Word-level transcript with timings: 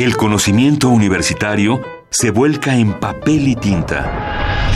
El 0.00 0.16
conocimiento 0.16 0.88
universitario 0.88 1.78
se 2.08 2.30
vuelca 2.30 2.74
en 2.74 2.98
papel 2.98 3.48
y 3.48 3.54
tinta. 3.54 4.72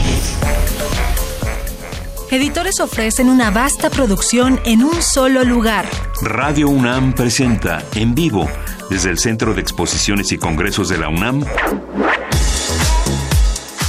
Editores 2.29 2.79
ofrecen 2.79 3.29
una 3.29 3.49
vasta 3.49 3.89
producción 3.89 4.59
en 4.65 4.83
un 4.83 5.01
solo 5.01 5.43
lugar. 5.43 5.87
Radio 6.21 6.69
UNAM 6.69 7.13
presenta 7.13 7.83
en 7.95 8.13
vivo 8.13 8.47
desde 8.91 9.09
el 9.09 9.17
Centro 9.17 9.55
de 9.55 9.61
Exposiciones 9.61 10.31
y 10.31 10.37
Congresos 10.37 10.89
de 10.89 10.99
la 10.99 11.09
UNAM 11.09 11.43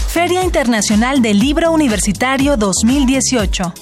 Feria 0.08 0.42
Internacional 0.42 1.20
del 1.20 1.38
Libro 1.38 1.70
Universitario 1.70 2.56
2018. 2.56 3.74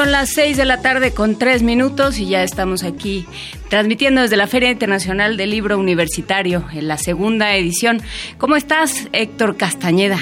Son 0.00 0.12
las 0.12 0.30
6 0.30 0.56
de 0.56 0.64
la 0.64 0.80
tarde 0.80 1.12
con 1.12 1.38
3 1.38 1.62
minutos 1.62 2.18
y 2.20 2.26
ya 2.26 2.42
estamos 2.42 2.84
aquí 2.84 3.26
transmitiendo 3.68 4.22
desde 4.22 4.38
la 4.38 4.46
Feria 4.46 4.70
Internacional 4.70 5.36
del 5.36 5.50
Libro 5.50 5.78
Universitario 5.78 6.64
en 6.72 6.88
la 6.88 6.96
segunda 6.96 7.54
edición. 7.54 8.00
¿Cómo 8.38 8.56
estás, 8.56 9.08
Héctor 9.12 9.58
Castañeda? 9.58 10.18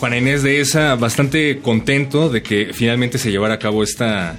Juana 0.00 0.16
Inés 0.16 0.42
de 0.42 0.60
esa, 0.60 0.94
bastante 0.94 1.58
contento 1.58 2.30
de 2.30 2.42
que 2.42 2.70
finalmente 2.72 3.18
se 3.18 3.30
llevara 3.30 3.56
a 3.56 3.58
cabo 3.58 3.82
esta 3.82 4.38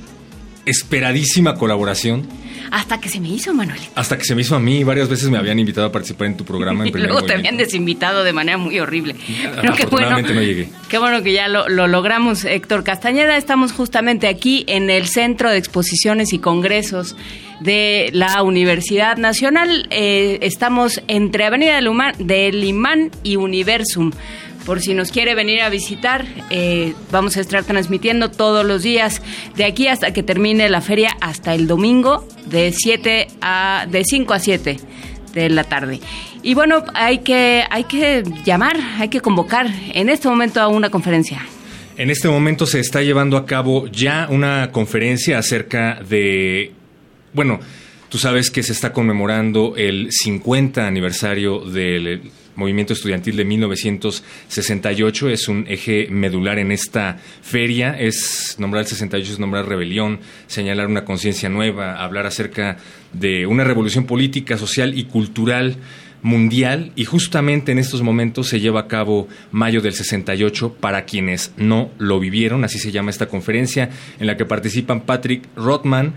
esperadísima 0.69 1.55
colaboración 1.55 2.27
hasta 2.71 2.99
que 2.99 3.09
se 3.09 3.19
me 3.19 3.29
hizo, 3.29 3.53
Manuel. 3.53 3.79
Hasta 3.95 4.17
que 4.17 4.25
se 4.25 4.35
me 4.35 4.41
hizo 4.41 4.55
a 4.55 4.59
mí. 4.59 4.83
Varias 4.83 5.09
veces 5.09 5.29
me 5.29 5.37
habían 5.37 5.57
invitado 5.59 5.87
a 5.87 5.91
participar 5.91 6.27
en 6.27 6.37
tu 6.37 6.45
programa. 6.45 6.85
En 6.85 6.89
y 6.95 7.01
luego 7.01 7.23
te 7.23 7.33
habían 7.33 7.57
desinvitado 7.57 8.23
de 8.23 8.33
manera 8.33 8.57
muy 8.57 8.79
horrible. 8.79 9.15
Pero 9.61 9.73
qué 9.73 9.85
bueno, 9.85 10.21
no 10.21 10.41
llegué. 10.41 10.69
Qué 10.87 10.97
bueno 10.97 11.23
que 11.23 11.33
ya 11.33 11.47
lo, 11.47 11.67
lo, 11.67 11.87
logramos, 11.87 12.45
Héctor 12.45 12.83
Castañeda. 12.83 13.37
Estamos 13.37 13.71
justamente 13.71 14.27
aquí 14.27 14.65
en 14.67 14.89
el 14.89 15.07
Centro 15.07 15.49
de 15.49 15.57
Exposiciones 15.57 16.33
y 16.33 16.39
Congresos 16.39 17.15
de 17.59 18.09
la 18.13 18.41
Universidad 18.43 19.17
Nacional. 19.17 19.87
Eh, 19.89 20.39
estamos 20.41 21.01
entre 21.07 21.45
Avenida 21.45 21.75
del, 21.75 21.89
del 22.19 22.63
Imán 22.63 23.11
y 23.23 23.35
Universum 23.35 24.11
por 24.69 24.81
si 24.81 24.93
nos 24.93 25.11
quiere 25.11 25.33
venir 25.33 25.61
a 25.61 25.69
visitar. 25.69 26.27
Eh, 26.51 26.93
vamos 27.11 27.37
a 27.37 27.41
estar 27.41 27.63
transmitiendo 27.63 28.29
todos 28.29 28.63
los 28.63 28.83
días 28.83 29.19
de 29.55 29.65
aquí 29.65 29.87
hasta 29.87 30.13
que 30.13 30.21
termine 30.21 30.69
la 30.69 30.79
feria 30.79 31.17
hasta 31.21 31.55
el 31.55 31.65
domingo 31.65 32.27
de 32.45 32.71
7 32.71 33.29
a 33.41 33.87
de 33.89 34.03
5 34.03 34.31
a 34.31 34.37
7 34.37 34.77
de 35.33 35.49
la 35.49 35.63
tarde. 35.63 35.99
Y 36.43 36.53
bueno, 36.53 36.83
hay 36.93 37.17
que 37.17 37.63
hay 37.67 37.85
que 37.85 38.23
llamar, 38.45 38.77
hay 38.99 39.09
que 39.09 39.21
convocar 39.21 39.65
en 39.91 40.07
este 40.07 40.29
momento 40.29 40.61
a 40.61 40.67
una 40.67 40.91
conferencia. 40.91 41.43
En 41.97 42.11
este 42.11 42.29
momento 42.29 42.67
se 42.67 42.79
está 42.79 43.01
llevando 43.01 43.37
a 43.37 43.47
cabo 43.47 43.87
ya 43.87 44.27
una 44.29 44.71
conferencia 44.71 45.39
acerca 45.39 45.99
de 46.07 46.73
bueno, 47.33 47.59
Tú 48.09 48.17
sabes 48.17 48.49
que 48.49 48.63
se 48.63 48.71
está 48.71 48.91
conmemorando 48.91 49.75
el 49.77 50.07
50 50.09 50.87
aniversario 50.87 51.59
del 51.59 52.31
movimiento 52.59 52.93
estudiantil 52.93 53.35
de 53.35 53.45
1968. 53.45 55.29
Es 55.29 55.47
un 55.47 55.65
eje 55.67 56.07
medular 56.09 56.59
en 56.59 56.71
esta 56.71 57.17
feria. 57.41 57.99
Es 57.99 58.57
nombrar 58.59 58.83
el 58.83 58.87
68 58.87 59.33
es 59.33 59.39
nombrar 59.39 59.67
rebelión, 59.67 60.19
señalar 60.47 60.87
una 60.87 61.05
conciencia 61.05 61.49
nueva, 61.49 62.03
hablar 62.03 62.27
acerca 62.27 62.77
de 63.13 63.47
una 63.47 63.63
revolución 63.63 64.05
política, 64.05 64.57
social 64.57 64.97
y 64.97 65.05
cultural 65.05 65.77
mundial 66.21 66.91
y 66.95 67.05
justamente 67.05 67.71
en 67.71 67.79
estos 67.79 68.01
momentos 68.01 68.49
se 68.49 68.59
lleva 68.59 68.81
a 68.81 68.87
cabo 68.87 69.27
mayo 69.51 69.81
del 69.81 69.93
68 69.93 70.75
para 70.79 71.05
quienes 71.05 71.53
no 71.57 71.91
lo 71.97 72.19
vivieron, 72.19 72.63
así 72.65 72.77
se 72.77 72.91
llama 72.91 73.09
esta 73.09 73.27
conferencia 73.27 73.89
en 74.19 74.27
la 74.27 74.35
que 74.35 74.45
participan 74.45 75.01
Patrick 75.01 75.47
Rothman, 75.55 76.13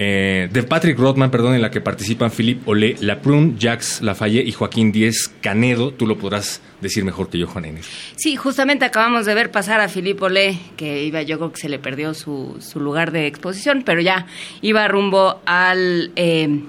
eh, 0.00 0.48
de 0.52 0.62
Patrick 0.62 0.96
Rothman, 0.96 1.30
perdón, 1.32 1.56
en 1.56 1.62
la 1.62 1.72
que 1.72 1.80
participan 1.80 2.30
Philippe 2.30 2.62
Olé 2.66 2.94
Laprun, 3.00 3.58
Jacques 3.58 4.00
Lafayette 4.00 4.46
y 4.46 4.52
Joaquín 4.52 4.92
Díez 4.92 5.28
Canedo. 5.40 5.92
Tú 5.92 6.06
lo 6.06 6.16
podrás 6.16 6.62
decir 6.80 7.04
mejor 7.04 7.28
que 7.28 7.38
yo, 7.38 7.48
Juan 7.48 7.64
Inés. 7.64 7.88
Sí, 8.14 8.36
justamente 8.36 8.84
acabamos 8.84 9.26
de 9.26 9.34
ver 9.34 9.50
pasar 9.50 9.80
a 9.80 9.88
Philippe 9.88 10.24
Olé, 10.24 10.56
que 10.76 11.02
iba, 11.02 11.22
yo 11.22 11.38
creo 11.38 11.52
que 11.52 11.60
se 11.60 11.68
le 11.68 11.80
perdió 11.80 12.14
su, 12.14 12.58
su 12.60 12.78
lugar 12.78 13.10
de 13.10 13.26
exposición, 13.26 13.82
pero 13.84 14.00
ya 14.00 14.26
iba 14.62 14.86
rumbo 14.86 15.40
al... 15.46 16.12
Eh, 16.14 16.60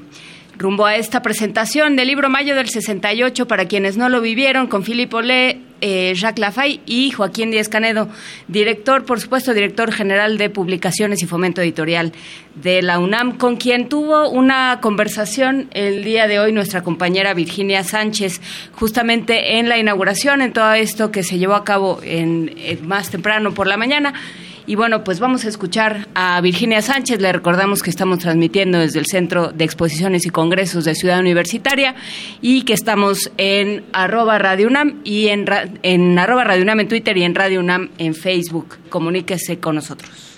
rumbo 0.58 0.86
a 0.86 0.98
esta 0.98 1.22
presentación 1.22 1.96
del 1.96 2.08
libro 2.08 2.30
Mayo 2.30 2.54
del 2.54 2.68
68 2.68 3.48
para 3.48 3.66
quienes 3.66 3.96
no 3.96 4.10
lo 4.10 4.20
vivieron 4.20 4.68
con 4.68 4.84
Philippe 4.84 5.16
Olé, 5.16 5.62
eh, 5.82 6.14
Jacques 6.16 6.40
Lafay 6.40 6.82
y 6.86 7.12
Joaquín 7.12 7.52
Díez 7.52 7.70
Canedo, 7.70 8.10
director, 8.48 9.06
por 9.06 9.20
supuesto, 9.20 9.54
director 9.54 9.92
general 9.92 10.38
de 10.38 10.50
Publicaciones 10.50 11.22
y 11.22 11.28
Fomento 11.28 11.62
Editorial 11.62 12.14
de 12.56 12.82
la 12.82 13.00
UNAM, 13.00 13.38
con 13.38 13.58
quien 13.58 13.90
tuvo 13.90 14.30
una 14.30 14.80
conversación 14.82 15.70
el 15.72 16.04
día 16.04 16.28
de 16.28 16.40
hoy 16.40 16.52
nuestra 16.52 16.84
compañera 16.84 17.34
Virginia 17.34 17.84
Sánchez, 17.84 18.42
justamente 18.74 19.60
en 19.60 19.70
la 19.70 19.78
inauguración, 19.78 20.42
en 20.42 20.54
todo 20.54 20.74
esto 20.74 21.12
que 21.12 21.24
se 21.24 21.38
llevó 21.38 21.56
a 21.56 21.64
cabo 21.64 22.00
en 22.04 22.52
más 22.84 23.10
temprano 23.10 23.54
por 23.54 23.68
la 23.68 23.78
mañana. 23.78 24.14
Y 24.70 24.76
bueno, 24.76 25.04
pues 25.04 25.20
vamos 25.20 25.46
a 25.46 25.50
escuchar 25.50 26.08
a 26.14 26.40
Virginia 26.42 26.84
Sánchez. 26.84 27.20
Le 27.20 27.34
recordamos 27.34 27.82
que 27.82 27.90
estamos 27.90 28.20
transmitiendo 28.20 28.78
desde 28.78 29.00
el 29.00 29.08
Centro 29.08 29.52
de 29.52 29.66
Exposiciones 29.66 30.28
y 30.28 30.30
Congresos 30.30 30.86
de 30.86 30.94
Ciudad 30.94 31.20
Universitaria 31.20 31.96
y 32.40 32.62
que 32.62 32.74
estamos 32.74 33.32
en 33.38 33.84
arroba 33.94 34.38
Radio 34.38 34.68
UNAM 34.68 35.02
y 35.04 35.30
en, 35.30 35.48
en 35.82 36.20
arroba 36.20 36.44
Radio 36.44 36.62
UNAM 36.62 36.82
en 36.82 36.88
Twitter 36.88 37.18
y 37.18 37.24
en 37.24 37.34
Radio 37.34 37.62
UNAM 37.62 37.90
en 37.98 38.14
Facebook. 38.14 38.78
Comuníquese 38.90 39.60
con 39.60 39.74
nosotros. 39.74 40.29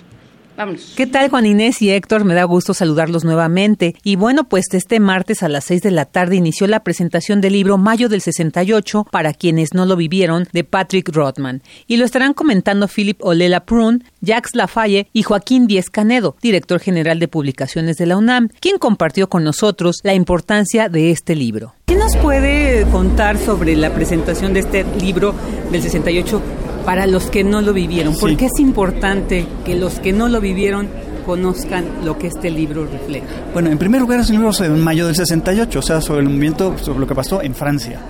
¿Qué 0.96 1.06
tal 1.06 1.28
Juan 1.28 1.46
Inés 1.46 1.82
y 1.82 1.90
Héctor? 1.90 2.24
Me 2.24 2.34
da 2.34 2.44
gusto 2.44 2.74
saludarlos 2.74 3.24
nuevamente. 3.24 3.94
Y 4.04 4.16
bueno, 4.16 4.44
pues 4.44 4.66
este 4.72 5.00
martes 5.00 5.42
a 5.42 5.48
las 5.48 5.64
6 5.64 5.82
de 5.82 5.90
la 5.90 6.04
tarde 6.04 6.36
inició 6.36 6.66
la 6.66 6.84
presentación 6.84 7.40
del 7.40 7.54
libro 7.54 7.78
Mayo 7.78 8.08
del 8.08 8.20
68 8.20 9.06
para 9.10 9.32
quienes 9.32 9.74
no 9.74 9.86
lo 9.86 9.96
vivieron 9.96 10.46
de 10.52 10.64
Patrick 10.64 11.08
Rothman. 11.08 11.62
Y 11.86 11.96
lo 11.96 12.04
estarán 12.04 12.34
comentando 12.34 12.88
Philip 12.88 13.18
Olela 13.24 13.64
Prun, 13.64 14.04
Jacques 14.20 14.54
Lafalle 14.54 15.08
y 15.12 15.22
Joaquín 15.22 15.66
Díez 15.66 15.90
Canedo, 15.90 16.36
director 16.40 16.80
general 16.80 17.18
de 17.18 17.28
publicaciones 17.28 17.96
de 17.96 18.06
la 18.06 18.16
UNAM, 18.16 18.48
quien 18.60 18.78
compartió 18.78 19.28
con 19.28 19.44
nosotros 19.44 19.96
la 20.02 20.14
importancia 20.14 20.88
de 20.88 21.10
este 21.10 21.34
libro. 21.34 21.74
¿Qué 21.86 21.96
nos 21.96 22.16
puede 22.16 22.86
contar 22.90 23.36
sobre 23.36 23.76
la 23.76 23.92
presentación 23.92 24.54
de 24.54 24.60
este 24.60 24.84
libro 25.00 25.34
del 25.70 25.82
68 25.82 26.40
para 26.84 27.06
los 27.06 27.30
que 27.30 27.44
no 27.44 27.60
lo 27.60 27.72
vivieron? 27.72 28.16
¿Por 28.16 28.36
qué 28.36 28.46
es 28.46 28.58
importante 28.58 29.46
que 29.64 29.76
los 29.76 30.00
que 30.00 30.12
no 30.12 30.28
lo 30.28 30.40
vivieron 30.40 30.88
conozcan 31.26 31.84
lo 32.04 32.18
que 32.18 32.28
este 32.28 32.50
libro 32.50 32.86
refleja? 32.86 33.26
Bueno, 33.52 33.70
en 33.70 33.78
primer 33.78 34.00
lugar 34.00 34.20
es 34.20 34.30
un 34.30 34.36
libro 34.36 34.50
en 34.60 34.80
mayo 34.80 35.06
del 35.06 35.14
68, 35.14 35.78
o 35.78 35.82
sea, 35.82 36.00
sobre 36.00 36.20
el 36.20 36.28
movimiento, 36.28 36.76
sobre 36.78 37.00
lo 37.00 37.06
que 37.06 37.14
pasó 37.14 37.42
en 37.42 37.54
Francia. 37.54 38.00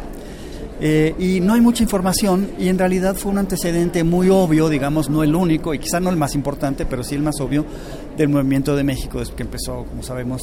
Eh, 0.85 1.15
y 1.17 1.39
no 1.39 1.55
hay 1.55 1.61
mucha 1.61 1.85
información 1.85 2.51
y 2.59 2.67
en 2.67 2.77
realidad 2.77 3.15
fue 3.15 3.31
un 3.31 3.39
antecedente 3.39 4.03
muy 4.03 4.31
obvio, 4.31 4.69
digamos, 4.69 5.09
no 5.09 5.23
el 5.23 5.33
único 5.33 5.73
y 5.75 5.79
quizá 5.79 6.01
no 6.01 6.11
el 6.11 6.17
más 6.17 6.35
importante, 6.35 6.87
pero 6.87 7.05
sí 7.05 7.15
el 7.15 7.23
más 7.23 7.41
obvio 7.41 7.65
del 8.17 8.29
movimiento 8.29 8.75
de 8.75 8.83
México, 8.83 9.23
que 9.37 9.43
empezó, 9.45 9.85
como 9.85 10.03
sabemos, 10.03 10.41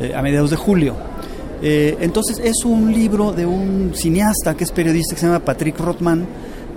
eh, 0.00 0.14
a 0.16 0.22
mediados 0.22 0.48
de 0.48 0.56
julio. 0.56 0.94
Eh, 1.60 1.98
entonces 2.00 2.40
es 2.42 2.64
un 2.64 2.94
libro 2.94 3.32
de 3.32 3.44
un 3.44 3.92
cineasta 3.94 4.56
que 4.56 4.64
es 4.64 4.72
periodista 4.72 5.14
que 5.14 5.20
se 5.20 5.26
llama 5.26 5.40
Patrick 5.40 5.78
Rothman, 5.78 6.26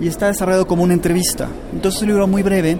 y 0.00 0.08
está 0.08 0.26
desarrollado 0.26 0.66
como 0.66 0.82
una 0.82 0.94
entrevista. 0.94 1.48
Entonces 1.72 1.98
es 1.98 2.02
un 2.02 2.08
libro 2.08 2.26
muy 2.26 2.42
breve, 2.42 2.78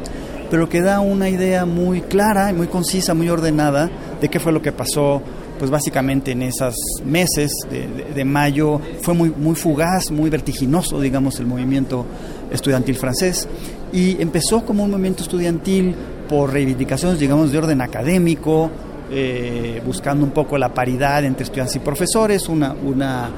pero 0.51 0.69
que 0.69 0.81
da 0.81 1.01
una 1.01 1.29
idea 1.29 1.67
muy 1.67 2.01
clara, 2.03 2.53
muy 2.53 2.69
concisa, 2.69 3.15
muy 3.15 3.29
ordenada 3.29 3.91
de 4.21 4.29
qué 4.29 4.41
fue 4.41 4.53
lo 4.53 4.62
que 4.62 4.73
pasó, 4.73 5.23
pues 5.59 5.71
básicamente 5.71 6.33
en 6.33 6.43
esos 6.43 6.75
meses 7.05 7.53
de, 7.71 8.25
mayo. 8.25 8.81
Fue 9.03 9.15
muy, 9.15 9.31
muy 9.31 9.55
fugaz, 9.55 10.11
muy 10.11 10.31
vertiginoso, 10.31 11.01
digamos, 11.01 11.39
el 11.41 11.47
movimiento 11.47 12.06
estudiantil 12.51 12.97
francés. 12.97 13.49
Y 13.93 14.21
empezó 14.21 14.64
como 14.64 14.85
un 14.85 14.91
movimiento 14.91 15.23
estudiantil 15.23 15.94
por 16.29 16.53
reivindicaciones, 16.53 17.19
digamos, 17.19 17.53
de 17.53 17.59
orden 17.59 17.81
académico, 17.81 18.71
eh, 19.11 19.82
buscando 19.85 20.25
un 20.25 20.32
poco 20.32 20.59
la 20.59 20.73
paridad 20.73 21.25
entre 21.25 21.44
estudiantes 21.44 21.76
y 21.76 21.79
profesores, 21.81 22.49
una, 22.49 22.75
una 22.75 23.31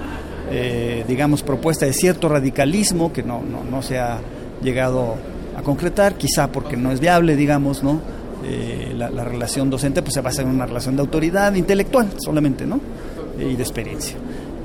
eh, 0.51 1.05
digamos, 1.07 1.43
propuesta 1.43 1.87
de 1.87 1.93
cierto 1.93 2.29
radicalismo 2.29 3.13
que 3.13 3.23
no, 3.23 3.41
no, 3.43 3.63
no, 3.63 3.83
se 3.83 3.99
ha 3.99 4.19
llegado 4.63 5.15
a 5.57 5.63
concretar, 5.63 6.17
quizá 6.17 6.51
porque 6.51 6.77
no 6.77 6.91
es 6.91 6.99
viable, 6.99 7.37
digamos, 7.37 7.85
¿no? 7.85 8.01
Eh, 8.45 8.95
la, 8.97 9.25
relación 9.25 9.71
docente 9.71 10.03
pues 10.03 10.15
se 10.15 10.23
basa 10.23 10.43
en 10.43 10.49
una 10.49 10.67
relación 10.67 10.97
de 10.97 11.03
autoridad 11.03 11.55
intelectual 11.55 12.09
solamente, 12.19 12.67
¿no? 12.67 12.81
y 13.39 13.55
de 13.55 13.63
experiencia. 13.63 14.17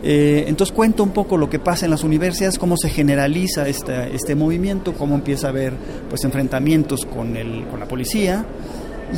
Eh, 0.02 0.46
entonces 0.48 0.76
cuento 0.76 1.04
un 1.04 1.12
poco 1.12 1.38
lo 1.38 1.50
que 1.50 1.60
pasa 1.60 1.86
en 1.86 1.92
las 1.92 2.04
universidades, 2.04 2.58
cómo 2.58 2.78
se 2.78 2.90
generaliza 2.90 3.68
este, 3.68 4.16
este 4.16 4.36
movimiento, 4.36 4.94
cómo 4.94 5.16
empieza 5.16 5.48
a 5.48 5.50
haber 5.52 5.74
pues 6.10 6.24
enfrentamientos 6.24 7.06
con, 7.06 7.38
el, 7.38 7.66
con 7.68 7.80
la 7.80 7.88
policía 7.88 8.46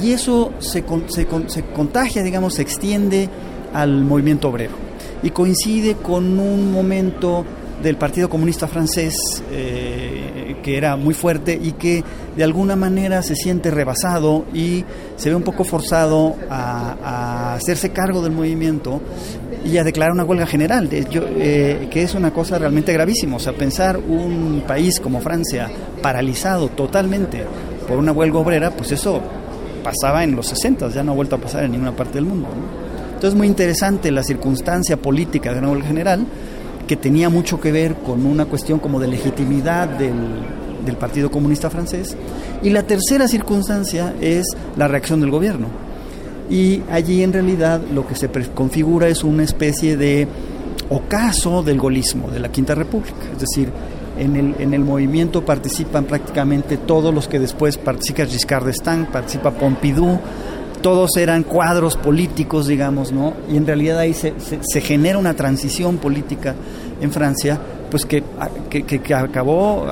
y 0.03 0.11
eso 0.11 0.53
se, 0.59 0.83
se, 1.07 1.27
se 1.47 1.63
contagia, 1.65 2.23
digamos, 2.23 2.55
se 2.55 2.61
extiende 2.61 3.29
al 3.73 4.03
movimiento 4.03 4.49
obrero 4.49 4.86
y 5.23 5.31
coincide 5.31 5.95
con 5.95 6.39
un 6.39 6.71
momento 6.71 7.45
del 7.81 7.95
Partido 7.95 8.29
Comunista 8.29 8.67
Francés, 8.67 9.43
eh, 9.51 10.55
que 10.63 10.77
era 10.77 10.95
muy 10.95 11.13
fuerte 11.13 11.59
y 11.61 11.73
que 11.73 12.03
de 12.35 12.43
alguna 12.43 12.75
manera 12.75 13.21
se 13.21 13.35
siente 13.35 13.69
rebasado 13.69 14.45
y 14.53 14.83
se 15.15 15.29
ve 15.29 15.35
un 15.35 15.43
poco 15.43 15.63
forzado 15.63 16.35
a, 16.49 17.55
hacerse 17.55 17.89
cargo 17.91 18.21
del 18.21 18.31
movimiento 18.31 19.01
y 19.65 19.77
a 19.77 19.83
declarar 19.83 20.13
una 20.13 20.23
huelga 20.23 20.45
general, 20.45 20.89
eh, 20.91 21.87
que 21.89 22.01
es 22.01 22.13
una 22.13 22.31
cosa 22.31 22.57
realmente 22.57 22.93
gravísima. 22.93 23.37
O 23.37 23.39
sea, 23.39 23.53
pensar 23.53 23.97
un 23.97 24.63
país 24.67 24.99
como 24.99 25.19
Francia 25.21 25.69
paralizado 26.01 26.69
totalmente 26.69 27.43
por 27.87 27.97
una 27.97 28.11
huelga 28.11 28.39
obrera, 28.39 28.71
pues 28.71 28.91
eso 28.91 29.21
pasaba 29.83 30.23
en 30.23 30.35
los 30.35 30.47
60, 30.47 30.89
ya 30.89 31.03
no 31.03 31.13
ha 31.13 31.15
vuelto 31.15 31.35
a 31.35 31.39
pasar 31.39 31.63
en 31.63 31.71
ninguna 31.71 31.95
parte 31.95 32.15
del 32.15 32.25
mundo. 32.25 32.47
Entonces, 33.17 33.35
muy 33.35 33.47
interesante 33.47 34.11
la 34.11 34.21
circunstancia 34.21 34.95
política 34.95 35.51
de 35.51 35.59
huelga 35.59 35.87
general 35.87 36.23
que 36.87 36.95
tenía 36.95 37.29
mucho 37.29 37.59
que 37.59 37.71
ver 37.71 37.95
con 37.95 38.27
una 38.27 38.45
cuestión 38.45 38.77
como 38.77 38.99
de 38.99 39.07
legitimidad 39.07 39.87
del, 39.87 40.13
del 40.85 40.97
Partido 40.97 41.31
Comunista 41.31 41.71
Francés. 41.71 42.15
Y 42.61 42.69
la 42.69 42.83
tercera 42.83 43.27
circunstancia 43.27 44.13
es 44.21 44.45
la 44.75 44.87
reacción 44.87 45.19
del 45.19 45.31
gobierno. 45.31 45.65
Y 46.47 46.83
allí 46.91 47.23
en 47.23 47.33
realidad 47.33 47.81
lo 47.91 48.05
que 48.05 48.13
se 48.13 48.29
configura 48.53 49.07
es 49.07 49.23
una 49.23 49.41
especie 49.41 49.97
de 49.97 50.27
ocaso 50.91 51.63
del 51.63 51.79
golismo 51.79 52.29
de 52.29 52.39
la 52.39 52.51
Quinta 52.51 52.75
República. 52.75 53.17
Es 53.33 53.39
decir, 53.39 53.71
en 54.19 54.35
el, 54.35 54.55
en 54.59 54.75
el 54.75 54.81
movimiento 54.81 55.43
participan 55.43 56.05
prácticamente 56.05 56.77
todos 56.77 57.11
los 57.11 57.27
que 57.27 57.39
después 57.39 57.79
participa 57.79 58.27
Giscard 58.27 58.65
d'Estaing, 58.65 59.07
participa 59.07 59.49
Pompidou, 59.49 60.19
todos 60.81 61.17
eran 61.17 61.43
cuadros 61.43 61.97
políticos, 61.97 62.67
digamos, 62.67 63.11
¿no? 63.11 63.33
Y 63.51 63.57
en 63.57 63.65
realidad 63.65 63.99
ahí 63.99 64.13
se, 64.13 64.33
se, 64.37 64.81
genera 64.81 65.17
una 65.17 65.33
transición 65.33 65.97
política 65.97 66.55
en 67.01 67.11
Francia, 67.11 67.59
pues 67.89 68.05
que, 68.05 68.23
que, 68.69 69.13
acabó 69.13 69.85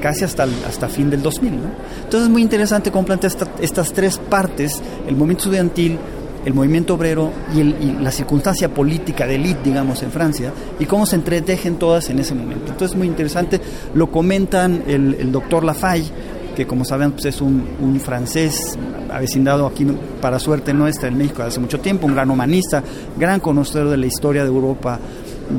casi 0.00 0.24
hasta, 0.24 0.46
hasta 0.68 0.88
fin 0.88 1.10
del 1.10 1.22
2000, 1.22 1.52
¿no? 1.52 1.62
Entonces 2.04 2.22
es 2.22 2.28
muy 2.28 2.42
interesante 2.42 2.90
cómo 2.90 3.06
plantea 3.06 3.30
estas 3.60 3.92
tres 3.92 4.18
partes, 4.18 4.82
el 5.06 5.16
movimiento 5.16 5.44
estudiantil, 5.44 5.98
el 6.44 6.52
movimiento 6.52 6.94
obrero 6.94 7.30
y, 7.54 7.62
la 8.02 8.10
circunstancia 8.10 8.68
política 8.68 9.26
de 9.26 9.36
élite, 9.36 9.60
digamos, 9.64 10.02
en 10.02 10.10
Francia, 10.10 10.52
y 10.78 10.84
cómo 10.84 11.06
se 11.06 11.16
entretejen 11.16 11.76
todas 11.76 12.10
en 12.10 12.18
ese 12.18 12.34
momento. 12.34 12.66
Entonces 12.66 12.90
es 12.90 12.96
muy 12.96 13.06
interesante, 13.06 13.60
lo 13.94 14.10
comentan 14.10 14.84
el, 14.86 15.14
el 15.14 15.32
doctor 15.32 15.64
Lafalle, 15.64 16.10
que 16.54 16.66
como 16.66 16.84
saben 16.84 17.12
pues 17.12 17.26
es 17.26 17.40
un, 17.40 17.64
francés 18.00 18.78
avecindado 19.10 19.66
aquí 19.66 19.86
para 20.20 20.38
suerte 20.38 20.72
nuestra 20.74 21.08
en 21.08 21.18
México 21.18 21.42
hace 21.42 21.60
mucho 21.60 21.80
tiempo, 21.80 22.06
un 22.06 22.14
gran 22.14 22.30
humanista, 22.30 22.82
gran 23.16 23.40
conocedor 23.40 23.90
de 23.90 23.96
la 23.96 24.06
historia 24.06 24.42
de 24.42 24.48
Europa, 24.48 24.98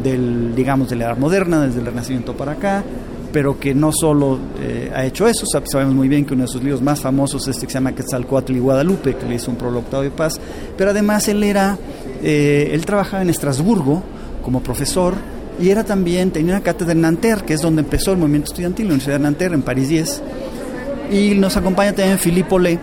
del, 0.03 0.53
digamos, 0.55 0.89
de 0.89 0.95
la 0.95 1.05
edad 1.05 1.17
moderna, 1.17 1.61
desde 1.65 1.79
el 1.79 1.85
Renacimiento 1.85 2.33
para 2.35 2.53
acá, 2.53 2.83
pero 3.31 3.59
que 3.59 3.73
no 3.73 3.91
solo 3.91 4.39
eh, 4.61 4.91
ha 4.93 5.05
hecho 5.05 5.27
eso, 5.27 5.45
sabemos 5.45 5.93
muy 5.93 6.07
bien 6.07 6.25
que 6.25 6.33
uno 6.33 6.43
de 6.43 6.49
sus 6.49 6.63
libros 6.63 6.81
más 6.81 6.99
famosos 6.99 7.43
es 7.43 7.55
este 7.55 7.67
que 7.67 7.71
se 7.71 7.77
llama 7.77 7.93
Quetzalcoatl 7.93 8.53
y 8.53 8.59
Guadalupe, 8.59 9.15
que 9.15 9.25
le 9.25 9.35
hizo 9.35 9.51
un 9.51 9.57
prologado 9.57 10.03
de 10.03 10.11
paz, 10.11 10.39
pero 10.77 10.91
además 10.91 11.27
él 11.27 11.43
era, 11.43 11.77
eh, 12.23 12.69
él 12.71 12.85
trabajaba 12.85 13.21
en 13.21 13.29
Estrasburgo 13.29 14.03
como 14.43 14.61
profesor 14.61 15.15
y 15.59 15.69
era 15.69 15.83
también, 15.83 16.31
tenía 16.31 16.53
una 16.53 16.63
cátedra 16.63 16.91
en 16.91 17.01
Nanterre, 17.01 17.45
que 17.45 17.53
es 17.53 17.61
donde 17.61 17.81
empezó 17.81 18.11
el 18.11 18.17
movimiento 18.17 18.51
estudiantil, 18.51 18.87
la 18.87 18.93
Universidad 18.93 19.17
de 19.17 19.23
Nanterre, 19.23 19.55
en 19.55 19.61
París 19.61 19.89
10, 19.89 20.23
y 21.11 21.35
nos 21.35 21.57
acompaña 21.57 21.93
también 21.93 22.17
Philippe 22.17 22.55
Olé, 22.55 22.79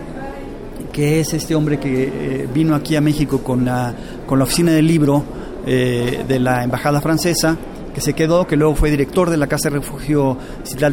que 0.91 1.19
es 1.19 1.33
este 1.33 1.55
hombre 1.55 1.79
que 1.79 2.03
eh, 2.03 2.47
vino 2.53 2.75
aquí 2.75 2.95
a 2.95 3.01
México 3.01 3.43
con 3.43 3.65
la, 3.65 3.93
con 4.25 4.39
la 4.39 4.45
oficina 4.45 4.71
del 4.71 4.87
libro 4.87 5.23
eh, 5.65 6.23
de 6.27 6.39
la 6.39 6.63
Embajada 6.63 7.01
Francesa, 7.01 7.57
que 7.93 8.01
se 8.01 8.13
quedó, 8.13 8.45
que 8.47 8.55
luego 8.55 8.75
fue 8.75 8.91
director 8.91 9.29
de 9.29 9.37
la 9.37 9.47
Casa 9.47 9.69
de 9.69 9.77
Refugio 9.77 10.37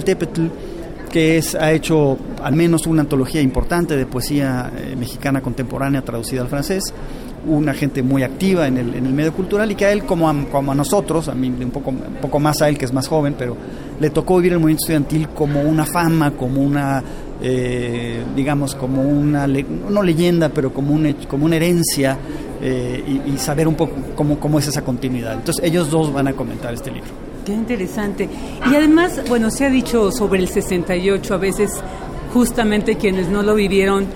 Tepetl, 0.05 0.47
que 1.11 1.39
es, 1.39 1.55
ha 1.55 1.73
hecho 1.73 2.17
al 2.43 2.55
menos 2.55 2.87
una 2.87 3.03
antología 3.03 3.41
importante 3.41 3.97
de 3.97 4.07
poesía 4.07 4.71
eh, 4.77 4.95
mexicana 4.97 5.41
contemporánea 5.41 6.03
traducida 6.03 6.43
al 6.43 6.49
francés, 6.49 6.95
una 7.47 7.73
gente 7.73 8.03
muy 8.03 8.23
activa 8.23 8.67
en 8.67 8.77
el, 8.77 8.95
en 8.95 9.07
el 9.07 9.13
medio 9.13 9.33
cultural 9.33 9.71
y 9.71 9.75
que 9.75 9.87
a 9.87 9.93
él, 9.93 10.05
como 10.05 10.29
a, 10.29 10.35
como 10.51 10.73
a 10.73 10.75
nosotros, 10.75 11.29
a 11.29 11.35
mí 11.35 11.49
un 11.49 11.71
poco, 11.71 11.91
un 11.91 12.19
poco 12.21 12.39
más 12.39 12.61
a 12.63 12.69
él 12.69 12.77
que 12.77 12.85
es 12.85 12.93
más 12.93 13.09
joven, 13.09 13.35
pero 13.39 13.57
le 13.99 14.11
tocó 14.11 14.37
vivir 14.37 14.53
el 14.53 14.59
movimiento 14.59 14.83
estudiantil 14.83 15.29
como 15.29 15.63
una 15.63 15.87
fama, 15.87 16.33
como 16.33 16.61
una, 16.61 17.03
eh, 17.43 18.23
digamos, 18.37 18.75
como 18.75 19.03
una, 19.03 19.47
no 19.47 20.03
leyenda, 20.03 20.49
pero 20.51 20.73
como, 20.73 20.93
un, 20.93 21.15
como 21.29 21.47
una 21.47 21.57
herencia 21.57 22.19
eh, 22.61 23.03
y, 23.27 23.33
y, 23.33 23.39
saber 23.39 23.67
un 23.67 23.75
poco 23.75 23.95
cómo, 24.15 24.39
cómo 24.39 24.59
es 24.59 24.69
esa 24.69 24.83
continuidad. 24.83 25.35
Entonces 25.35 25.65
ellos 25.65 25.91
dos 25.91 26.13
van 26.13 26.29
a 26.29 26.35
comentar 26.35 26.75
este 26.75 26.91
libro. 26.91 27.11
Qué 27.45 27.53
interesante. 27.53 28.29
Y 28.71 28.75
además, 28.75 29.23
bueno, 29.29 29.51
se 29.51 29.65
ha 29.65 29.71
dicho 29.71 30.13
sobre 30.13 30.41
el 30.41 30.49
68, 30.49 31.35
a 31.35 31.39
veces 31.39 31.71
justamente 32.35 32.97
quienes 32.97 33.29
no 33.29 33.43
lo 33.43 33.55
vivieron 33.55 34.07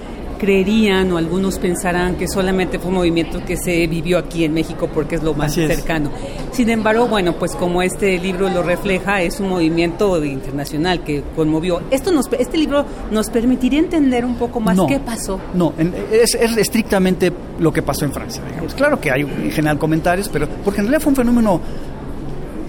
creerían 0.45 1.11
o 1.11 1.17
algunos 1.17 1.59
pensarán 1.59 2.17
que 2.17 2.29
solamente 2.29 2.79
fue 2.79 2.89
un 2.89 2.97
movimiento 2.97 3.43
que 3.47 3.57
se 3.57 3.87
vivió 3.87 4.19
aquí 4.19 4.45
en 4.45 4.53
México 4.53 4.91
porque 4.93 5.15
es 5.15 5.23
lo 5.23 5.33
más 5.33 5.53
Así 5.53 5.67
cercano. 5.67 6.11
Sin 6.53 6.69
embargo, 6.69 7.09
bueno, 7.09 7.39
pues 7.39 7.57
como 7.57 7.81
este 7.81 8.19
libro 8.19 8.51
lo 8.51 8.63
refleja, 8.63 9.23
es 9.23 9.41
un 9.41 9.49
movimiento 9.49 10.23
internacional 10.23 11.03
que 11.03 11.25
conmovió. 11.35 11.81
Esto 11.91 12.13
nos, 12.13 12.31
este 12.39 12.59
libro 12.59 12.85
nos 13.11 13.31
permitiría 13.31 13.79
entender 13.79 14.27
un 14.27 14.37
poco 14.37 14.61
más 14.61 14.77
no, 14.77 14.87
qué 14.87 15.01
pasó. 15.01 15.41
No, 15.55 15.73
en, 15.79 15.95
es, 16.13 16.35
es, 16.35 16.57
estrictamente 16.59 17.33
lo 17.59 17.73
que 17.73 17.81
pasó 17.81 18.05
en 18.05 18.13
Francia. 18.13 18.43
Digamos. 18.47 18.75
Claro 18.75 19.01
que 19.01 19.11
hay 19.11 19.23
en 19.23 19.51
general 19.51 19.79
comentarios, 19.79 20.29
pero 20.29 20.47
porque 20.63 20.81
en 20.81 20.89
realidad 20.89 21.03
fue 21.03 21.11
un 21.11 21.17
fenómeno 21.17 21.61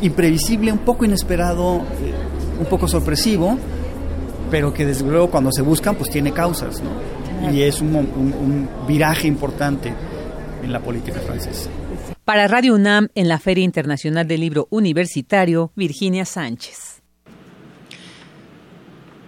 imprevisible, 0.02 0.72
un 0.72 0.80
poco 0.80 1.04
inesperado, 1.04 1.78
eh, 1.78 2.14
un 2.58 2.66
poco 2.68 2.88
sorpresivo, 2.88 3.58
pero 4.50 4.74
que 4.74 4.86
desde 4.86 5.04
luego 5.06 5.30
cuando 5.30 5.52
se 5.52 5.62
buscan 5.62 5.96
pues 5.96 6.10
tiene 6.10 6.32
causas, 6.32 6.82
¿no? 6.82 7.15
Y 7.52 7.62
es 7.62 7.82
un, 7.82 7.96
un, 7.96 8.34
un, 8.34 8.70
viraje 8.88 9.28
importante 9.28 9.94
en 10.64 10.72
la 10.72 10.80
política 10.80 11.20
francesa. 11.20 11.70
Para 12.24 12.48
Radio 12.48 12.74
UNAM, 12.76 13.10
en 13.16 13.28
la 13.28 13.40
Feria 13.40 13.64
Internacional 13.64 14.28
del 14.28 14.42
Libro 14.42 14.68
Universitario, 14.72 15.72
Virginia 15.76 16.26
Sánchez. 16.26 17.02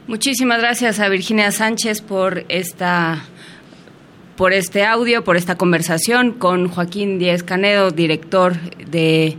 Muchísimas 0.08 0.60
gracias 0.60 1.00
a 1.00 1.10
Virginia 1.10 1.52
Sánchez 1.52 2.02
por 2.02 2.46
esta 2.48 3.24
por 4.38 4.54
este 4.54 4.86
audio, 4.86 5.24
por 5.24 5.36
esta 5.36 5.56
conversación 5.56 6.32
con 6.32 6.70
Joaquín 6.70 7.18
Díez 7.18 7.44
Canedo, 7.44 7.90
director 7.90 8.56
de, 8.90 9.36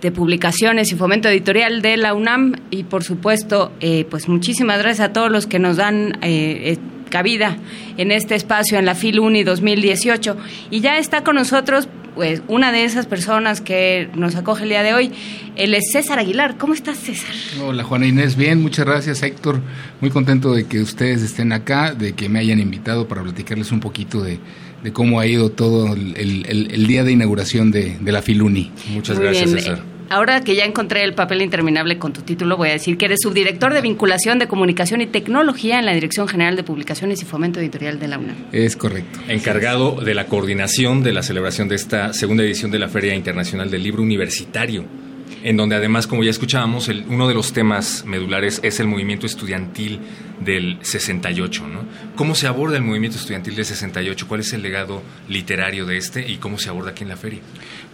de 0.00 0.10
publicaciones 0.10 0.92
y 0.92 0.96
fomento 0.96 1.28
editorial 1.28 1.82
de 1.82 1.96
la 1.96 2.14
UNAM 2.14 2.54
y 2.70 2.84
por 2.84 3.04
supuesto, 3.04 3.72
eh, 3.80 4.06
pues 4.08 4.28
muchísimas 4.28 4.78
gracias 4.78 5.08
a 5.08 5.12
todos 5.12 5.30
los 5.30 5.46
que 5.46 5.58
nos 5.58 5.76
dan 5.76 6.18
eh, 6.22 6.78
cabida 7.10 7.58
en 7.98 8.12
este 8.12 8.34
espacio 8.34 8.78
en 8.78 8.86
la 8.86 8.94
FIL-UNI 8.94 9.44
2018. 9.44 10.36
Y 10.70 10.80
ya 10.80 10.98
está 10.98 11.22
con 11.22 11.34
nosotros 11.34 11.88
pues 12.14 12.42
una 12.48 12.72
de 12.72 12.84
esas 12.84 13.06
personas 13.06 13.60
que 13.60 14.08
nos 14.14 14.34
acoge 14.34 14.64
el 14.64 14.70
día 14.70 14.82
de 14.82 14.94
hoy, 14.94 15.12
él 15.56 15.74
es 15.74 15.90
César 15.92 16.18
Aguilar. 16.18 16.56
¿Cómo 16.58 16.74
estás, 16.74 16.98
César? 16.98 17.34
Hola, 17.62 17.84
Juana 17.84 18.06
Inés. 18.06 18.36
Bien, 18.36 18.60
muchas 18.60 18.84
gracias, 18.84 19.22
Héctor. 19.22 19.60
Muy 20.00 20.10
contento 20.10 20.52
de 20.52 20.66
que 20.66 20.80
ustedes 20.80 21.22
estén 21.22 21.52
acá, 21.52 21.94
de 21.94 22.12
que 22.12 22.28
me 22.28 22.38
hayan 22.40 22.58
invitado 22.58 23.06
para 23.06 23.22
platicarles 23.22 23.70
un 23.72 23.80
poquito 23.80 24.22
de, 24.22 24.38
de 24.82 24.92
cómo 24.92 25.20
ha 25.20 25.26
ido 25.26 25.50
todo 25.50 25.94
el, 25.94 26.16
el, 26.16 26.70
el 26.70 26.86
día 26.86 27.04
de 27.04 27.12
inauguración 27.12 27.70
de, 27.70 27.96
de 28.00 28.12
la 28.12 28.22
FILUNI. 28.22 28.70
Muchas 28.90 29.16
Muy 29.16 29.26
gracias, 29.26 29.52
bien. 29.52 29.64
César. 29.64 29.99
Ahora 30.12 30.42
que 30.42 30.56
ya 30.56 30.64
encontré 30.64 31.04
el 31.04 31.14
papel 31.14 31.40
interminable 31.40 31.96
con 31.96 32.12
tu 32.12 32.22
título, 32.22 32.56
voy 32.56 32.70
a 32.70 32.72
decir 32.72 32.98
que 32.98 33.04
eres 33.04 33.20
subdirector 33.22 33.72
de 33.72 33.80
vinculación 33.80 34.40
de 34.40 34.48
comunicación 34.48 35.00
y 35.00 35.06
tecnología 35.06 35.78
en 35.78 35.86
la 35.86 35.94
Dirección 35.94 36.26
General 36.26 36.56
de 36.56 36.64
Publicaciones 36.64 37.22
y 37.22 37.24
Fomento 37.24 37.60
Editorial 37.60 38.00
de 38.00 38.08
la 38.08 38.18
UNAM. 38.18 38.34
Es 38.50 38.74
correcto. 38.74 39.20
Encargado 39.28 40.00
de 40.00 40.14
la 40.14 40.26
coordinación 40.26 41.04
de 41.04 41.12
la 41.12 41.22
celebración 41.22 41.68
de 41.68 41.76
esta 41.76 42.12
segunda 42.12 42.42
edición 42.42 42.72
de 42.72 42.80
la 42.80 42.88
Feria 42.88 43.14
Internacional 43.14 43.70
del 43.70 43.84
Libro 43.84 44.02
Universitario 44.02 44.84
en 45.42 45.56
donde 45.56 45.76
además, 45.76 46.06
como 46.06 46.22
ya 46.22 46.30
escuchábamos, 46.30 46.88
el, 46.88 47.04
uno 47.08 47.28
de 47.28 47.34
los 47.34 47.52
temas 47.52 48.04
medulares 48.04 48.60
es 48.62 48.80
el 48.80 48.86
movimiento 48.86 49.26
estudiantil 49.26 50.00
del 50.40 50.78
68. 50.82 51.66
¿no? 51.66 51.84
¿Cómo 52.16 52.34
se 52.34 52.46
aborda 52.46 52.76
el 52.76 52.82
movimiento 52.82 53.16
estudiantil 53.16 53.56
del 53.56 53.64
68? 53.64 54.26
¿Cuál 54.28 54.40
es 54.40 54.52
el 54.52 54.62
legado 54.62 55.02
literario 55.28 55.86
de 55.86 55.96
este 55.96 56.28
y 56.28 56.36
cómo 56.36 56.58
se 56.58 56.68
aborda 56.68 56.90
aquí 56.90 57.04
en 57.04 57.08
la 57.08 57.16
feria? 57.16 57.40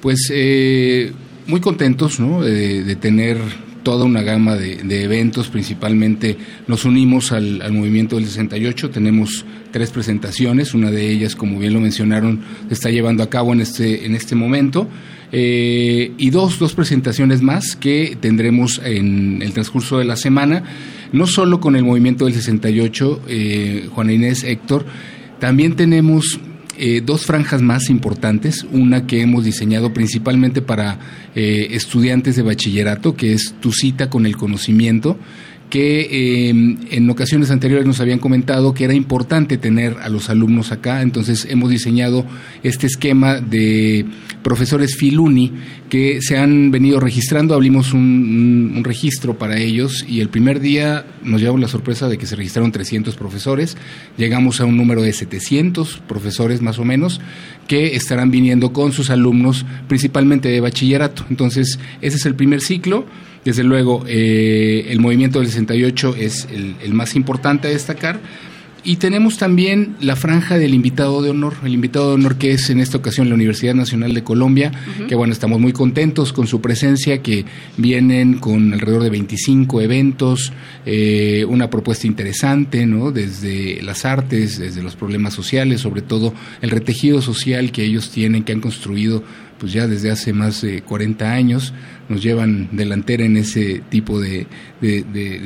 Pues 0.00 0.30
eh, 0.32 1.12
muy 1.46 1.60
contentos 1.60 2.20
¿no? 2.20 2.42
de, 2.42 2.82
de, 2.82 2.96
tener 2.96 3.38
toda 3.82 4.04
una 4.04 4.22
gama 4.22 4.56
de, 4.56 4.76
de, 4.76 5.04
eventos, 5.04 5.48
principalmente 5.48 6.36
nos 6.66 6.84
unimos 6.84 7.30
al, 7.32 7.62
al, 7.62 7.72
movimiento 7.72 8.16
del 8.16 8.26
68, 8.26 8.90
tenemos 8.90 9.44
tres 9.70 9.90
presentaciones, 9.90 10.74
una 10.74 10.90
de 10.90 11.08
ellas, 11.08 11.36
como 11.36 11.58
bien 11.58 11.72
lo 11.72 11.80
mencionaron, 11.80 12.40
se 12.68 12.74
está 12.74 12.90
llevando 12.90 13.22
a 13.22 13.30
cabo 13.30 13.52
en 13.52 13.60
este, 13.60 14.06
en 14.06 14.14
este 14.14 14.34
momento. 14.34 14.88
Eh, 15.32 16.12
y 16.18 16.30
dos, 16.30 16.58
dos 16.58 16.74
presentaciones 16.74 17.42
más 17.42 17.74
que 17.76 18.16
tendremos 18.20 18.80
en 18.84 19.42
el 19.42 19.52
transcurso 19.52 19.98
de 19.98 20.04
la 20.04 20.16
semana, 20.16 20.62
no 21.12 21.26
solo 21.26 21.60
con 21.60 21.76
el 21.76 21.84
movimiento 21.84 22.24
del 22.24 22.34
68, 22.34 23.22
eh, 23.28 23.88
Juana 23.92 24.12
Inés, 24.12 24.44
Héctor, 24.44 24.86
también 25.40 25.76
tenemos 25.76 26.40
eh, 26.78 27.02
dos 27.04 27.26
franjas 27.26 27.62
más 27.62 27.90
importantes, 27.90 28.66
una 28.70 29.06
que 29.06 29.22
hemos 29.22 29.44
diseñado 29.44 29.92
principalmente 29.92 30.62
para 30.62 30.98
eh, 31.34 31.68
estudiantes 31.70 32.36
de 32.36 32.42
bachillerato, 32.42 33.16
que 33.16 33.32
es 33.32 33.54
tu 33.60 33.72
cita 33.72 34.10
con 34.10 34.26
el 34.26 34.36
conocimiento, 34.36 35.18
que 35.70 36.48
em, 36.48 36.78
en 36.90 37.10
ocasiones 37.10 37.50
anteriores 37.50 37.86
nos 37.86 38.00
habían 38.00 38.18
comentado 38.18 38.72
que 38.72 38.84
era 38.84 38.94
importante 38.94 39.58
tener 39.58 39.96
a 40.00 40.08
los 40.08 40.30
alumnos 40.30 40.70
acá, 40.70 41.02
entonces 41.02 41.46
hemos 41.50 41.70
diseñado 41.70 42.24
este 42.62 42.86
esquema 42.86 43.40
de 43.40 44.06
profesores 44.42 44.96
Filuni 44.96 45.52
que 45.88 46.20
se 46.20 46.36
han 46.36 46.70
venido 46.70 47.00
registrando, 47.00 47.54
abrimos 47.54 47.92
un, 47.92 48.82
registro 48.84 49.36
para 49.38 49.58
ellos 49.58 50.04
y 50.08 50.20
el 50.20 50.28
primer 50.28 50.60
día 50.60 51.04
nos 51.22 51.40
llevamos 51.40 51.60
la 51.60 51.68
sorpresa 51.68 52.08
de 52.08 52.18
que 52.18 52.26
se 52.26 52.36
registraron 52.36 52.70
300 52.70 53.16
profesores, 53.16 53.76
llegamos 54.16 54.60
a 54.60 54.64
un 54.64 54.76
número 54.76 55.02
de 55.02 55.12
700 55.12 56.02
profesores 56.06 56.62
más 56.62 56.78
o 56.78 56.84
menos 56.84 57.20
que 57.66 57.96
estarán 57.96 58.30
viniendo 58.30 58.72
con 58.72 58.92
sus 58.92 59.10
alumnos 59.10 59.64
principalmente 59.88 60.48
de 60.48 60.60
bachillerato, 60.60 61.24
entonces 61.30 61.78
ese 62.00 62.16
es 62.16 62.26
el 62.26 62.34
primer 62.34 62.60
ciclo. 62.60 63.04
Desde 63.44 63.62
luego, 63.62 64.04
eh, 64.08 64.86
el 64.88 64.98
movimiento 64.98 65.38
del 65.38 65.46
68 65.46 66.16
es 66.18 66.48
el, 66.82 66.92
más 66.94 67.14
importante 67.14 67.68
a 67.68 67.70
destacar. 67.70 68.18
Y 68.86 68.96
tenemos 68.96 69.36
también 69.36 69.96
la 70.00 70.14
franja 70.14 70.58
del 70.58 70.72
invitado 70.72 71.20
de 71.20 71.30
honor, 71.30 71.54
el 71.64 71.74
invitado 71.74 72.10
de 72.10 72.14
honor 72.14 72.36
que 72.36 72.52
es 72.52 72.70
en 72.70 72.78
esta 72.78 72.96
ocasión 72.96 73.28
la 73.28 73.34
Universidad 73.34 73.74
Nacional 73.74 74.14
de 74.14 74.22
Colombia, 74.22 74.70
que 75.08 75.16
bueno, 75.16 75.32
estamos 75.32 75.58
muy 75.58 75.72
contentos 75.72 76.32
con 76.32 76.46
su 76.46 76.60
presencia, 76.60 77.20
que 77.20 77.44
vienen 77.76 78.38
con 78.38 78.72
alrededor 78.72 79.02
de 79.02 79.10
25 79.10 79.80
eventos, 79.80 80.52
eh, 80.86 81.44
una 81.48 81.68
propuesta 81.68 82.06
interesante, 82.06 82.86
¿no? 82.86 83.10
Desde 83.10 83.82
las 83.82 84.04
artes, 84.04 84.56
desde 84.56 84.84
los 84.84 84.94
problemas 84.94 85.34
sociales, 85.34 85.80
sobre 85.80 86.02
todo 86.02 86.32
el 86.62 86.70
retejido 86.70 87.20
social 87.22 87.72
que 87.72 87.82
ellos 87.82 88.12
tienen, 88.12 88.44
que 88.44 88.52
han 88.52 88.60
construido 88.60 89.24
pues 89.58 89.72
ya 89.72 89.86
desde 89.86 90.10
hace 90.10 90.32
más 90.32 90.62
de 90.62 90.82
40 90.82 91.32
años, 91.32 91.72
nos 92.08 92.22
llevan 92.22 92.68
delantera 92.72 93.24
en 93.24 93.36
ese 93.36 93.82
tipo 93.88 94.20
de, 94.20 94.46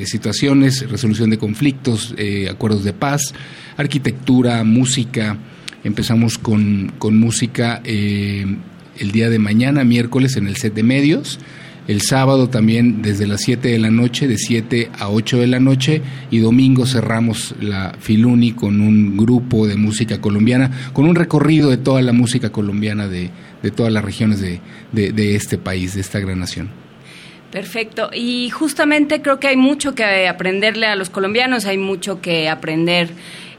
situaciones, 0.04 0.88
resolución 0.90 1.30
de 1.30 1.38
conflictos, 1.38 2.14
eh, 2.18 2.48
acuerdos 2.50 2.84
de 2.84 2.92
paz, 2.92 3.34
arquitectura, 3.76 4.64
música. 4.64 5.38
Empezamos 5.84 6.38
con, 6.38 6.92
música 7.00 7.80
eh, 7.84 8.46
el 8.98 9.12
día 9.12 9.30
de 9.30 9.38
mañana, 9.38 9.84
miércoles, 9.84 10.36
en 10.36 10.46
el 10.46 10.56
set 10.56 10.74
de 10.74 10.82
medios 10.82 11.38
el 11.90 12.02
sábado 12.02 12.48
también 12.48 13.02
desde 13.02 13.26
las 13.26 13.40
7 13.40 13.66
de 13.66 13.80
la 13.80 13.90
noche, 13.90 14.28
de 14.28 14.38
7 14.38 14.92
a 14.96 15.10
8 15.10 15.38
de 15.38 15.48
la 15.48 15.58
noche, 15.58 16.02
y 16.30 16.38
domingo 16.38 16.86
cerramos 16.86 17.56
la 17.60 17.96
Filuni 17.98 18.52
con 18.52 18.80
un 18.80 19.16
grupo 19.16 19.66
de 19.66 19.74
música 19.74 20.20
colombiana, 20.20 20.70
con 20.92 21.04
un 21.04 21.16
recorrido 21.16 21.68
de 21.68 21.78
toda 21.78 22.00
la 22.00 22.12
música 22.12 22.50
colombiana 22.50 23.08
de, 23.08 23.30
de 23.60 23.70
todas 23.72 23.92
las 23.92 24.04
regiones 24.04 24.40
de, 24.40 24.60
de, 24.92 25.34
este 25.34 25.58
país, 25.58 25.94
de 25.96 26.02
esta 26.02 26.20
gran 26.20 26.38
nación. 26.38 26.70
Perfecto. 27.50 28.10
Y 28.14 28.50
justamente 28.50 29.20
creo 29.20 29.40
que 29.40 29.48
hay 29.48 29.56
mucho 29.56 29.96
que 29.96 30.28
aprenderle 30.28 30.86
a 30.86 30.94
los 30.94 31.10
colombianos, 31.10 31.66
hay 31.66 31.78
mucho 31.78 32.20
que 32.20 32.48
aprender 32.48 33.08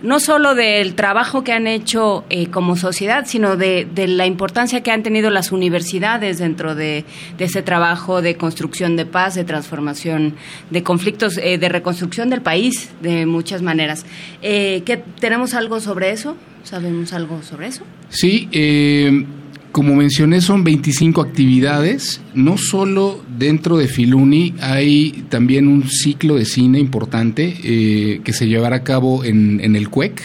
no 0.02 0.20
solo 0.20 0.56
del 0.56 0.96
trabajo 0.96 1.44
que 1.44 1.54
han 1.54 1.68
hecho 1.68 2.26
eh, 2.30 2.48
como 2.48 2.76
sociedad, 2.76 3.26
sino 3.28 3.58
de, 3.58 3.88
la 4.08 4.26
importancia 4.26 4.82
que 4.82 4.92
han 4.92 5.04
tenido 5.04 5.30
las 5.30 5.52
universidades 5.52 6.40
dentro 6.40 6.76
de, 6.76 7.06
ese 7.38 7.62
trabajo 7.62 8.22
de 8.22 8.36
construcción 8.36 8.96
de 8.96 9.06
paz, 9.06 9.36
de 9.36 9.44
transformación 9.44 10.36
de 10.70 10.84
conflictos, 10.84 11.38
eh, 11.38 11.58
de 11.58 11.70
reconstrucción 11.70 12.30
del 12.30 12.42
país 12.42 12.90
de 13.02 13.26
muchas 13.26 13.62
maneras. 13.62 14.06
Eh, 14.42 14.84
¿Tenemos 15.20 15.54
algo 15.54 15.80
sobre 15.80 16.12
eso? 16.12 16.36
¿Sabemos 16.64 17.14
algo 17.14 17.42
sobre 17.42 17.68
eso? 17.68 17.84
Sí, 18.10 18.48
eh, 18.52 19.26
como 19.72 19.96
mencioné, 19.96 20.42
son 20.42 20.64
25 20.64 21.22
actividades. 21.22 22.22
No 22.34 22.58
solo 22.58 23.24
dentro 23.38 23.78
de 23.78 23.88
Filuni, 23.88 24.54
hay 24.60 25.26
también 25.30 25.68
un 25.68 25.88
ciclo 25.88 26.36
de 26.36 26.46
cine 26.46 26.80
importante 26.80 27.56
eh, 27.64 28.22
que 28.24 28.34
se 28.34 28.48
llevará 28.48 28.78
a 28.78 28.84
cabo 28.84 29.24
en, 29.24 29.76
el 29.76 29.90
CUEC 29.90 30.22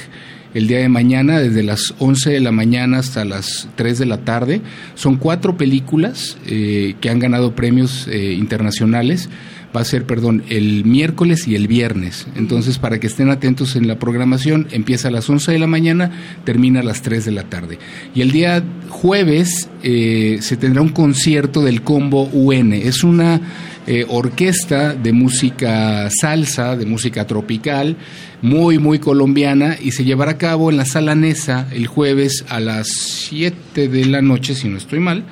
el 0.55 0.69
día 0.69 0.79
de 0.79 0.89
mañana, 0.89 1.39
desde 1.39 1.63
las 1.63 1.95
11 1.99 2.31
de 2.31 2.41
la 2.41 2.51
mañana 2.51 2.99
hasta 2.99 3.25
las 3.25 3.69
3 3.77 3.99
de 3.99 4.07
la 4.07 4.19
tarde. 4.25 4.63
Son 4.95 5.17
cuatro 5.17 5.57
películas 5.57 6.39
eh, 6.47 6.95
que 7.01 7.11
han 7.11 7.19
ganado 7.19 7.55
premios 7.55 8.09
eh, 8.09 8.33
internacionales 8.33 9.29
va 9.75 9.81
a 9.81 9.85
ser, 9.85 10.05
perdón, 10.05 10.43
el 10.49 10.85
miércoles 10.85 11.47
y 11.47 11.55
el 11.55 11.69
viernes. 11.69 12.27
Entonces, 12.37 12.79
para 12.79 12.99
que 12.99 13.07
estén 13.07 13.31
atentos 13.31 13.77
en 13.77 13.87
la 13.89 13.99
programación, 13.99 14.69
empieza 14.71 15.09
a 15.09 15.11
las 15.11 15.29
11 15.29 15.53
de 15.53 15.59
la 15.59 15.67
mañana, 15.67 16.11
termina 16.45 16.81
a 16.81 16.83
las 16.83 17.03
3 17.03 17.25
de 17.25 17.33
la 17.33 17.45
tarde. 17.45 17.79
Y 18.15 18.23
el 18.23 18.33
día 18.33 18.63
jueves 18.89 19.69
eh, 19.83 20.39
se 20.41 20.57
tendrá 20.57 20.83
un 20.83 20.91
concierto 20.91 21.63
del 21.63 21.83
Combo 21.83 22.29
UN. 22.33 22.73
Es 22.73 23.05
una 23.05 23.41
eh, 23.87 24.05
orquesta 24.09 24.95
de 24.95 25.13
música 25.13 26.09
salsa, 26.11 26.77
de 26.77 26.87
música 26.87 27.27
tropical, 27.27 27.97
muy, 28.43 28.79
muy 28.79 28.99
colombiana, 28.99 29.77
y 29.81 29.93
se 29.93 30.05
llevará 30.05 30.33
a 30.33 30.39
cabo 30.39 30.71
en 30.71 30.77
la 30.77 30.85
Sala 30.85 31.15
Nesa 31.15 31.69
el 31.73 31.87
jueves 31.87 32.45
a 32.49 32.61
las 32.61 32.89
7 32.89 33.89
de 33.89 34.05
la 34.07 34.23
noche, 34.23 34.55
si 34.55 34.69
no 34.69 34.77
estoy 34.77 35.01
mal 35.01 35.25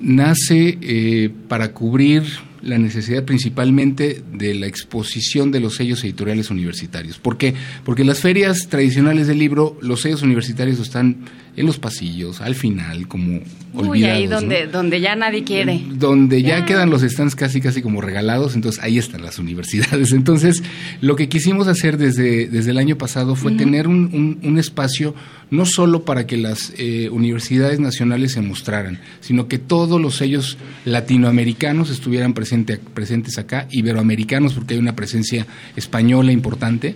nace 0.00 0.78
eh, 0.80 1.30
para 1.48 1.72
cubrir 1.72 2.22
la 2.62 2.78
necesidad 2.78 3.24
principalmente 3.24 4.22
de 4.32 4.54
la 4.54 4.66
exposición 4.66 5.50
de 5.50 5.60
los 5.60 5.74
sellos 5.74 6.02
editoriales 6.02 6.50
universitarios. 6.50 7.18
¿Por 7.18 7.36
qué? 7.36 7.52
Porque 7.84 8.04
las 8.04 8.20
ferias 8.20 8.68
tradicionales 8.70 9.26
del 9.26 9.38
libro, 9.38 9.76
los 9.82 10.00
sellos 10.00 10.22
universitarios 10.22 10.78
están 10.78 11.26
en 11.56 11.66
los 11.66 11.78
pasillos, 11.78 12.40
al 12.40 12.54
final, 12.54 13.06
como 13.06 13.40
Uy, 13.74 14.04
ahí 14.04 14.26
donde, 14.26 14.66
donde 14.66 15.00
ya 15.00 15.16
nadie 15.16 15.44
quiere. 15.44 15.82
Donde 15.88 16.42
ya. 16.42 16.64
quedan 16.64 16.90
los 16.90 17.02
stands 17.02 17.34
casi, 17.34 17.60
casi 17.60 17.82
como 17.82 18.00
regalados, 18.00 18.54
entonces 18.54 18.82
ahí 18.82 18.98
están 18.98 19.22
las 19.22 19.38
universidades. 19.38 20.12
Entonces, 20.24 20.62
lo 21.00 21.16
que 21.16 21.28
quisimos 21.28 21.66
hacer 21.66 21.96
desde, 21.98 22.46
desde 22.46 22.70
el 22.70 22.78
año 22.78 22.96
pasado 22.96 23.34
fue 23.34 23.52
tener 23.52 23.88
un, 23.88 24.38
un, 24.42 24.58
espacio 24.58 25.14
no 25.50 25.66
solo 25.66 26.04
para 26.04 26.26
que 26.26 26.36
las 26.36 26.72
eh, 26.78 27.08
universidades 27.10 27.80
nacionales 27.80 28.32
se 28.32 28.40
mostraran, 28.40 29.00
sino 29.20 29.48
que 29.48 29.58
todos 29.58 30.00
los 30.00 30.16
sellos 30.16 30.56
latinoamericanos 30.84 31.90
estuvieran 31.90 32.32
presente, 32.32 32.78
presentes 32.78 33.38
acá, 33.38 33.66
iberoamericanos, 33.70 34.54
porque 34.54 34.74
hay 34.74 34.80
una 34.80 34.96
presencia 34.96 35.46
española 35.76 36.32
importante. 36.32 36.94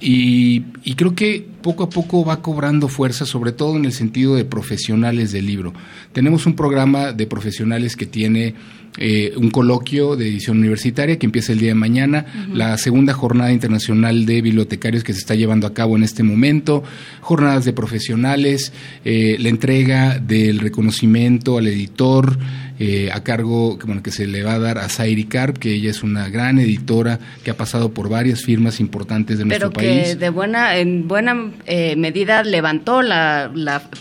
Y, 0.00 0.60
creo 0.94 1.14
que 1.14 1.46
poco 1.62 1.84
a 1.84 1.90
poco 1.90 2.24
va 2.24 2.42
cobrando 2.42 2.88
fuerza, 2.88 3.26
sobre 3.26 3.52
todo 3.52 3.76
en 3.76 3.84
el 3.84 3.92
sentido 3.92 4.34
de 4.36 4.44
profesionales 4.44 5.32
del 5.32 5.46
libro. 5.46 5.72
Tenemos 6.12 6.46
un 6.46 6.54
programa 6.54 7.12
de 7.12 7.26
profesionales 7.26 7.96
que 7.96 8.06
tiene 8.06 8.54
eh, 8.98 9.32
un 9.36 9.50
coloquio 9.50 10.16
de 10.16 10.28
edición 10.28 10.58
universitaria 10.58 11.18
que 11.18 11.26
empieza 11.26 11.52
el 11.52 11.58
día 11.58 11.68
de 11.68 11.74
mañana, 11.74 12.24
la 12.52 12.78
segunda 12.78 13.12
jornada 13.12 13.52
internacional 13.52 14.24
de 14.24 14.40
bibliotecarios 14.40 15.04
que 15.04 15.12
se 15.12 15.18
está 15.18 15.34
llevando 15.34 15.66
a 15.66 15.74
cabo 15.74 15.96
en 15.96 16.02
este 16.02 16.22
momento, 16.22 16.82
jornadas 17.20 17.64
de 17.64 17.72
profesionales, 17.72 18.72
eh, 19.04 19.36
la 19.38 19.50
entrega 19.50 20.18
del 20.18 20.60
reconocimiento 20.60 21.58
al 21.58 21.66
editor, 21.66 22.38
eh, 22.78 23.10
a 23.12 23.22
cargo 23.22 23.78
bueno, 23.84 24.02
que 24.02 24.10
se 24.10 24.26
le 24.26 24.42
va 24.42 24.54
a 24.54 24.58
dar 24.58 24.78
a 24.78 24.88
Zairi 24.88 25.24
Karp, 25.24 25.58
que 25.58 25.72
ella 25.72 25.90
es 25.90 26.02
una 26.02 26.28
gran 26.28 26.58
editora 26.58 27.18
que 27.42 27.50
ha 27.50 27.56
pasado 27.56 27.92
por 27.92 28.08
varias 28.08 28.42
firmas 28.42 28.80
importantes 28.80 29.38
de 29.38 29.44
nuestro 29.46 29.72
país. 29.72 29.88
Pero 29.88 30.04
que 30.04 30.16
de 30.16 30.30
buena, 30.30 30.76
en 30.76 31.08
buena 31.08 31.52
eh, 31.66 31.96
medida 31.96 32.42
levantó 32.42 33.02
la, 33.02 33.50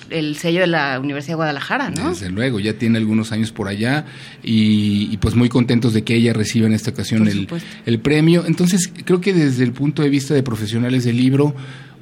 el 0.09 0.35
sello 0.37 0.61
de 0.61 0.67
la 0.67 0.99
Universidad 0.99 1.33
de 1.33 1.35
Guadalajara, 1.35 1.89
¿no? 1.89 2.09
Desde 2.09 2.29
luego, 2.29 2.59
ya 2.59 2.73
tiene 2.73 2.97
algunos 2.97 3.31
años 3.31 3.51
por 3.51 3.67
allá 3.67 4.05
y, 4.43 5.15
pues 5.17 5.35
muy 5.35 5.49
contentos 5.49 5.93
de 5.93 6.03
que 6.03 6.15
ella 6.15 6.33
reciba 6.33 6.67
en 6.67 6.73
esta 6.73 6.91
ocasión 6.91 7.27
el, 7.27 7.47
el 7.85 7.99
premio. 7.99 8.45
Entonces, 8.45 8.91
creo 9.05 9.21
que 9.21 9.33
desde 9.33 9.63
el 9.63 9.71
punto 9.71 10.01
de 10.01 10.09
vista 10.09 10.33
de 10.33 10.43
profesionales 10.43 11.05
del 11.05 11.17
libro, 11.17 11.55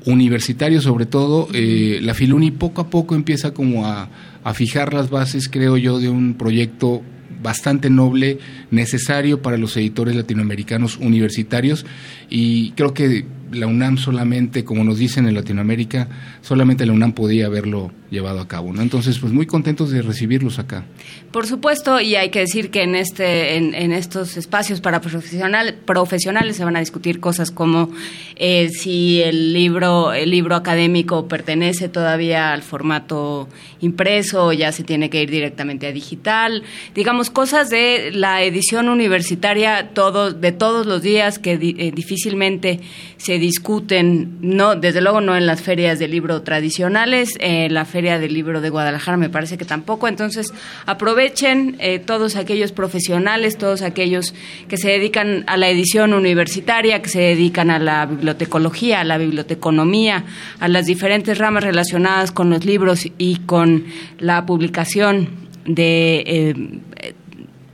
universitario 0.06 0.82
sobre 0.82 1.06
todo, 1.06 1.48
eh, 1.54 2.00
la 2.02 2.14
Filuni 2.14 2.52
poco 2.52 2.82
a 2.82 2.90
poco 2.90 3.16
empieza 3.16 3.54
como 3.54 3.86
a, 3.86 4.10
a 4.44 4.54
fijar 4.54 4.94
las 4.94 5.10
bases, 5.10 5.50
creo 5.50 5.78
yo, 5.78 6.00
de 6.00 6.10
un 6.10 6.34
proyecto 6.36 7.02
bastante 7.42 7.90
noble, 7.90 8.40
necesario 8.72 9.42
para 9.42 9.58
los 9.58 9.78
editores 9.78 10.16
latinoamericanos 10.16 10.98
universitarios. 10.98 11.86
Y 12.30 12.72
creo 12.72 12.94
que 12.94 13.26
la 13.54 13.68
UNAM 13.68 13.98
solamente, 13.98 14.64
como 14.64 14.84
nos 14.84 14.98
dicen 14.98 15.28
en 15.28 15.36
Latinoamérica, 15.36 16.08
solamente 16.42 16.86
la 16.86 16.94
UNAM 16.94 17.14
podía 17.14 17.46
haberlo 17.46 17.92
llevado 18.14 18.40
a 18.40 18.48
cabo, 18.48 18.72
¿no? 18.72 18.82
Entonces, 18.82 19.18
pues 19.18 19.34
muy 19.34 19.48
contentos 19.48 19.90
de 19.90 20.02
recibirlos 20.02 20.60
acá. 20.60 20.86
Por 21.32 21.48
supuesto, 21.48 22.00
y 22.00 22.16
hay 22.16 22.30
que 22.30 22.40
decir 22.40 22.70
que 22.70 22.84
en 22.84 22.96
este, 22.96 23.58
en, 23.58 23.92
estos 23.92 24.38
espacios 24.38 24.82
para 24.82 25.02
profesional, 25.02 25.76
profesionales 25.86 26.56
se 26.56 26.64
van 26.64 26.76
a 26.76 26.80
discutir 26.80 27.20
cosas 27.20 27.50
como 27.50 27.90
eh, 28.36 28.70
si 28.70 29.22
el 29.22 29.52
libro, 29.52 30.14
el 30.14 30.30
libro 30.30 30.56
académico 30.56 31.28
pertenece 31.28 31.90
todavía 31.90 32.54
al 32.54 32.62
formato 32.62 33.50
impreso 33.82 34.46
o 34.46 34.54
ya 34.54 34.72
se 34.72 34.84
tiene 34.84 35.10
que 35.10 35.24
ir 35.24 35.32
directamente 35.32 35.88
a 35.88 35.92
digital, 35.92 36.64
digamos 36.94 37.32
cosas 37.32 37.72
de 37.72 38.12
la 38.14 38.44
edición 38.44 38.90
universitaria 38.90 39.90
todo, 39.94 40.32
de 40.32 40.52
todos 40.52 40.86
los 40.86 41.02
días 41.02 41.40
que 41.40 41.54
eh, 41.54 41.92
difícilmente 41.94 42.80
se 43.18 43.40
discuten, 43.44 44.38
no, 44.40 44.78
desde 44.78 45.02
luego 45.02 45.20
no 45.20 45.36
en 45.36 45.46
las 45.46 45.62
ferias 45.62 46.00
de 46.00 46.08
libro 46.08 46.44
tradicionales, 46.44 47.36
en 47.42 47.74
la 47.74 47.84
feria 47.84 48.18
del 48.18 48.34
libro 48.34 48.62
de 48.62 48.70
Guadalajara 48.70 49.18
me 49.18 49.30
parece 49.30 49.58
que 49.58 49.66
tampoco, 49.66 50.08
entonces 50.08 50.54
aprovechen 50.86 51.76
eh, 51.80 52.00
todos 52.00 52.38
aquellos 52.38 52.72
profesionales, 52.72 53.58
todos 53.58 53.82
aquellos 53.82 54.34
que 54.70 54.78
se 54.78 54.92
dedican 54.92 55.44
a 55.48 55.58
la 55.58 55.68
edición 55.70 56.14
universitaria, 56.14 57.02
que 57.02 57.10
se 57.10 57.20
dedican 57.20 57.70
a 57.70 57.80
la 57.80 58.06
bibliotecología, 58.06 59.02
a 59.02 59.04
la 59.04 59.18
biblioteconomía, 59.18 60.24
a 60.62 60.70
las 60.70 60.86
diferentes 60.86 61.38
ramas 61.38 61.66
relacionadas 61.66 62.32
con 62.32 62.50
los 62.50 62.64
libros 62.64 63.10
y 63.18 63.40
con 63.40 63.88
la 64.20 64.46
publicación 64.46 65.44
de 65.66 66.24
eh, 66.26 67.16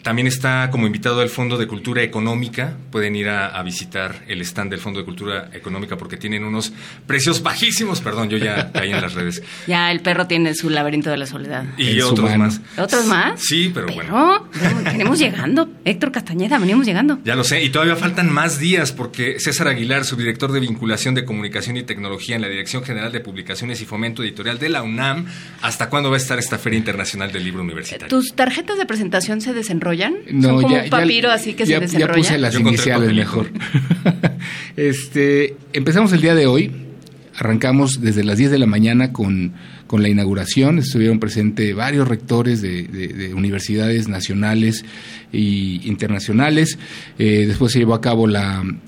También 0.05 0.27
está 0.27 0.69
como 0.71 0.87
invitado 0.87 1.21
del 1.21 1.31
Fondo 1.31 1.57
de 1.57 1.67
Cultura 1.67 2.03
Económica. 2.03 2.77
Pueden 2.91 3.17
ir 3.17 3.31
a, 3.31 3.63
visitar 3.63 4.23
el 4.29 4.43
stand 4.43 4.71
del 4.71 4.79
Fondo 4.79 4.99
de 5.01 5.07
Cultura 5.07 5.49
Económica 5.55 5.97
porque 5.97 6.19
tienen 6.19 6.45
unos 6.45 6.75
precios 7.07 7.43
bajísimos. 7.43 8.03
Perdón, 8.03 8.29
yo 8.29 8.37
ya 8.37 8.71
caí 8.71 8.93
en 8.93 9.01
las 9.01 9.15
redes. 9.15 9.43
Ya 9.67 9.91
el 9.91 10.01
perro 10.01 10.27
tiene 10.27 10.55
su 10.55 10.69
laberinto 10.69 11.09
de 11.09 11.17
la 11.17 11.25
soledad. 11.25 11.65
Y 11.79 11.99
otros 12.03 12.37
más. 12.37 12.61
¿Otros 12.77 13.07
más? 13.07 13.41
Sí, 13.41 13.71
pero, 13.73 13.87
bueno. 13.95 14.47
Venimos 14.85 15.19
llegando. 15.19 15.71
Héctor 15.87 16.13
Castañeda, 16.13 16.59
venimos 16.59 16.85
llegando. 16.85 17.19
Ya 17.25 17.35
lo 17.35 17.45
sé. 17.45 17.63
Y 17.63 17.71
todavía 17.71 17.97
faltan 17.97 18.31
más 18.31 18.59
días 18.59 18.93
porque 18.93 19.41
César 19.41 19.69
Aguilar, 19.69 20.05
su 20.05 20.17
director 20.17 20.53
de 20.53 20.61
vinculación 20.61 21.15
de 21.15 21.25
comunicación 21.25 21.79
y 21.79 21.83
tecnología 21.83 22.37
en 22.37 22.43
la 22.43 22.49
Dirección 22.49 22.85
General 22.85 23.11
de 23.11 23.21
Publicaciones 23.21 23.81
y 23.81 23.87
Fomento 23.87 24.23
Editorial 24.23 24.59
de 24.59 24.69
la 24.69 24.83
UNAM, 24.83 25.25
¿hasta 25.63 25.89
cuándo 25.89 26.11
va 26.11 26.17
a 26.17 26.19
estar 26.19 26.39
esta 26.39 26.59
Feria 26.59 26.79
Internacional 26.79 27.33
del 27.33 27.43
Libro 27.43 27.63
Universitario? 27.63 28.09
¿Tus 28.09 28.35
tarjetas 28.35 28.77
de 28.77 28.85
presentación 28.85 29.41
se 29.41 29.55
desenrollan? 29.55 29.94
No, 30.31 30.49
Son 30.49 30.63
como 30.63 30.77
ya, 30.77 30.85
un 30.85 30.91
papiro 30.91 31.31
así 31.31 31.55
que 31.55 31.67
se 31.67 31.73
Ya 31.73 32.13
puse 32.13 32.39
las 32.39 32.59
iniciales 32.59 33.13
mejor. 33.13 33.51
este, 34.77 35.57
empezamos 35.73 36.13
el 36.13 36.21
día 36.21 36.35
de 36.35 36.47
hoy. 36.47 36.73
Arrancamos 37.37 38.01
desde 38.01 38.25
las 38.25 38.39
10 38.39 38.51
de 38.51 38.59
la 38.59 38.67
mañana 38.67 39.13
con 39.13 39.53
con 39.87 40.03
la 40.03 40.09
inauguración. 40.09 40.79
Estuvieron 40.79 41.21
presentes 41.21 41.75
varios 41.75 42.09
rectores 42.09 42.63
de, 42.63 43.33
universidades 43.35 44.09
nacionales 44.09 44.85
e 45.33 45.39
internacionales. 45.85 46.79
Eh, 47.19 47.45
después 47.47 47.73
se 47.73 47.81
llevó 47.81 47.95
a 47.95 48.01
cabo 48.01 48.27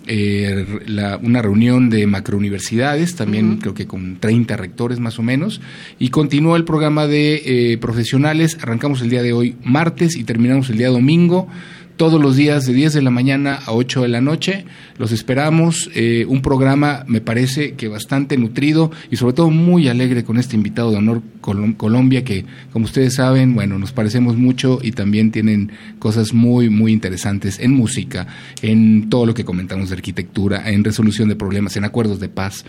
eh, 0.07 0.67
la, 0.87 1.17
una 1.19 1.43
reunión 1.43 1.91
de 1.91 2.07
macrouniversidades, 2.07 3.15
también 3.15 3.59
creo 3.59 3.75
que 3.75 3.87
con 3.87 4.17
30 4.19 4.57
rectores 4.57 5.01
más 5.01 5.19
o 5.19 5.23
menos. 5.23 5.61
Y 5.99 6.09
continuó 6.09 6.57
el 6.57 6.65
programa 6.65 7.07
de 7.07 7.43
eh, 7.73 7.79
profesionales. 7.79 8.59
Arrancamos 8.61 9.03
el 9.03 9.11
día 9.11 9.23
de 9.23 9.33
hoy 9.33 9.57
martes 9.63 10.17
y 10.17 10.25
terminamos 10.25 10.71
el 10.71 10.79
día 10.79 10.89
domingo 10.89 11.49
todos 11.97 12.21
los 12.21 12.37
días 12.37 12.65
de 12.65 12.73
10 12.73 12.95
de 12.95 13.03
la 13.03 13.11
mañana 13.11 13.61
a 13.67 13.73
8 13.73 14.03
de 14.03 14.09
la 14.09 14.21
noche. 14.21 14.65
Los 14.99 15.13
esperamos. 15.13 15.91
Eh, 15.95 16.25
un 16.29 16.43
programa, 16.43 17.05
me 17.07 17.21
parece 17.21 17.75
que 17.75 17.89
bastante 17.89 18.37
nutrido 18.37 18.91
y 19.11 19.17
sobre 19.17 19.35
todo 19.35 19.51
muy 19.51 19.89
alegre 19.89 20.25
con 20.25 20.39
este 20.39 20.57
invitado 20.57 20.91
de 20.91 20.99
honor 20.99 21.23
Colombia, 21.77 22.25
que 22.25 22.45
como 22.73 22.87
ustedes 22.87 23.15
saben, 23.15 23.55
bueno, 23.55 23.79
nos 23.79 23.93
parecemos 23.93 24.37
mucho 24.37 24.81
y 24.83 24.93
también 24.93 25.31
tienen 25.31 25.71
cosas 25.99 26.33
muy, 26.33 26.71
muy 26.71 26.93
interesantes 26.93 27.61
en 27.61 27.73
música, 27.73 28.27
en 28.63 29.09
todo 29.09 29.27
lo 29.27 29.35
que 29.35 29.45
comentamos 29.45 29.91
de 29.91 29.97
arquitectura, 29.97 30.69
en 30.71 30.83
resolución 30.83 31.29
de 31.29 31.37
problemas, 31.37 31.77
en 31.77 31.85
acuerdos 31.85 32.19
de 32.19 32.29
paz 32.29 32.65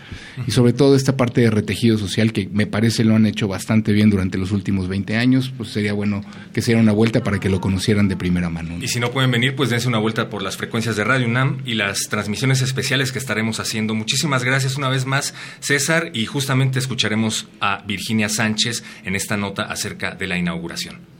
y 0.46 0.52
sobre 0.52 0.72
todo 0.72 0.94
esta 0.94 1.16
parte 1.16 1.40
de 1.40 1.50
retejido 1.50 1.98
social 1.98 2.32
que 2.32 2.48
me 2.52 2.66
parece 2.66 3.04
lo 3.04 3.16
han 3.16 3.26
hecho 3.26 3.48
bastante 3.48 3.92
bien 3.92 4.10
durante 4.10 4.38
los 4.38 4.52
últimos 4.52 4.88
20 4.88 5.16
años. 5.16 5.52
Pues 5.56 5.70
sería 5.70 5.92
bueno 5.92 6.22
que 6.52 6.62
se 6.62 6.70
diera 6.70 6.82
una 6.82 6.92
vuelta 6.92 7.22
para 7.22 7.40
que 7.40 7.48
lo 7.48 7.60
conocieran 7.60 8.08
de 8.08 8.16
primera 8.16 8.48
mano. 8.48 8.76
Y 8.80 8.88
si 8.88 9.00
no 9.00 9.10
pueden 9.18 9.32
venir, 9.32 9.56
pues 9.56 9.68
dense 9.68 9.88
una 9.88 9.98
vuelta 9.98 10.30
por 10.30 10.42
las 10.42 10.56
frecuencias 10.56 10.94
de 10.94 11.02
Radio 11.02 11.26
UNAM 11.26 11.62
y 11.66 11.74
las 11.74 12.02
transmisiones 12.08 12.62
especiales 12.62 13.10
que 13.10 13.18
estaremos 13.18 13.58
haciendo. 13.58 13.92
Muchísimas 13.96 14.44
gracias 14.44 14.76
una 14.76 14.88
vez 14.88 15.06
más, 15.06 15.34
César, 15.58 16.12
y 16.14 16.24
justamente 16.26 16.78
escucharemos 16.78 17.48
a 17.60 17.82
Virginia 17.84 18.28
Sánchez 18.28 18.84
en 19.02 19.16
esta 19.16 19.36
nota 19.36 19.64
acerca 19.64 20.14
de 20.14 20.28
la 20.28 20.38
inauguración. 20.38 21.17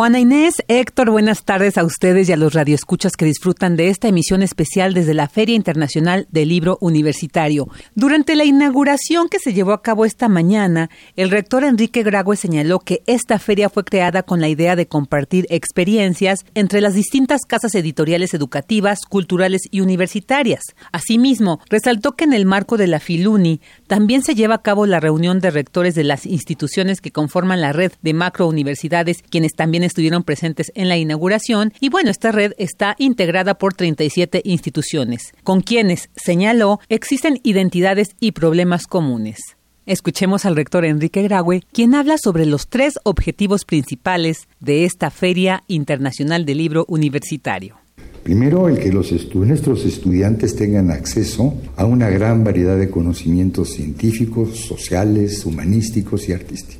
Juana 0.00 0.18
Inés, 0.18 0.54
Héctor, 0.66 1.10
buenas 1.10 1.44
tardes 1.44 1.76
a 1.76 1.84
ustedes 1.84 2.26
y 2.26 2.32
a 2.32 2.38
los 2.38 2.54
radioescuchas 2.54 3.18
que 3.18 3.26
disfrutan 3.26 3.76
de 3.76 3.90
esta 3.90 4.08
emisión 4.08 4.40
especial 4.40 4.94
desde 4.94 5.12
la 5.12 5.28
Feria 5.28 5.54
Internacional 5.54 6.26
del 6.30 6.48
Libro 6.48 6.78
Universitario. 6.80 7.68
Durante 7.94 8.34
la 8.34 8.46
inauguración 8.46 9.28
que 9.28 9.38
se 9.38 9.52
llevó 9.52 9.72
a 9.72 9.82
cabo 9.82 10.06
esta 10.06 10.30
mañana, 10.30 10.88
el 11.16 11.30
rector 11.30 11.64
Enrique 11.64 12.02
Grague 12.02 12.34
señaló 12.36 12.78
que 12.78 13.02
esta 13.04 13.38
feria 13.38 13.68
fue 13.68 13.84
creada 13.84 14.22
con 14.22 14.40
la 14.40 14.48
idea 14.48 14.74
de 14.74 14.88
compartir 14.88 15.46
experiencias 15.50 16.46
entre 16.54 16.80
las 16.80 16.94
distintas 16.94 17.42
casas 17.46 17.74
editoriales 17.74 18.32
educativas, 18.32 19.00
culturales 19.06 19.64
y 19.70 19.82
universitarias. 19.82 20.62
Asimismo, 20.92 21.60
resaltó 21.68 22.12
que 22.12 22.24
en 22.24 22.32
el 22.32 22.46
marco 22.46 22.78
de 22.78 22.86
la 22.86 23.00
Filuni 23.00 23.60
también 23.86 24.22
se 24.22 24.34
lleva 24.34 24.54
a 24.54 24.62
cabo 24.62 24.86
la 24.86 24.98
reunión 24.98 25.40
de 25.40 25.50
rectores 25.50 25.94
de 25.94 26.04
las 26.04 26.24
instituciones 26.24 27.02
que 27.02 27.12
conforman 27.12 27.60
la 27.60 27.74
red 27.74 27.92
de 28.00 28.14
macrouniversidades, 28.14 29.22
quienes 29.28 29.52
también 29.52 29.89
estuvieron 29.90 30.22
presentes 30.22 30.72
en 30.74 30.88
la 30.88 30.96
inauguración 30.96 31.72
y 31.80 31.90
bueno, 31.90 32.10
esta 32.10 32.32
red 32.32 32.52
está 32.56 32.96
integrada 32.98 33.54
por 33.54 33.74
37 33.74 34.40
instituciones, 34.44 35.34
con 35.42 35.60
quienes, 35.60 36.08
señaló, 36.16 36.80
existen 36.88 37.40
identidades 37.42 38.16
y 38.20 38.32
problemas 38.32 38.86
comunes. 38.86 39.56
Escuchemos 39.86 40.44
al 40.44 40.56
rector 40.56 40.84
Enrique 40.84 41.22
Graue, 41.22 41.62
quien 41.72 41.94
habla 41.94 42.16
sobre 42.16 42.46
los 42.46 42.68
tres 42.68 42.94
objetivos 43.02 43.64
principales 43.64 44.46
de 44.60 44.84
esta 44.84 45.10
Feria 45.10 45.64
Internacional 45.66 46.46
del 46.46 46.58
Libro 46.58 46.84
Universitario. 46.86 47.76
Primero, 48.22 48.68
el 48.68 48.78
que 48.78 48.92
los 48.92 49.12
nuestros 49.34 49.84
estudiantes 49.84 50.54
tengan 50.54 50.90
acceso 50.90 51.54
a 51.76 51.86
una 51.86 52.10
gran 52.10 52.44
variedad 52.44 52.78
de 52.78 52.90
conocimientos 52.90 53.70
científicos, 53.70 54.60
sociales, 54.60 55.44
humanísticos 55.44 56.28
y 56.28 56.34
artísticos. 56.34 56.79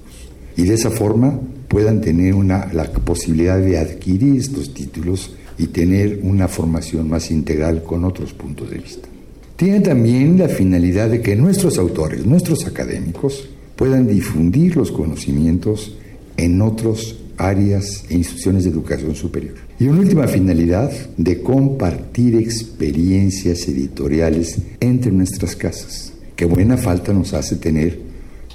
Y 0.57 0.65
de 0.65 0.75
esa 0.75 0.91
forma 0.91 1.41
puedan 1.69 2.01
tener 2.01 2.35
la 2.35 2.85
posibilidad 3.05 3.59
de 3.59 3.79
adquirir 3.79 4.37
estos 4.37 4.75
títulos 4.75 5.35
y 5.57 5.69
tener 5.69 6.21
una 6.23 6.49
formación 6.49 7.09
más 7.09 7.31
integral 7.31 7.83
con 7.83 8.05
otros 8.05 8.33
puntos 8.33 8.71
de 8.71 8.79
vista. 8.79 9.09
Tiene 9.57 9.81
también 9.81 10.39
la 10.39 10.49
finalidad 10.49 11.11
de 11.11 11.21
que 11.21 11.37
nuestros 11.37 11.79
autores, 11.79 12.25
nuestros 12.25 12.67
académicos, 12.67 13.49
puedan 13.77 14.07
difundir 14.07 14.77
los 14.77 14.91
conocimientos 14.91 15.97
en 16.37 16.61
otras 16.63 17.15
áreas 17.37 18.05
e 18.09 18.15
instituciones 18.15 18.65
de 18.65 18.71
educación 18.71 19.15
superior. 19.15 19.55
Y 19.79 19.87
una 19.87 20.01
última 20.01 20.27
finalidad 20.27 20.91
de 21.17 21.43
compartir 21.43 22.37
experiencias 22.37 23.69
editoriales 23.69 24.59
entre 24.81 25.13
nuestras 25.13 25.57
casas, 25.57 26.13
que 26.37 26.45
buena 26.45 26.77
falta 26.77 27.13
nos 27.13 27.33
hace 27.33 27.57
tener 27.57 27.99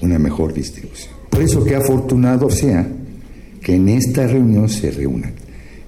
una 0.02 0.20
mejor 0.20 0.54
distribución. 0.54 1.15
Por 1.30 1.42
eso 1.42 1.64
que 1.64 1.76
afortunado 1.76 2.50
sea 2.50 2.88
que 3.62 3.76
en 3.76 3.90
esta 3.90 4.28
reunión 4.28 4.70
se 4.70 4.92
reúnan 4.92 5.34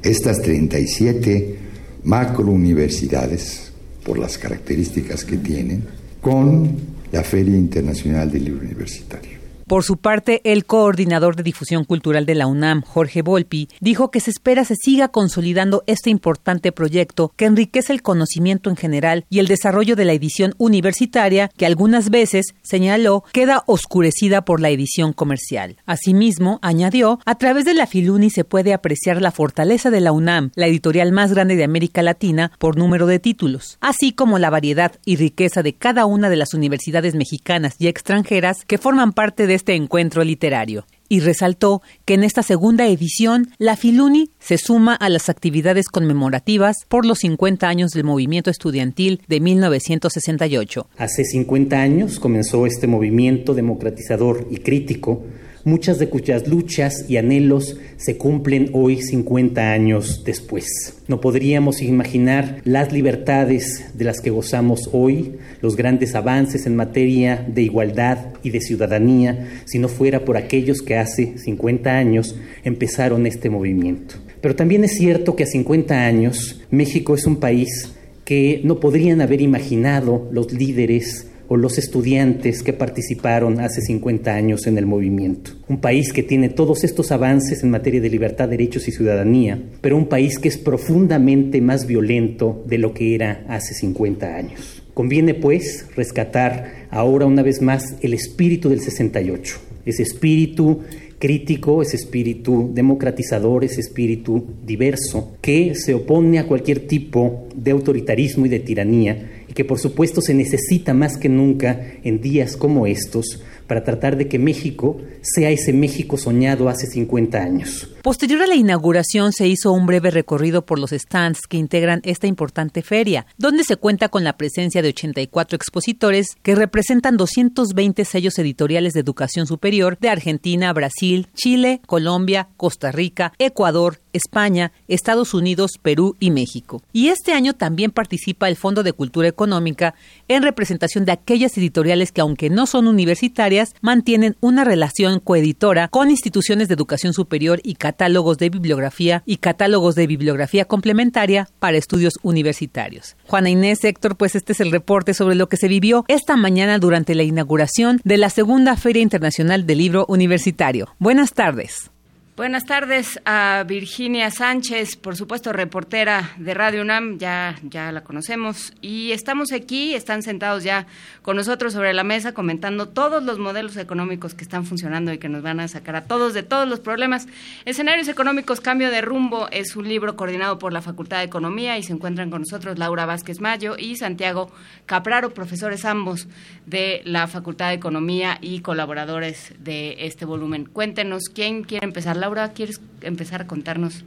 estas 0.02 0.41
37 0.41 1.56
macrouniversidades, 2.04 3.71
por 4.04 4.17
las 4.17 4.38
características 4.38 5.26
que 5.26 5.38
tienen, 5.38 5.84
con 6.21 6.71
la 7.12 7.23
Feria 7.23 7.58
Internacional 7.58 8.32
del 8.32 8.45
Libro 8.45 8.65
Universitario. 8.65 9.37
Por 9.67 9.84
su 9.84 9.97
parte, 9.97 10.39
el 10.45 10.65
coordinador 10.65 11.36
de 11.36 11.43
difusión 11.43 11.84
cultural 11.84 12.25
de 12.25 12.36
la 12.36 12.47
UNAM, 12.47 12.84
Jorge 12.84 13.21
Volpi, 13.21 13.67
dijo 13.82 14.12
que 14.12 14.21
se 14.21 14.30
espera 14.30 14.63
se 14.63 14.75
siga 14.77 15.10
consolidando 15.10 15.84
este 15.88 16.10
importante 16.10 16.71
proyecto 16.71 17.34
que 17.36 17.43
enriquece 17.43 17.91
el 17.91 18.01
conocimiento 18.01 18.69
en 18.69 18.77
general 18.77 19.25
y 19.30 19.39
el 19.39 19.47
desarrollo 19.47 19.97
de 19.97 20.06
la 20.06 20.13
edición 20.13 20.56
universitaria 20.58 21.49
que 21.58 21.65
algunas 21.65 22.10
veces, 22.10 22.56
señaló, 22.62 23.25
queda 23.34 23.65
oscurecida 23.65 24.45
por 24.45 24.62
la 24.62 24.69
edición 24.69 25.12
comercial. 25.12 25.75
Asimismo, 25.86 26.60
añadió, 26.62 27.19
a 27.25 27.36
través 27.36 27.65
de 27.65 27.73
la 27.73 27.88
Filuni 27.88 28.30
se 28.30 28.45
puede 28.45 28.73
apreciar 28.73 29.21
la 29.21 29.32
fortaleza 29.32 29.89
de 29.89 29.99
la 29.99 30.13
UNAM, 30.13 30.51
la 30.56 30.67
editorial 30.67 31.12
más 31.12 31.34
grande 31.34 31.58
de 31.58 31.65
América 31.65 32.01
Latina 32.01 32.53
por 32.58 32.77
número 32.77 33.06
de 33.06 33.19
títulos, 33.19 33.77
así 33.82 34.13
como 34.13 34.39
la 34.39 34.49
variedad 34.49 34.93
y 35.03 35.17
riqueza 35.17 35.62
de 35.62 35.73
cada 35.73 36.06
una 36.06 36.30
de 36.30 36.38
las 36.38 36.53
universidades 36.53 37.15
mexicanas 37.15 37.75
y 37.80 37.88
extranjeras 37.88 38.63
que 38.65 38.77
forman 38.77 39.12
parte 39.12 39.45
de 39.45 39.57
este 39.58 39.76
encuentro 39.76 40.24
literario 40.24 40.86
y 41.10 41.20
resaltó 41.20 41.82
que 42.06 42.13
en 42.13 42.24
esta 42.24 42.43
segunda 42.43 42.88
edición 42.88 43.50
la 43.58 43.76
Filuni 43.76 44.32
se 44.39 44.58
suma 44.58 44.96
a 44.96 45.10
las 45.10 45.30
actividades 45.30 45.88
conmemorativas 45.88 46.78
por 46.88 47.06
los 47.06 47.20
50 47.20 47.67
años 47.67 47.91
del 47.91 48.04
movimiento 48.04 48.50
estudiantil 48.50 49.22
de 49.28 49.39
1968. 49.39 50.88
Hace 50.98 51.24
50 51.24 51.78
años 51.78 52.20
comenzó 52.20 52.65
este 52.65 52.88
movimiento 52.88 53.54
democratizador 53.54 54.48
y 54.50 54.58
crítico 54.58 55.24
muchas 55.67 55.99
de 55.99 56.08
cuyas 56.08 56.47
luchas 56.47 57.03
y 57.10 57.17
anhelos 57.17 57.77
se 57.97 58.15
cumplen 58.15 58.69
hoy 58.71 59.01
50 59.01 59.73
años 59.73 60.23
después. 60.23 60.65
No 61.10 61.19
podríamos 61.19 61.82
imaginar 61.82 62.62
las 62.63 62.93
libertades 62.93 63.84
de 63.93 64.06
las 64.06 64.21
que 64.21 64.30
gozamos 64.30 64.89
hoy, 64.93 65.34
los 65.62 65.75
grandes 65.75 66.15
avances 66.15 66.67
en 66.67 66.77
materia 66.77 67.45
de 67.45 67.63
igualdad 67.63 68.27
y 68.43 68.51
de 68.51 68.62
ciudadanía, 68.62 69.62
si 69.65 69.77
no 69.77 69.89
fuera 69.89 70.23
por 70.23 70.38
aquellos 70.38 70.82
que 70.82 70.95
hace 70.95 71.38
50 71.38 71.91
años 71.91 72.38
empezaron 72.63 73.27
este 73.27 73.49
movimiento. 73.49 74.15
Pero 74.39 74.56
también 74.56 74.86
es 74.86 74.93
cierto 74.93 75.36
que 75.36 75.43
a 75.43 75.47
50 75.47 75.93
años 75.93 76.62
México 76.71 77.13
es 77.13 77.25
un 77.25 77.41
país 77.41 77.91
que 78.23 78.62
no 78.63 78.80
podrían 78.80 79.19
haber 79.19 79.41
imaginado 79.41 80.30
los 80.32 80.53
líderes 80.53 81.27
o 81.47 81.57
los 81.57 81.77
estudiantes 81.77 82.63
que 82.63 82.73
participaron 82.73 83.60
hace 83.60 83.81
50 83.81 84.33
años 84.33 84.67
en 84.67 84.77
el 84.77 84.86
movimiento. 84.86 85.51
Un 85.67 85.79
país 85.79 86.12
que 86.13 86.23
tiene 86.23 86.49
todos 86.49 86.83
estos 86.83 87.12
avances 87.12 87.63
en 87.63 87.71
materia 87.71 88.01
de 88.01 88.10
libertad, 88.10 88.49
derechos 88.49 88.88
y 88.88 88.91
ciudadanía, 88.91 89.62
pero 89.81 89.97
un 89.97 90.07
país 90.07 90.39
que 90.39 90.49
es 90.49 90.57
profundamente 90.57 91.62
más 91.62 91.88
violento 91.88 92.63
de 92.67 92.77
lo 92.77 92.93
que 92.93 93.15
era 93.15 93.45
hace 93.47 93.73
50 93.73 94.36
años. 94.36 94.83
Conviene, 94.93 95.36
pues, 95.36 95.86
rescatar 95.95 96.88
ahora 96.89 97.25
una 97.25 97.43
vez 97.43 97.62
más 97.62 97.83
el 98.01 98.13
espíritu 98.13 98.69
del 98.69 98.81
68, 98.81 99.57
ese 99.86 100.03
espíritu 100.03 100.81
crítico, 101.19 101.81
ese 101.81 101.95
espíritu 101.95 102.71
democratizador, 102.73 103.63
ese 103.63 103.81
espíritu 103.81 104.45
diverso, 104.65 105.38
que 105.41 105.75
se 105.75 105.93
opone 105.93 106.39
a 106.39 106.47
cualquier 106.47 106.88
tipo 106.88 107.47
de 107.55 107.71
autoritarismo 107.71 108.45
y 108.45 108.49
de 108.49 108.60
tiranía 108.60 109.37
que 109.58 109.65
por 109.65 109.80
supuesto 109.80 110.22
se 110.22 110.36
necesita 110.36 110.93
más 110.93 111.17
que 111.17 111.30
nunca 111.30 111.82
en 112.04 112.22
días 112.22 112.56
como 112.56 112.86
estos 112.86 113.41
para 113.65 113.84
tratar 113.84 114.15
de 114.15 114.28
que 114.28 114.38
México 114.38 115.02
sea 115.24 115.50
ese 115.50 115.74
México 115.74 116.15
soñado 116.15 116.70
hace 116.70 116.86
50 116.86 117.39
años. 117.39 117.89
Posterior 118.04 118.43
a 118.43 118.48
la 118.48 118.56
inauguración 118.56 119.34
se 119.34 119.48
hizo 119.48 119.74
un 119.74 119.88
breve 119.88 120.12
recorrido 120.12 120.65
por 120.65 120.78
los 120.78 120.91
stands 120.91 121.41
que 121.50 121.58
integran 121.58 122.02
esta 122.04 122.28
importante 122.28 122.84
feria, 122.84 123.26
donde 123.38 123.63
se 123.63 123.78
cuenta 123.78 124.10
con 124.10 124.24
la 124.24 124.38
presencia 124.38 124.84
de 124.84 124.89
84 124.89 125.56
expositores 125.56 126.28
que 126.43 126.54
representan 126.54 127.17
220 127.17 128.06
sellos 128.06 128.38
editoriales 128.38 128.93
de 128.93 129.00
educación 129.00 129.48
superior 129.48 129.98
de 130.00 130.10
Argentina, 130.10 130.72
Brasil, 130.72 131.28
Chile, 131.34 131.82
Colombia, 131.88 132.48
Costa 132.58 132.91
Rica, 132.91 133.34
Ecuador, 133.39 134.00
España, 134.17 134.71
Estados 134.88 135.34
Unidos, 135.34 135.80
Perú 135.82 136.15
y 136.19 136.32
México. 136.32 136.82
Y 136.91 137.08
este 137.08 137.34
año 137.34 137.53
también 137.53 137.91
participa 137.91 138.49
el 138.49 138.56
Fondo 138.56 138.84
de 138.84 138.93
Cultura 138.93 139.27
Económica 139.27 139.95
en 140.27 140.43
representación 140.43 141.06
de 141.06 141.13
aquellas 141.13 141.58
editoriales 141.58 142.12
que, 142.12 142.21
aunque 142.21 142.49
no 142.49 142.65
son 142.65 142.88
universitarias, 142.88 143.73
mantienen 143.82 144.36
una 144.41 144.63
relación 144.63 145.19
coeditora 145.19 145.88
con 145.88 146.10
instituciones 146.10 146.67
de 146.67 146.73
educación 146.73 147.13
superior 147.13 147.62
y 147.63 147.75
catálogos 147.75 148.38
de 148.38 148.49
bibliografía 148.49 149.23
y 149.25 149.38
catálogos 149.38 149.95
de 149.95 150.08
bibliografía 150.08 150.65
complementaria 150.65 151.47
para 151.60 151.77
estudios 151.77 152.19
universitarios. 152.23 153.15
Juana 153.25 153.49
Inés 153.49 153.84
Héctor, 153.84 154.15
pues 154.17 154.36
este 154.36 154.53
es 154.53 154.60
el 154.60 154.71
reporte 154.71 155.13
sobre 155.13 155.36
lo 155.36 155.49
que 155.49 155.58
se 155.58 155.67
vivió 155.67 156.06
esta 156.08 156.36
mañana 156.36 156.80
durante 156.80 157.15
la 157.15 157.23
inauguración 157.23 158.01
de 158.03 158.17
la 158.17 158.30
segunda 158.30 158.75
Feria 158.75 159.01
Internacional 159.01 159.65
del 159.65 159.77
Libro 159.80 160.06
Universitario. 160.08 160.89
Buenas 160.99 161.34
tardes. 161.34 161.91
Buenas 162.38 162.65
tardes 162.65 163.19
a 163.26 163.63
Virginia 163.65 164.30
Sánchez, 164.30 164.95
por 164.95 165.15
supuesto 165.15 165.54
reportera 165.54 166.36
de 166.38 166.54
Radio 166.54 166.84
UNAM, 166.84 167.17
ya, 167.17 167.56
ya 167.63 167.91
la 167.91 168.04
conocemos. 168.04 168.73
Y 168.80 169.12
estamos 169.12 169.52
aquí, 169.52 169.95
están 169.95 170.21
sentados 170.21 170.63
ya 170.63 170.86
con 171.23 171.36
nosotros 171.36 171.73
sobre 171.73 171.95
la 171.95 172.04
mesa 172.04 172.36
comentando 172.36 172.89
todos 172.89 173.23
los 173.23 173.39
modelos 173.39 173.76
económicos 173.76 174.36
que 174.36 174.43
están 174.43 174.65
funcionando 174.65 175.12
y 175.12 175.17
que 175.17 175.30
nos 175.30 175.41
van 175.41 175.60
a 175.60 175.67
sacar 175.67 175.95
a 175.95 176.04
todos 176.04 176.36
de 176.36 176.43
todos 176.43 176.67
los 176.67 176.80
problemas. 176.80 177.26
Escenarios 177.65 178.08
económicos, 178.08 178.62
cambio 178.62 178.91
de 178.91 179.02
rumbo, 179.02 179.47
es 179.50 179.76
un 179.76 179.88
libro 179.89 180.15
coordinado 180.15 180.60
por 180.60 180.73
la 180.73 180.84
Facultad 180.84 181.17
de 181.17 181.23
Economía 181.23 181.80
y 181.80 181.82
se 181.82 181.93
encuentran 181.93 182.30
con 182.30 182.41
nosotros 182.41 182.78
Laura 182.78 183.08
Vázquez 183.08 183.41
Mayo 183.41 183.78
y 183.80 183.95
Santiago 183.95 184.52
Capraro, 184.86 185.34
profesores 185.34 185.86
ambos 185.86 186.28
de 186.67 187.02
la 187.04 187.26
Facultad 187.26 187.69
de 187.69 187.73
Economía 187.78 188.38
y 188.41 188.60
colaboradores 188.60 189.56
de 189.58 190.06
este 190.06 190.26
volumen. 190.26 190.65
Cuéntenos, 190.65 191.23
¿quién 191.34 191.63
quiere 191.63 191.84
empezar? 191.84 192.27
Laura, 192.28 192.52
¿quieres 192.52 192.82
empezar 193.04 193.44
a 193.44 193.48
contarnos 193.48 194.04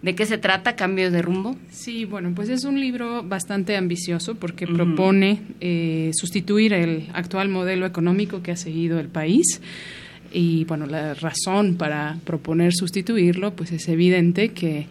de 0.00 0.14
qué 0.14 0.26
se 0.26 0.38
trata, 0.38 0.76
Cambios 0.76 1.10
de 1.10 1.22
Rumbo? 1.22 1.56
Sí, 1.72 2.04
bueno, 2.04 2.30
pues 2.32 2.48
es 2.48 2.62
un 2.62 2.78
libro 2.80 3.24
bastante 3.24 3.76
ambicioso 3.76 4.36
porque 4.36 4.68
propone 4.68 5.42
eh, 5.60 6.12
sustituir 6.14 6.72
el 6.72 7.08
actual 7.14 7.48
modelo 7.48 7.84
económico 7.84 8.44
que 8.44 8.52
ha 8.52 8.56
seguido 8.56 9.00
el 9.00 9.08
país. 9.08 9.60
Y 10.32 10.64
bueno, 10.66 10.86
la 10.86 11.14
razón 11.14 11.74
para 11.74 12.16
proponer 12.24 12.72
sustituirlo, 12.72 13.56
pues 13.56 13.72
es 13.72 13.88
evidente 13.88 14.50
que 14.50 14.86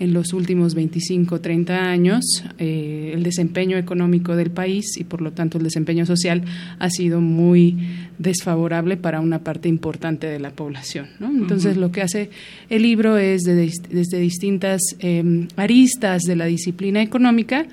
en 0.00 0.12
los 0.12 0.32
últimos 0.32 0.74
25, 0.74 1.40
30 1.40 1.88
años, 1.88 2.24
eh, 2.58 3.12
el 3.14 3.22
desempeño 3.22 3.76
económico 3.76 4.34
del 4.34 4.50
país 4.50 4.96
y 4.98 5.04
por 5.04 5.20
lo 5.20 5.32
tanto 5.32 5.58
el 5.58 5.64
desempeño 5.64 6.04
social 6.04 6.42
ha 6.78 6.90
sido 6.90 7.20
muy 7.20 7.76
desfavorable 8.18 8.96
para 8.96 9.20
una 9.20 9.44
parte 9.44 9.68
importante 9.68 10.26
de 10.26 10.40
la 10.40 10.50
población. 10.50 11.08
Entonces, 11.20 11.76
lo 11.76 11.92
que 11.92 12.02
hace 12.02 12.30
el 12.70 12.82
libro 12.82 13.18
es 13.18 13.42
desde 13.44 14.18
distintas 14.18 14.80
em, 14.98 15.48
aristas 15.56 16.22
de 16.22 16.36
la 16.36 16.46
disciplina 16.46 17.02
económica 17.02 17.66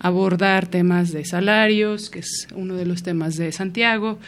abordar 0.00 0.66
temas 0.68 1.12
de 1.12 1.24
salarios, 1.24 2.10
que 2.10 2.20
es 2.20 2.48
uno 2.54 2.76
de 2.76 2.86
los 2.86 3.02
temas 3.02 3.34
de 3.36 3.52
Santiago, 3.52 4.18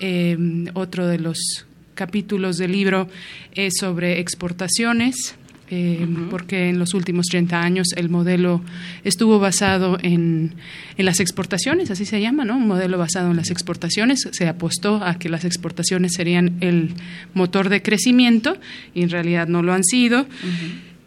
em, 0.00 0.66
otro 0.74 1.06
de 1.06 1.18
los 1.18 1.66
capítulos 1.94 2.56
del 2.58 2.72
libro 2.72 3.08
es 3.54 3.74
sobre 3.78 4.20
exportaciones, 4.20 5.36
eh, 5.70 6.06
porque 6.30 6.68
en 6.68 6.78
los 6.78 6.94
últimos 6.94 7.26
30 7.26 7.60
años 7.60 7.88
el 7.96 8.10
modelo 8.10 8.62
estuvo 9.02 9.38
basado 9.38 9.98
en, 10.02 10.52
en, 10.96 11.04
las 11.06 11.20
exportaciones, 11.20 11.90
así 11.90 12.04
se 12.04 12.20
llama, 12.20 12.44
¿no? 12.44 12.56
Un 12.56 12.68
modelo 12.68 12.98
basado 12.98 13.30
en 13.30 13.36
las 13.36 13.50
exportaciones. 13.50 14.28
Se 14.30 14.46
apostó 14.46 15.02
a 15.02 15.18
que 15.18 15.28
las 15.28 15.44
exportaciones 15.44 16.12
serían 16.14 16.58
el 16.60 16.94
motor 17.32 17.68
de 17.70 17.82
crecimiento 17.82 18.56
y 18.94 19.02
en 19.02 19.10
realidad 19.10 19.48
no 19.48 19.62
lo 19.62 19.72
han 19.72 19.84
sido. 19.84 20.26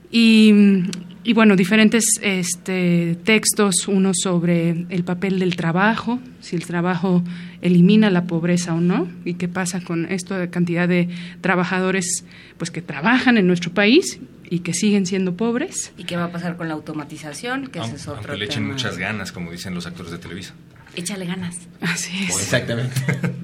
Y 0.09 0.83
y 1.27 1.33
bueno, 1.33 1.57
diferentes 1.57 2.05
este, 2.21 3.17
textos, 3.25 3.89
uno 3.89 4.13
sobre 4.13 4.85
el 4.87 5.03
papel 5.03 5.39
del 5.39 5.57
trabajo, 5.57 6.21
si 6.39 6.55
el 6.55 6.65
trabajo 6.65 7.21
elimina 7.61 8.09
la 8.09 8.23
pobreza 8.23 8.73
o 8.73 8.79
no, 8.79 9.11
y 9.25 9.33
qué 9.33 9.49
pasa 9.49 9.81
con 9.81 10.09
esto 10.09 10.35
de 10.35 10.49
cantidad 10.49 10.87
de 10.87 11.09
trabajadores 11.41 12.23
pues 12.57 12.71
que 12.71 12.81
trabajan 12.81 13.37
en 13.37 13.45
nuestro 13.45 13.73
país 13.73 14.21
y 14.49 14.59
que 14.59 14.73
siguen 14.73 15.05
siendo 15.05 15.35
pobres. 15.35 15.91
¿Y 15.97 16.05
qué 16.05 16.15
va 16.15 16.23
a 16.23 16.31
pasar 16.31 16.55
con 16.55 16.69
la 16.69 16.75
automatización? 16.75 17.67
Que 17.67 17.79
ese 17.79 17.97
es 17.97 18.07
otro 18.07 18.21
aunque 18.21 18.37
le 18.37 18.45
echen 18.45 18.65
muchas 18.65 18.97
ganas, 18.97 19.33
como 19.33 19.51
dicen 19.51 19.75
los 19.75 19.85
actores 19.85 20.13
de 20.13 20.19
Televisa. 20.19 20.53
Échale 20.95 21.25
ganas. 21.25 21.57
Así 21.81 22.23
es. 22.23 22.29
exactamente. 22.29 22.95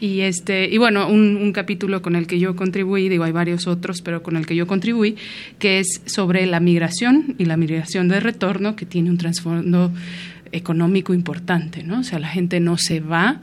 Y 0.00 0.20
este 0.20 0.68
y 0.68 0.78
bueno, 0.78 1.08
un, 1.08 1.52
capítulo 1.52 2.02
con 2.02 2.16
el 2.16 2.26
que 2.26 2.38
yo 2.38 2.56
contribuí, 2.56 3.08
digo, 3.08 3.24
hay 3.24 3.32
varios 3.32 3.66
otros, 3.66 4.02
pero 4.02 4.22
con 4.22 4.36
el 4.36 4.46
que 4.46 4.56
yo 4.56 4.66
contribuí, 4.66 5.16
que 5.58 5.80
es 5.80 6.02
sobre 6.06 6.46
la 6.46 6.60
migración 6.60 7.34
y 7.38 7.44
la 7.44 7.56
migración 7.56 8.08
de 8.08 8.20
retorno, 8.20 8.76
que 8.76 8.86
tiene 8.86 9.10
un 9.10 9.18
trasfondo 9.18 9.92
económico 10.52 11.14
importante, 11.14 11.82
¿no? 11.82 12.00
O 12.00 12.04
sea, 12.04 12.18
la 12.18 12.28
gente 12.28 12.60
no 12.60 12.76
se 12.76 13.00
va 13.00 13.40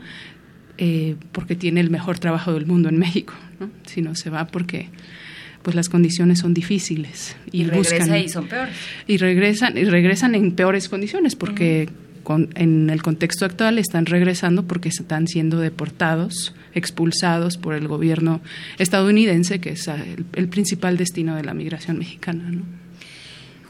eh, 0.78 1.16
porque 1.32 1.56
tiene 1.56 1.82
el 1.82 1.90
mejor 1.90 2.20
trabajo 2.20 2.54
del 2.54 2.66
mundo 2.66 2.90
en 2.90 2.98
México, 2.98 3.34
¿no? 3.60 3.70
Sino 3.86 4.16
se 4.16 4.30
va 4.30 4.48
porque 4.48 4.90
pues 5.62 5.76
las 5.76 5.90
condiciones 5.90 6.40
son 6.40 6.54
difíciles 6.54 7.36
y, 7.52 7.66
buscan 7.66 8.16
y 8.16 8.30
son 8.30 8.48
peores 8.48 8.76
y 9.06 9.18
regresan 9.18 9.78
y 9.78 9.84
regresan 9.84 10.36
en 10.36 10.54
peores 10.54 10.88
condiciones 10.88 11.36
porque 11.36 11.90
en 12.56 12.90
el 12.90 13.02
contexto 13.02 13.46
actual 13.46 13.80
están 13.80 14.06
regresando 14.06 14.64
porque 14.64 14.90
están 14.90 15.28
siendo 15.28 15.60
deportados, 15.60 16.54
expulsados 16.74 17.58
por 17.58 17.74
el 17.74 17.88
gobierno 17.88 18.42
estadounidense, 18.78 19.60
que 19.60 19.72
es 19.72 19.88
el, 19.88 20.48
principal 20.50 20.98
destino 20.98 21.36
de 21.36 21.44
la 21.44 21.54
migración 21.54 21.98
mexicana. 21.98 22.52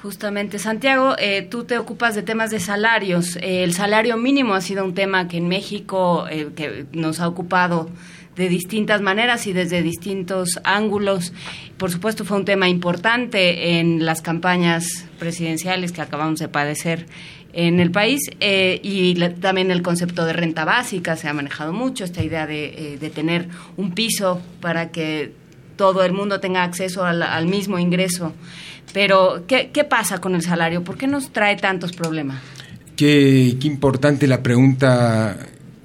Justamente, 0.01 0.59
Santiago, 0.59 1.15
eh, 1.19 1.41
tú 1.49 1.65
te 1.65 1.77
ocupas 1.77 2.15
de 2.15 2.23
temas 2.23 2.51
de 2.51 2.59
salarios. 2.59 3.35
Eh, 3.37 3.63
el 3.63 3.73
salario 3.73 4.15
mínimo 4.15 4.53
ha 4.53 4.61
sido 4.61 4.85
un 4.85 4.93
tema 4.93 5.27
que 5.27 5.37
en 5.37 5.49
México 5.49 6.25
eh, 6.29 6.49
que 6.55 6.85
nos 6.93 7.19
ha 7.19 7.27
ocupado 7.27 7.89
de 8.39 8.47
distintas 8.47 9.01
maneras 9.01 9.45
y 9.47 9.53
desde 9.53 9.81
distintos 9.81 10.61
ángulos. 10.63 11.33
Por 11.77 11.91
supuesto, 11.91 12.23
fue 12.23 12.37
un 12.37 12.45
tema 12.45 12.69
importante 12.69 13.79
en 13.79 14.05
las 14.05 14.21
campañas 14.21 14.85
presidenciales 15.19 15.91
que 15.91 16.01
acabamos 16.01 16.39
de 16.39 16.47
padecer 16.47 17.05
en 17.67 17.81
el 17.81 17.91
país 17.91 18.21
eh, 18.39 18.79
y 18.81 19.15
también 19.41 19.69
el 19.69 19.81
concepto 19.81 20.25
de 20.25 20.31
renta 20.31 20.63
básica 20.63 21.17
se 21.17 21.27
ha 21.27 21.33
manejado 21.33 21.73
mucho, 21.73 22.05
esta 22.05 22.23
idea 22.23 22.47
de, 22.47 22.95
eh, 22.95 23.11
tener 23.13 23.49
un 23.75 23.91
piso 23.91 24.41
para 24.61 24.91
que 24.91 25.33
todo 25.75 26.05
el 26.05 26.13
mundo 26.13 26.39
tenga 26.39 26.63
acceso 26.63 27.03
al, 27.03 27.47
mismo 27.47 27.77
ingreso. 27.77 28.33
Pero, 28.93 29.43
¿qué, 29.45 29.71
¿qué, 29.73 29.83
pasa 29.83 30.19
con 30.19 30.35
el 30.35 30.41
salario? 30.41 30.83
¿Por 30.85 30.97
qué 30.97 31.07
nos 31.07 31.31
trae 31.31 31.57
tantos 31.57 31.91
problemas? 31.91 32.41
Qué, 32.95 33.57
qué 33.59 33.67
importante 33.67 34.25
la 34.25 34.41
pregunta 34.41 35.37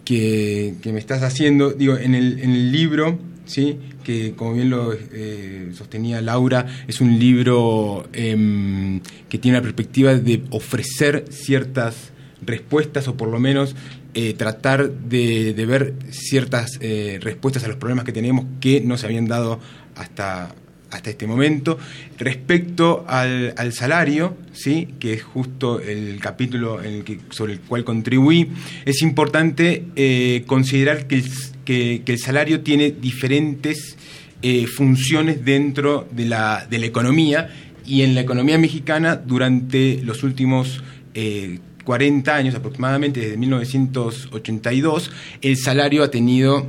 que, 0.05 0.75
que, 0.81 0.93
me 0.93 1.01
estás 1.01 1.23
haciendo. 1.23 1.73
Digo, 1.73 1.97
en 1.97 2.15
el, 2.15 2.39
en 2.41 2.51
el 2.51 2.73
libro, 2.73 3.19
¿sí? 3.47 3.79
Que 4.05 4.35
como 4.37 4.55
bien 4.55 4.71
lo 4.71 4.93
eh, 4.93 5.71
sostenía 5.75 6.21
Laura, 6.21 6.67
es 6.87 7.01
un 7.01 7.19
libro 7.19 8.07
em, 8.13 9.01
que 9.29 9.39
tiene 9.39 9.59
la 9.59 9.63
perspectiva 9.63 10.15
de 10.15 10.43
ofrecer 10.51 11.25
ciertas 11.31 12.13
respuestas 12.43 13.09
o 13.09 13.17
por 13.17 13.29
lo 13.29 13.41
menos 13.41 13.75
eh, 14.13 14.35
tratar 14.35 14.91
de, 14.91 15.53
ver 15.67 15.95
ciertas 16.11 16.79
eh, 16.81 17.19
respuestas 17.21 17.65
a 17.65 17.69
los 17.69 17.79
problemas 17.79 18.05
que 18.05 18.13
tenemos 18.13 18.45
que 18.61 18.81
no 18.81 18.97
se 18.97 19.07
habían 19.07 19.27
dado 19.27 19.59
hasta, 19.97 20.55
hasta 20.91 21.11
este 21.11 21.27
momento. 21.27 21.79
Respecto 22.19 23.05
al, 23.09 23.73
salario, 23.73 24.37
¿sí? 24.53 24.95
que 25.01 25.15
es 25.15 25.25
justo 25.25 25.81
el 25.81 26.21
capítulo 26.21 26.79
sobre 27.31 27.55
el 27.55 27.61
cual 27.61 27.83
contribuí, 27.83 28.51
es 28.85 29.03
importante 29.03 30.43
considerar 30.47 31.09
que 31.09 31.17
el 31.17 31.25
que, 31.65 32.03
el 32.05 32.19
salario 32.19 32.61
tiene 32.61 32.91
diferentes 32.91 33.97
eh, 34.43 34.67
funciones 34.67 35.45
dentro 35.45 36.07
de 36.11 36.27
la, 36.27 36.67
de 36.69 36.79
la 36.79 36.87
economía 36.87 37.51
y 37.87 38.03
en 38.03 38.15
la 38.15 38.21
economía 38.23 38.59
mexicana 38.59 39.17
durante 39.17 40.01
los 40.03 40.23
últimos 40.23 40.83
40 41.85 42.31
eh, 42.31 42.35
años 42.35 42.55
aproximadamente, 42.55 43.21
desde 43.21 43.37
1982, 43.37 45.11
el 45.43 45.57
salario 45.57 46.03
ha 46.03 46.11
tenido 46.11 46.67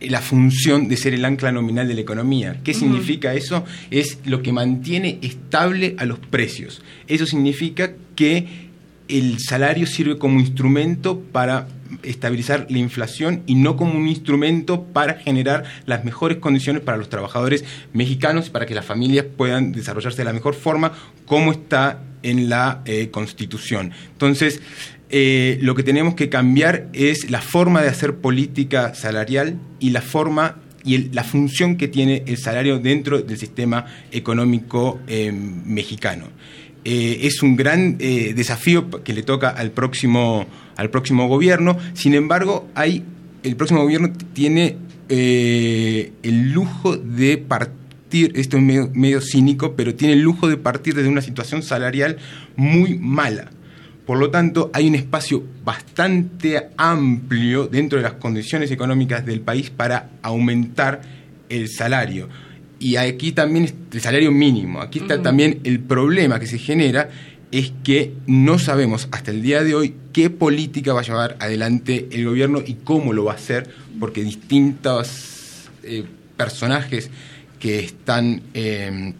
la 0.00 0.20
función 0.20 0.88
de 0.88 0.96
ser 0.96 1.14
el 1.14 1.24
ancla 1.24 1.52
nominal 1.52 1.88
de 1.88 1.94
la 1.94 2.00
economía. 2.00 2.60
¿Qué 2.62 2.74
significa 2.74 3.34
eso? 3.34 3.64
Es 3.90 4.18
lo 4.24 4.42
que 4.42 4.52
mantiene 4.52 5.18
estable 5.22 5.96
a 5.98 6.04
los 6.04 6.18
precios. 6.18 6.82
Eso 7.06 7.26
significa 7.26 7.92
que 8.14 8.46
el 9.08 9.38
salario 9.38 9.86
sirve 9.86 10.18
como 10.18 10.40
instrumento 10.40 11.20
para 11.20 11.68
estabilizar 12.02 12.66
la 12.70 12.78
inflación 12.78 13.42
y 13.46 13.54
no 13.54 13.76
como 13.76 13.96
un 13.98 14.08
instrumento 14.08 14.84
para 14.84 15.14
generar 15.14 15.64
las 15.86 16.04
mejores 16.04 16.38
condiciones 16.38 16.82
para 16.82 16.96
los 16.96 17.08
trabajadores 17.08 17.64
mexicanos 17.92 18.48
y 18.48 18.50
para 18.50 18.66
que 18.66 18.74
las 18.74 18.84
familias 18.84 19.26
puedan 19.36 19.72
desarrollarse 19.72 20.18
de 20.18 20.24
la 20.24 20.32
mejor 20.32 20.54
forma 20.54 20.92
como 21.26 21.52
está 21.52 22.00
en 22.22 22.48
la 22.48 22.82
eh, 22.84 23.10
Constitución. 23.10 23.92
Entonces, 24.12 24.60
eh, 25.10 25.58
lo 25.60 25.74
que 25.74 25.82
tenemos 25.82 26.14
que 26.14 26.28
cambiar 26.28 26.88
es 26.92 27.30
la 27.30 27.40
forma 27.40 27.82
de 27.82 27.88
hacer 27.88 28.16
política 28.16 28.94
salarial 28.94 29.58
y 29.78 29.90
la 29.90 30.02
forma 30.02 30.56
y 30.84 30.98
la 31.12 31.24
función 31.24 31.76
que 31.76 31.88
tiene 31.88 32.24
el 32.26 32.36
salario 32.36 32.78
dentro 32.78 33.22
del 33.22 33.38
sistema 33.38 33.86
económico 34.12 35.00
eh, 35.06 35.32
mexicano. 35.32 36.28
Es 36.84 37.42
un 37.42 37.56
gran 37.56 37.96
desafío 37.98 38.90
que 39.02 39.14
le 39.14 39.22
toca 39.22 39.48
al 39.48 39.70
próximo 39.70 40.46
al 40.76 40.90
próximo 40.90 41.28
gobierno. 41.28 41.78
Sin 41.94 42.14
embargo, 42.14 42.68
hay, 42.74 43.04
el 43.42 43.56
próximo 43.56 43.82
gobierno 43.82 44.12
tiene 44.32 44.76
eh, 45.08 46.12
el 46.22 46.52
lujo 46.52 46.96
de 46.96 47.38
partir, 47.38 48.32
esto 48.36 48.56
es 48.56 48.62
medio, 48.62 48.90
medio 48.94 49.20
cínico, 49.20 49.74
pero 49.74 49.94
tiene 49.94 50.14
el 50.14 50.20
lujo 50.20 50.48
de 50.48 50.56
partir 50.56 50.94
desde 50.94 51.08
una 51.08 51.22
situación 51.22 51.62
salarial 51.62 52.18
muy 52.56 52.98
mala. 52.98 53.50
Por 54.06 54.18
lo 54.18 54.30
tanto, 54.30 54.70
hay 54.74 54.86
un 54.86 54.94
espacio 54.94 55.42
bastante 55.64 56.68
amplio 56.76 57.66
dentro 57.66 57.96
de 57.96 58.02
las 58.02 58.14
condiciones 58.14 58.70
económicas 58.70 59.24
del 59.24 59.40
país 59.40 59.70
para 59.70 60.10
aumentar 60.22 61.00
el 61.48 61.70
salario. 61.70 62.28
Y 62.84 62.96
aquí 62.96 63.32
también 63.32 63.72
el 63.92 64.00
salario 64.02 64.30
mínimo. 64.30 64.82
Aquí 64.82 64.98
está 64.98 65.22
también 65.22 65.58
el 65.64 65.80
problema 65.80 66.38
que 66.38 66.46
se 66.46 66.58
genera 66.58 67.08
es 67.50 67.72
que 67.82 68.12
no 68.26 68.58
sabemos 68.58 69.08
hasta 69.10 69.30
el 69.30 69.40
día 69.40 69.64
de 69.64 69.74
hoy 69.74 69.94
qué 70.12 70.28
política 70.28 70.92
va 70.92 71.00
a 71.00 71.02
llevar 71.02 71.36
adelante 71.40 72.08
el 72.12 72.26
gobierno 72.26 72.62
y 72.62 72.74
cómo 72.74 73.14
lo 73.14 73.24
va 73.24 73.32
a 73.32 73.36
hacer, 73.36 73.70
porque 73.98 74.22
distintos 74.22 75.70
eh, 75.82 76.04
personajes 76.36 77.08
que 77.58 77.78
están, 77.78 78.42
em, 78.52 79.14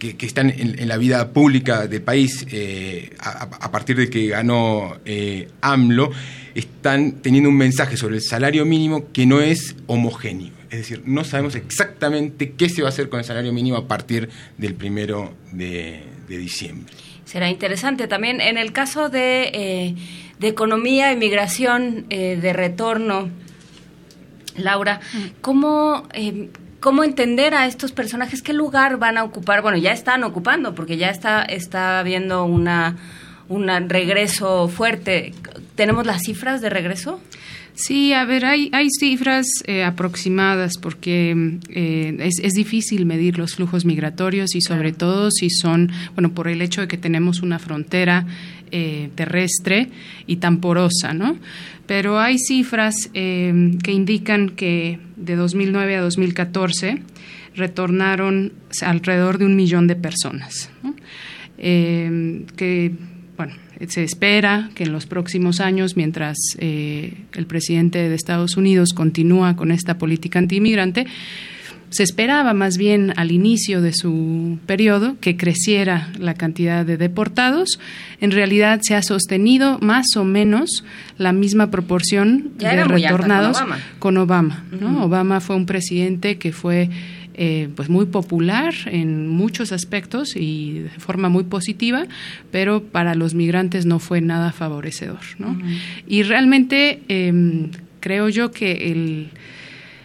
que, 0.00 0.26
están 0.26 0.50
en, 0.50 0.88
la 0.88 0.96
vida 0.96 1.32
pública 1.32 1.86
del 1.86 2.02
país 2.02 2.44
eh, 2.50 3.14
a, 3.20 3.70
partir 3.70 3.98
de 3.98 4.10
que 4.10 4.26
ganó 4.26 4.96
eh, 5.04 5.48
AMLO, 5.60 6.10
están 6.56 7.22
teniendo 7.22 7.50
un 7.50 7.56
mensaje 7.56 7.96
sobre 7.96 8.16
el 8.16 8.22
salario 8.22 8.64
mínimo 8.64 9.12
que 9.12 9.26
no 9.26 9.40
es 9.40 9.76
homogéneo. 9.86 10.63
Es 10.74 10.88
decir, 10.88 11.02
no 11.06 11.24
sabemos 11.24 11.54
exactamente 11.54 12.52
qué 12.52 12.68
se 12.68 12.82
va 12.82 12.88
a 12.88 12.90
hacer 12.90 13.08
con 13.08 13.20
el 13.20 13.24
salario 13.24 13.52
mínimo 13.52 13.76
a 13.76 13.86
partir 13.86 14.28
del 14.58 14.74
primero 14.74 15.32
de 15.52 16.02
diciembre 16.26 16.92
será 17.24 17.50
interesante. 17.50 18.06
También 18.06 18.40
en 18.40 18.58
el 18.58 18.72
caso 18.72 19.08
de, 19.08 19.50
eh, 19.52 19.94
de 20.38 20.48
economía, 20.48 21.12
inmigración, 21.12 22.06
eh, 22.10 22.38
de 22.40 22.52
retorno, 22.52 23.28
Laura, 24.56 25.00
¿cómo, 25.40 26.06
eh, 26.12 26.50
¿cómo 26.78 27.02
entender 27.02 27.54
a 27.54 27.66
estos 27.66 27.90
personajes? 27.90 28.40
¿Qué 28.40 28.52
lugar 28.52 28.98
van 28.98 29.18
a 29.18 29.24
ocupar? 29.24 29.62
Bueno, 29.62 29.78
ya 29.78 29.90
están 29.90 30.22
ocupando, 30.22 30.76
porque 30.76 30.96
ya 30.96 31.08
está, 31.08 31.42
está 31.42 31.98
habiendo 31.98 32.44
una, 32.44 32.96
un 33.48 33.68
regreso 33.88 34.68
fuerte. 34.68 35.32
¿Tenemos 35.74 36.06
las 36.06 36.22
cifras 36.22 36.60
de 36.60 36.70
regreso? 36.70 37.20
Sí, 37.74 38.12
a 38.12 38.24
ver, 38.24 38.44
hay, 38.44 38.70
hay 38.72 38.88
cifras 38.88 39.46
eh, 39.66 39.82
aproximadas 39.82 40.78
porque 40.78 41.58
eh, 41.70 42.16
es, 42.20 42.38
es, 42.40 42.52
difícil 42.52 43.04
medir 43.04 43.36
los 43.36 43.56
flujos 43.56 43.84
migratorios 43.84 44.54
y 44.54 44.60
sobre 44.60 44.92
todo 44.92 45.32
si 45.32 45.50
son, 45.50 45.90
bueno, 46.14 46.32
por 46.32 46.46
el 46.46 46.62
hecho 46.62 46.82
de 46.82 46.86
que 46.86 46.96
tenemos 46.96 47.42
una 47.42 47.58
frontera 47.58 48.24
eh, 48.70 49.10
terrestre 49.16 49.88
y 50.28 50.36
tan 50.36 50.58
porosa, 50.58 51.12
¿no? 51.14 51.36
Pero 51.88 52.20
hay 52.20 52.38
cifras 52.38 53.10
que 53.12 53.92
indican 53.92 54.50
que 54.50 55.00
de 55.16 55.36
2009 55.36 55.96
a 55.96 56.00
2014 56.00 57.02
retornaron 57.56 58.52
alrededor 58.80 59.38
de 59.38 59.44
un 59.44 59.56
millón 59.56 59.86
de 59.86 59.96
personas, 59.96 60.70
¿no? 60.82 60.94
que, 61.58 62.92
bueno, 63.36 63.54
se 63.88 64.02
espera 64.02 64.70
que 64.74 64.84
en 64.84 64.92
los 64.92 65.06
próximos 65.06 65.60
años, 65.60 65.96
mientras 65.96 66.36
eh, 66.58 67.14
el 67.34 67.46
presidente 67.46 68.08
de 68.08 68.14
Estados 68.14 68.56
Unidos 68.56 68.92
continúa 68.92 69.56
con 69.56 69.70
esta 69.70 69.98
política 69.98 70.38
antiinmigrante, 70.38 71.06
se 71.94 72.02
esperaba 72.02 72.54
más 72.54 72.76
bien 72.76 73.12
al 73.16 73.30
inicio 73.30 73.80
de 73.80 73.92
su 73.92 74.58
periodo 74.66 75.16
que 75.20 75.36
creciera 75.36 76.10
la 76.18 76.34
cantidad 76.34 76.84
de 76.84 76.96
deportados. 76.96 77.78
En 78.20 78.32
realidad 78.32 78.80
se 78.82 78.96
ha 78.96 79.02
sostenido 79.02 79.78
más 79.78 80.06
o 80.16 80.24
menos 80.24 80.82
la 81.18 81.32
misma 81.32 81.70
proporción 81.70 82.50
de 82.58 82.82
retornados 82.82 83.62
con 84.00 84.16
Obama. 84.16 84.64
Obama 85.02 85.40
fue 85.40 85.54
un 85.54 85.66
presidente 85.66 86.36
que 86.36 86.50
fue 86.50 86.90
eh, 87.34 87.68
pues 87.74 87.88
muy 87.88 88.06
popular 88.06 88.72
en 88.86 89.26
muchos 89.26 89.72
aspectos 89.72 90.36
y 90.36 90.80
de 90.80 90.88
forma 90.90 91.28
muy 91.28 91.42
positiva, 91.44 92.06
pero 92.52 92.82
para 92.82 93.16
los 93.16 93.34
migrantes 93.34 93.86
no 93.86 93.98
fue 93.98 94.20
nada 94.20 94.52
favorecedor. 94.52 95.18
¿no? 95.38 95.58
Y 96.06 96.22
realmente 96.22 97.00
em, 97.08 97.70
creo 97.98 98.28
yo 98.28 98.52
que 98.52 98.92
el, 98.92 99.30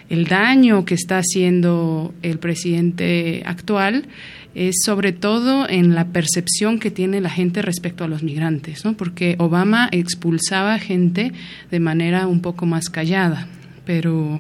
el 0.10 0.26
daño 0.26 0.86
que 0.86 0.96
está 0.96 1.20
haciendo 1.20 2.14
el 2.24 2.40
presidente 2.40 3.44
actual 3.46 4.08
es 4.56 4.78
sobre 4.84 5.12
todo 5.12 5.70
en 5.70 5.94
la 5.94 6.08
percepción 6.08 6.80
que 6.80 6.90
tiene 6.90 7.22
la 7.22 7.30
gente 7.30 7.62
respecto 7.62 8.04
a 8.04 8.08
los 8.08 8.24
migrantes, 8.24 8.84
¿no? 8.86 8.94
porque 8.94 9.36
Obama 9.38 9.88
expulsaba 9.92 10.80
gente 10.80 11.32
de 11.70 11.80
manera 11.80 12.26
un 12.26 12.42
poco 12.42 12.66
más 12.66 12.90
callada, 12.90 13.48
pero 13.90 14.40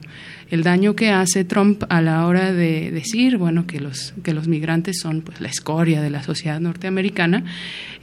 el 0.51 0.61
daño 0.61 0.95
que 0.95 1.09
hace 1.09 1.43
Trump 1.43 1.83
a 1.89 2.01
la 2.01 2.27
hora 2.27 2.53
de 2.53 2.91
decir, 2.91 3.37
bueno, 3.37 3.65
que 3.65 3.79
los, 3.79 4.13
que 4.21 4.35
los 4.35 4.47
migrantes 4.47 4.99
son 4.99 5.21
pues, 5.21 5.41
la 5.41 5.47
escoria 5.47 6.03
de 6.03 6.11
la 6.11 6.21
sociedad 6.21 6.59
norteamericana, 6.59 7.43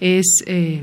es 0.00 0.42
eh, 0.46 0.82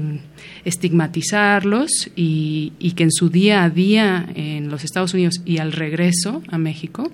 estigmatizarlos 0.63 2.09
y, 2.15 2.71
y, 2.79 2.91
que 2.93 3.03
en 3.03 3.11
su 3.11 3.29
día 3.29 3.65
a 3.65 3.69
día 3.69 4.25
en 4.35 4.69
los 4.69 4.85
Estados 4.85 5.13
Unidos 5.13 5.41
y 5.43 5.57
al 5.57 5.73
regreso 5.73 6.41
a 6.47 6.57
México 6.57 7.11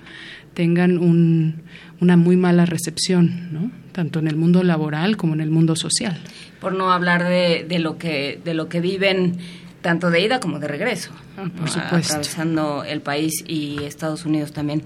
tengan 0.53 0.99
un, 0.99 1.63
una 2.01 2.17
muy 2.17 2.37
mala 2.37 2.67
recepción, 2.67 3.49
¿no? 3.51 3.71
tanto 3.93 4.19
en 4.19 4.27
el 4.27 4.35
mundo 4.35 4.61
laboral 4.61 5.17
como 5.17 5.33
en 5.33 5.41
el 5.41 5.49
mundo 5.49 5.75
social. 5.75 6.19
Por 6.61 6.73
no 6.73 6.91
hablar 6.91 7.23
de, 7.23 7.65
de 7.67 7.79
lo 7.79 7.97
que 7.97 8.39
de 8.45 8.53
lo 8.53 8.69
que 8.69 8.79
viven 8.79 9.39
tanto 9.81 10.09
de 10.11 10.21
ida 10.21 10.39
como 10.39 10.59
de 10.59 10.67
regreso, 10.67 11.11
por 11.35 11.69
supuesto. 11.69 12.13
atravesando 12.13 12.83
el 12.83 13.01
país 13.01 13.43
y 13.47 13.83
Estados 13.83 14.25
Unidos 14.25 14.51
también. 14.51 14.83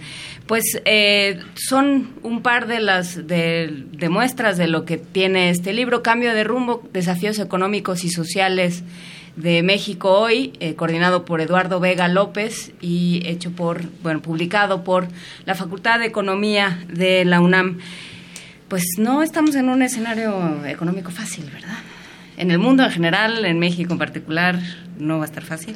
Pues 0.47 0.63
eh, 0.85 1.39
son 1.55 2.11
un 2.21 2.41
par 2.41 2.67
de 2.67 2.79
las 2.79 3.27
de, 3.27 3.85
muestras 4.09 4.57
de 4.57 4.67
lo 4.67 4.85
que 4.85 4.97
tiene 4.97 5.49
este 5.49 5.73
libro, 5.73 6.03
Cambio 6.03 6.33
de 6.33 6.43
rumbo, 6.43 6.87
desafíos 6.93 7.39
económicos 7.39 8.03
y 8.03 8.09
sociales 8.09 8.83
de 9.35 9.63
México 9.63 10.11
hoy, 10.11 10.53
eh, 10.59 10.75
coordinado 10.75 11.25
por 11.25 11.41
Eduardo 11.41 11.79
Vega 11.79 12.07
López 12.07 12.71
y 12.79 13.23
hecho 13.25 13.51
por, 13.51 13.83
bueno, 14.03 14.21
publicado 14.21 14.83
por 14.83 15.07
la 15.45 15.55
Facultad 15.55 15.99
de 15.99 16.05
Economía 16.05 16.83
de 16.87 17.25
la 17.25 17.41
UNAM. 17.41 17.79
Pues 18.67 18.85
no 18.97 19.23
estamos 19.23 19.55
en 19.55 19.69
un 19.69 19.81
escenario 19.81 20.65
económico 20.65 21.09
fácil, 21.09 21.45
¿verdad? 21.51 21.79
En 22.37 22.51
el 22.51 22.59
mundo 22.59 22.83
en 22.83 22.91
general, 22.91 23.45
en 23.45 23.59
México 23.59 23.93
en 23.93 23.99
particular, 23.99 24.59
no 24.97 25.17
va 25.17 25.23
a 25.23 25.27
estar 25.27 25.43
fácil. 25.43 25.75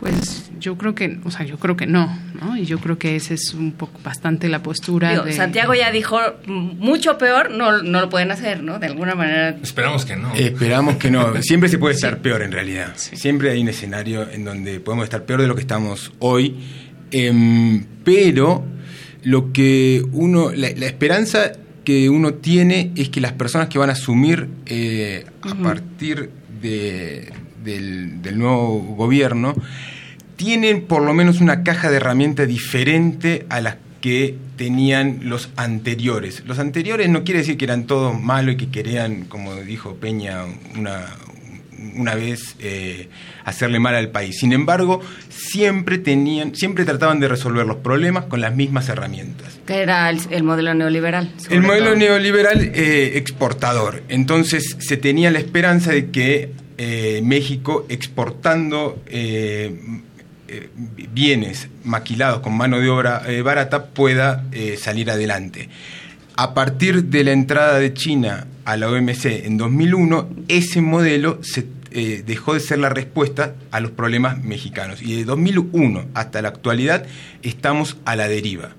Pues 0.00 0.50
yo 0.60 0.76
creo 0.76 0.94
que, 0.94 1.18
o 1.24 1.30
sea, 1.30 1.46
yo 1.46 1.58
creo 1.58 1.74
que 1.74 1.86
no, 1.86 2.18
¿no? 2.38 2.54
Y 2.56 2.66
yo 2.66 2.78
creo 2.78 2.98
que 2.98 3.16
esa 3.16 3.32
es 3.32 3.54
un 3.54 3.72
poco 3.72 3.98
bastante 4.04 4.46
la 4.50 4.62
postura 4.62 5.22
de... 5.24 5.32
Santiago 5.32 5.72
ya 5.72 5.90
dijo, 5.90 6.20
mucho 6.46 7.16
peor 7.16 7.50
no, 7.50 7.82
no 7.82 8.02
lo 8.02 8.10
pueden 8.10 8.30
hacer, 8.30 8.62
¿no? 8.62 8.78
De 8.78 8.88
alguna 8.88 9.14
manera... 9.14 9.56
Esperamos 9.62 10.04
que 10.04 10.16
no. 10.16 10.34
esperamos 10.34 10.96
que 10.96 11.10
no. 11.10 11.32
Siempre 11.42 11.70
se 11.70 11.78
puede 11.78 11.94
estar 11.94 12.18
peor 12.18 12.42
en 12.42 12.52
realidad. 12.52 12.92
Siempre 12.96 13.50
hay 13.50 13.62
un 13.62 13.68
escenario 13.68 14.28
en 14.30 14.44
donde 14.44 14.80
podemos 14.80 15.04
estar 15.04 15.24
peor 15.24 15.40
de 15.40 15.48
lo 15.48 15.54
que 15.54 15.62
estamos 15.62 16.12
hoy. 16.18 16.56
Em, 17.10 17.86
pero 18.04 18.66
lo 19.22 19.50
que 19.50 20.04
uno... 20.12 20.52
la 20.52 20.68
esperanza 20.68 21.52
que 21.86 22.10
uno 22.10 22.34
tiene 22.34 22.90
es 22.96 23.10
que 23.10 23.20
las 23.20 23.32
personas 23.34 23.68
que 23.68 23.78
van 23.78 23.90
a 23.90 23.92
asumir 23.92 24.48
eh, 24.66 25.24
a 25.40 25.54
partir 25.54 26.30
de, 26.60 27.32
del, 27.62 28.36
nuevo 28.36 28.80
gobierno 28.80 29.54
tienen 30.34 30.82
por 30.82 31.02
lo 31.02 31.14
menos 31.14 31.40
una 31.40 31.62
caja 31.62 31.88
de 31.88 31.98
herramientas 31.98 32.48
diferente 32.48 33.46
a 33.50 33.60
las 33.60 33.76
que 34.00 34.34
tenían 34.56 35.20
los 35.22 35.50
anteriores. 35.54 36.42
Los 36.44 36.58
anteriores 36.58 37.08
no 37.08 37.22
quiere 37.22 37.38
decir 37.38 37.56
que 37.56 37.66
eran 37.66 37.86
todos 37.86 38.20
malos 38.20 38.54
y 38.54 38.58
que 38.58 38.68
querían, 38.68 39.24
como 39.26 39.54
dijo 39.54 39.94
Peña 39.94 40.42
una, 40.76 41.06
una 41.94 42.14
vez 42.14 42.56
eh, 42.60 43.08
hacerle 43.44 43.78
mal 43.78 43.94
al 43.94 44.10
país. 44.10 44.38
Sin 44.38 44.52
embargo, 44.52 45.00
siempre 45.28 45.98
tenían, 45.98 46.54
siempre 46.54 46.84
trataban 46.84 47.20
de 47.20 47.28
resolver 47.28 47.66
los 47.66 47.76
problemas 47.76 48.24
con 48.26 48.40
las 48.40 48.54
mismas 48.54 48.88
herramientas. 48.88 49.58
¿Qué 49.66 49.82
era 49.82 50.10
el, 50.10 50.42
modelo 50.42 50.74
neoliberal? 50.74 51.32
El 51.50 51.62
modelo 51.62 51.94
neoliberal 51.94 52.70
eh, 52.74 53.16
exportador. 53.16 54.02
Entonces 54.08 54.76
se 54.78 54.96
tenía 54.96 55.30
la 55.30 55.38
esperanza 55.38 55.92
de 55.92 56.10
que 56.10 56.52
eh, 56.78 57.20
México 57.24 57.86
exportando 57.88 59.02
bienes 61.12 61.68
maquilados 61.84 62.40
con 62.40 62.56
mano 62.56 62.78
de 62.78 62.88
obra 62.88 63.22
barata 63.42 63.86
pueda 63.86 64.44
salir 64.76 65.10
adelante. 65.10 65.68
A 66.36 66.54
partir 66.54 67.04
de 67.04 67.24
la 67.24 67.32
entrada 67.32 67.78
de 67.78 67.94
China 67.94 68.46
a 68.66 68.76
la 68.76 68.90
OMC 68.90 69.26
en 69.44 69.56
2001, 69.56 70.28
ese 70.48 70.82
modelo 70.82 71.38
se 71.42 71.66
eh, 71.92 72.24
dejó 72.26 72.52
de 72.52 72.60
ser 72.60 72.80
la 72.80 72.88
respuesta 72.88 73.54
a 73.70 73.78
los 73.80 73.92
problemas 73.92 74.42
mexicanos. 74.42 75.00
Y 75.00 75.16
de 75.16 75.24
2001 75.24 76.06
hasta 76.14 76.42
la 76.42 76.48
actualidad 76.48 77.06
estamos 77.42 77.96
a 78.04 78.16
la 78.16 78.28
deriva. 78.28 78.70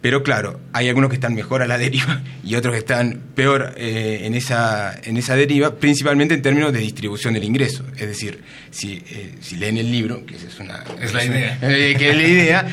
Pero 0.00 0.22
claro, 0.22 0.60
hay 0.72 0.88
algunos 0.88 1.10
que 1.10 1.16
están 1.16 1.34
mejor 1.34 1.62
a 1.62 1.66
la 1.66 1.78
deriva 1.78 2.22
y 2.44 2.54
otros 2.54 2.74
que 2.74 2.78
están 2.78 3.22
peor 3.34 3.74
eh, 3.76 4.20
en, 4.22 4.34
esa, 4.34 4.94
en 5.02 5.16
esa 5.16 5.34
deriva, 5.34 5.74
principalmente 5.74 6.34
en 6.34 6.42
términos 6.42 6.72
de 6.72 6.78
distribución 6.78 7.34
del 7.34 7.42
ingreso. 7.42 7.84
Es 7.96 8.06
decir, 8.06 8.40
si, 8.70 9.02
eh, 9.10 9.34
si 9.40 9.56
leen 9.56 9.78
el 9.78 9.90
libro, 9.90 10.24
que 10.24 10.36
es, 10.36 10.60
una, 10.60 10.84
es 11.02 11.12
la 11.12 11.24
idea, 11.24 11.58
que 11.60 12.10
es 12.10 12.16
la 12.16 12.28
idea 12.28 12.66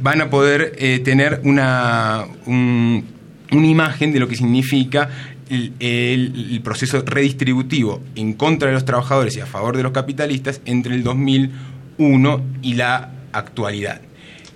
van 0.00 0.20
a 0.20 0.30
poder 0.30 1.02
tener 1.02 1.40
una, 1.42 2.26
una 2.46 3.66
imagen 3.66 4.12
de 4.12 4.20
lo 4.20 4.28
que 4.28 4.36
significa 4.36 5.10
el, 5.50 6.60
proceso 6.62 7.02
redistributivo 7.04 8.00
en 8.14 8.34
contra 8.34 8.68
de 8.68 8.74
los 8.74 8.84
trabajadores 8.84 9.36
y 9.36 9.40
a 9.40 9.46
favor 9.46 9.76
de 9.76 9.82
los 9.82 9.92
capitalistas 9.92 10.60
entre 10.64 10.94
el 10.94 11.02
2001 11.02 12.42
y 12.62 12.74
la 12.74 13.10
actualidad. 13.32 14.00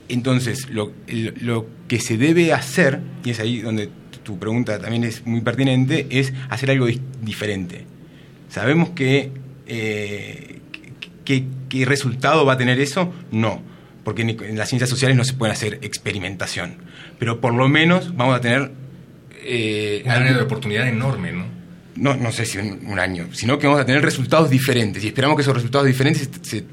Entonces, 0.09 0.69
lo, 0.71 0.93
lo, 1.41 1.67
que 1.89 1.99
se 1.99 2.17
debe 2.17 2.53
hacer, 2.53 3.01
y 3.25 3.31
es 3.31 3.41
ahí 3.41 3.61
donde 3.61 3.89
tu 4.23 4.39
pregunta 4.39 4.79
también 4.79 5.05
es 5.05 5.27
muy 5.27 5.41
pertinente, 5.41 6.07
es 6.11 6.33
hacer 6.49 6.71
algo 6.71 6.87
diferente. 7.23 7.85
Sabemos 8.49 8.91
que, 8.91 9.33
eh, 9.67 10.61
¿qué 11.25 11.85
resultado 11.85 12.47
va 12.47 12.55
a 12.55 12.59
tener 12.59 12.79
eso? 12.81 13.13
No, 13.33 13.61
porque 14.05 14.23
en 14.23 14.57
las 14.57 14.69
ciencias 14.69 14.91
sociales 14.91 15.17
no 15.17 15.25
se 15.25 15.33
puede 15.33 15.53
hacer 15.53 15.79
experimentación. 15.83 16.77
Pero 17.19 17.41
por 17.41 17.55
lo 17.55 17.69
menos 17.69 18.15
vamos 18.15 18.37
a 18.37 18.41
tener 18.41 18.71
eh, 19.45 20.03
un 20.05 20.11
año 20.11 20.35
de 20.35 20.43
oportunidad 20.43 20.87
enorme, 20.89 21.33
¿no? 21.33 21.45
No, 21.97 22.17
no 22.17 22.33
sé 22.33 22.45
si 22.45 22.59
un, 22.59 22.99
año, 22.99 23.29
sino 23.33 23.57
que 23.59 23.69
vamos 23.69 23.81
a 23.81 23.87
tener 23.87 24.03
resultados 24.03 24.51
diferentes 24.51 25.05
y 25.05 25.09
esperamos 25.09 25.37
que 25.37 25.43
esos 25.43 25.55
resultados 25.55 25.87
diferentes 25.87 26.29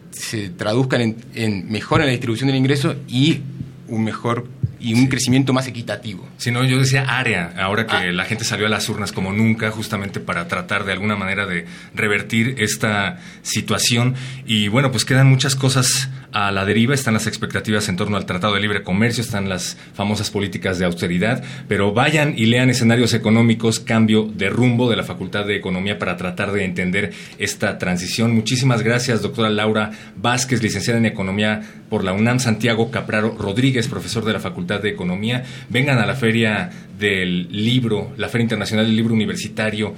se, 0.09 0.49
traduzcan 0.49 1.01
en, 1.01 1.17
en 1.35 1.71
mejora 1.71 2.03
en 2.03 2.07
la 2.07 2.11
distribución 2.11 2.47
del 2.47 2.55
ingreso 2.55 2.95
y 3.07 3.41
un 3.87 4.03
mejor 4.03 4.47
y 4.81 4.93
un 4.95 5.07
crecimiento 5.07 5.53
más 5.53 5.67
equitativo. 5.67 6.27
Si 6.37 6.51
no, 6.51 6.63
yo 6.63 6.79
decía 6.79 7.03
área, 7.07 7.53
ahora 7.57 7.85
que 7.85 7.95
ah. 7.95 8.11
la 8.11 8.25
gente 8.25 8.43
salió 8.43 8.65
a 8.65 8.69
las 8.69 8.89
urnas 8.89 9.11
como 9.11 9.31
nunca, 9.31 9.69
justamente 9.69 10.19
para 10.19 10.47
tratar 10.47 10.85
de 10.85 10.91
alguna 10.91 11.15
manera 11.15 11.45
de 11.45 11.65
revertir 11.93 12.55
esta 12.57 13.19
situación. 13.43 14.15
Y 14.45 14.69
bueno, 14.69 14.91
pues 14.91 15.05
quedan 15.05 15.27
muchas 15.27 15.55
cosas 15.55 16.09
a 16.31 16.51
la 16.51 16.65
deriva, 16.65 16.93
están 16.93 17.13
las 17.13 17.27
expectativas 17.27 17.89
en 17.89 17.97
torno 17.97 18.17
al 18.17 18.25
Tratado 18.25 18.53
de 18.53 18.61
Libre 18.61 18.83
Comercio, 18.83 19.21
están 19.21 19.49
las 19.49 19.77
famosas 19.93 20.29
políticas 20.29 20.79
de 20.79 20.85
austeridad, 20.85 21.43
pero 21.67 21.93
vayan 21.93 22.33
y 22.37 22.45
lean 22.45 22.69
escenarios 22.69 23.13
económicos, 23.13 23.79
cambio 23.79 24.23
de 24.23 24.49
rumbo 24.49 24.89
de 24.89 24.95
la 24.95 25.03
Facultad 25.03 25.45
de 25.45 25.55
Economía 25.55 25.99
para 25.99 26.17
tratar 26.17 26.51
de 26.51 26.65
entender 26.65 27.13
esta 27.37 27.77
transición. 27.77 28.33
Muchísimas 28.33 28.81
gracias, 28.81 29.21
doctora 29.21 29.49
Laura 29.49 29.91
Vázquez, 30.15 30.63
licenciada 30.63 30.99
en 30.99 31.05
Economía 31.05 31.61
por 31.89 32.03
la 32.03 32.13
UNAM, 32.13 32.39
Santiago 32.39 32.89
Capraro 32.91 33.35
Rodríguez, 33.37 33.87
profesor 33.87 34.23
de 34.23 34.33
la 34.33 34.39
Facultad 34.39 34.81
de 34.81 34.89
Economía. 34.89 35.43
Vengan 35.69 35.97
a 35.97 36.05
la 36.05 36.15
Feria 36.15 36.69
del 36.97 37.47
Libro, 37.51 38.13
la 38.17 38.29
Feria 38.29 38.43
Internacional 38.43 38.85
del 38.85 38.95
Libro 38.95 39.13
Universitario 39.13 39.93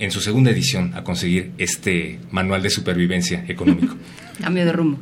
en 0.00 0.10
su 0.10 0.20
segunda 0.20 0.50
edición 0.50 0.92
a 0.94 1.04
conseguir 1.04 1.52
este 1.58 2.18
manual 2.30 2.62
de 2.62 2.70
supervivencia 2.70 3.44
económico. 3.46 3.94
Cambio 4.40 4.64
de 4.64 4.72
rumbo. 4.72 4.98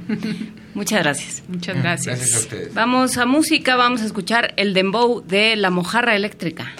Muchas 0.75 1.03
gracias. 1.03 1.43
Muchas 1.49 1.77
gracias. 1.77 2.19
Gracias 2.19 2.37
a 2.37 2.41
ustedes. 2.41 2.75
Vamos 2.75 3.17
a 3.17 3.25
música, 3.25 3.77
vamos 3.77 4.03
a 4.03 4.07
escuchar 4.07 4.53
el 4.57 4.75
dembow 4.75 5.25
de 5.25 5.55
La 5.57 5.71
Mojarra 5.71 6.17
Eléctrica. 6.17 6.73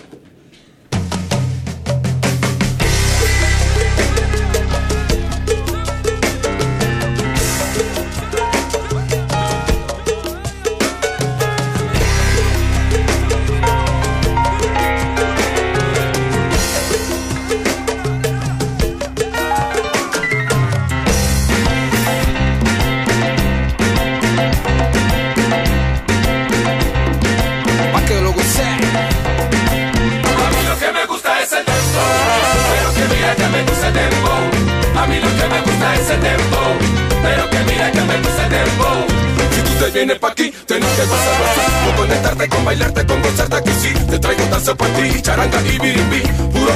Vienes 40.09 40.21
pa' 40.21 40.29
aquí, 40.29 40.51
tienes 40.67 40.89
que 40.89 41.05
gozarlo 41.05 41.45
así. 41.45 41.85
Con 41.85 41.97
conectarte, 41.97 42.49
con 42.49 42.65
bailarte, 42.65 43.07
con 43.07 43.23
gozarte 43.23 43.57
aquí 43.57 43.73
sí. 43.83 43.93
Te 44.11 44.19
traigo 44.19 44.45
danza 44.47 44.75
pa' 44.75 44.87
ti, 44.87 45.21
charanga 45.21 45.61
y 45.61 45.79
birimbi, 45.79 46.21
puro 46.53 46.73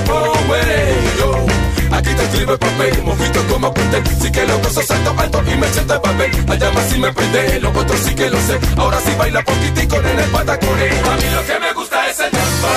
yo. 1.18 1.46
Aquí 1.96 2.14
te 2.14 2.22
escribe 2.22 2.58
papel, 2.58 3.02
mojito 3.02 3.40
como 3.48 3.66
apunte. 3.68 4.02
Sí 4.20 4.30
que 4.30 4.46
lo 4.46 4.58
gozo 4.58 4.82
salto 4.82 5.14
alto 5.16 5.42
y 5.50 5.56
me 5.56 5.66
siento 5.68 5.94
el 5.94 6.00
papel. 6.00 6.30
Allá 6.48 6.70
más 6.72 6.84
si 6.90 6.98
me 6.98 7.12
prende, 7.12 7.60
lo 7.60 7.70
otro 7.70 7.96
sí 7.96 8.14
que 8.14 8.28
lo 8.28 8.38
sé. 8.40 8.58
Ahora 8.76 9.00
sí 9.00 9.12
baila 9.16 9.42
poquitico 9.42 9.96
en 9.96 10.18
el 10.18 10.30
patacore 10.30 10.90
A 10.90 11.16
mí 11.16 11.28
lo 11.34 11.46
que 11.46 11.58
me 11.58 11.72
gusta 11.72 12.08
es 12.08 12.20
el 12.20 12.30
dembow 12.30 12.70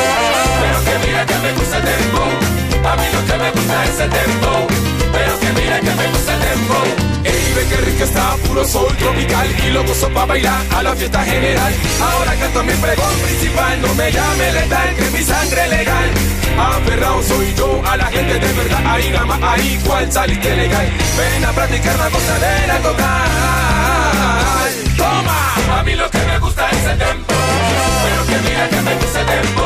Pero 0.61 0.79
que 0.85 1.07
mira 1.07 1.25
que 1.25 1.35
me 1.35 1.51
gusta 1.53 1.77
el 1.77 1.85
dembow 1.85 2.91
A 2.91 2.95
mí 2.95 3.05
lo 3.13 3.25
que 3.25 3.37
me 3.43 3.51
gusta 3.51 3.85
es 3.85 3.99
el 3.99 4.09
dembow 4.09 4.94
Pero 5.15 5.39
que 5.39 5.49
mira 5.59 5.79
que 5.79 5.93
me 5.99 6.07
gusta 6.13 6.33
el 6.35 6.41
dembow. 6.45 6.87
Ey, 7.23 7.53
ve 7.55 7.63
que 7.69 7.77
rico 7.87 8.03
está, 8.03 8.35
puro 8.45 8.63
sol 8.65 8.95
tropical 8.97 9.47
Y 9.65 9.69
lo 9.71 9.83
gozo 9.83 10.09
pa' 10.09 10.25
bailar 10.25 10.61
a 10.75 10.83
la 10.83 10.95
fiesta 10.95 11.23
general. 11.23 11.73
Ahora 12.01 12.35
canto 12.35 12.63
mi 12.63 12.73
pregón 12.73 13.15
principal 13.25 13.81
No 13.81 13.93
me 13.95 14.11
llame 14.11 14.51
letal, 14.51 14.95
que 14.95 15.09
mi 15.11 15.23
sangre 15.23 15.67
legal. 15.67 16.09
Aferrado 16.57 17.21
soy 17.23 17.53
yo 17.55 17.81
a 17.85 17.97
la 17.97 18.05
gente 18.05 18.39
de 18.39 18.53
verdad 18.53 18.81
Ahí 18.85 19.11
gama, 19.11 19.37
ahí 19.41 19.79
cual 19.85 20.11
saliste 20.11 20.55
legal. 20.55 20.87
Ven 21.17 21.45
a 21.45 21.51
practicar 21.51 21.97
la 21.97 22.09
gozadera 22.09 22.77
total. 22.79 24.25
Toma, 24.97 25.79
a 25.79 25.83
mí 25.83 25.93
lo 25.95 26.09
que 26.09 26.19
me 26.19 26.39
gusta 26.39 26.69
es 26.69 26.85
el 26.85 26.97
tempo 26.97 27.33
Pero 28.03 28.25
que 28.27 28.49
mira 28.49 28.69
que 28.69 28.81
me 28.81 28.95
gusta 28.95 29.19
el 29.19 29.27
tempo 29.27 29.63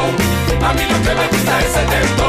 A 0.66 0.74
mí 0.74 0.82
lo 0.92 1.02
que 1.04 1.16
me 1.16 1.28
gusta 1.28 1.60
es 1.60 1.78
el 1.78 1.86
tempo 1.86 2.24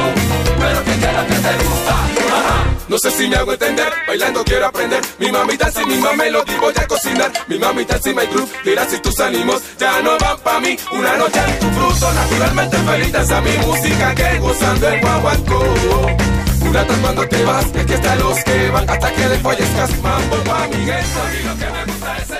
Pero 0.59 0.85
que 0.85 0.93
quiero 0.93 1.27
que 1.27 1.35
te 1.35 1.64
gusta. 1.64 2.80
No 2.91 2.99
sé 2.99 3.09
si 3.12 3.28
me 3.28 3.36
hago 3.36 3.53
entender, 3.53 3.86
bailando 4.05 4.43
quiero 4.43 4.66
aprender. 4.66 5.01
Mi 5.20 5.30
mamita 5.30 5.70
si 5.70 5.86
mi 5.86 5.95
melodía 6.16 6.61
voy 6.61 6.74
a 6.76 6.86
cocinar. 6.88 7.30
Mi 7.47 7.57
mamita 7.57 8.03
si 8.03 8.12
my 8.12 8.26
groove, 8.26 8.51
dirá 8.64 8.84
si 8.84 8.99
tus 8.99 9.20
ánimos 9.20 9.62
ya 9.78 10.03
no 10.03 10.18
van 10.18 10.41
pa' 10.41 10.59
mí. 10.59 10.76
Una 10.93 11.16
noche 11.16 11.38
en 11.38 11.59
tu 11.61 11.66
fruto, 11.70 12.12
naturalmente 12.12 12.76
feliz 12.76 13.30
a 13.30 13.41
mi 13.43 13.57
música 13.59 14.14
que 14.16 14.38
gozando 14.41 14.88
el 14.88 15.01
guaguancó 15.01 16.30
tras 16.72 16.99
cuando 16.99 17.28
te 17.28 17.45
vas, 17.45 17.66
que 17.66 17.80
aquí 17.80 17.93
están 17.93 18.18
los 18.18 18.45
que 18.45 18.70
van 18.70 18.88
Hasta 18.88 19.12
que 19.12 19.28
desfallezcas, 19.28 20.03
mambo 20.03 20.36
pa' 20.45 20.68
mi 20.68 20.86
lo 20.86 20.93
lo 21.53 21.59
que 21.59 21.66
me 21.66 21.84
gusta 21.93 22.16
es 22.18 22.30
el 22.30 22.38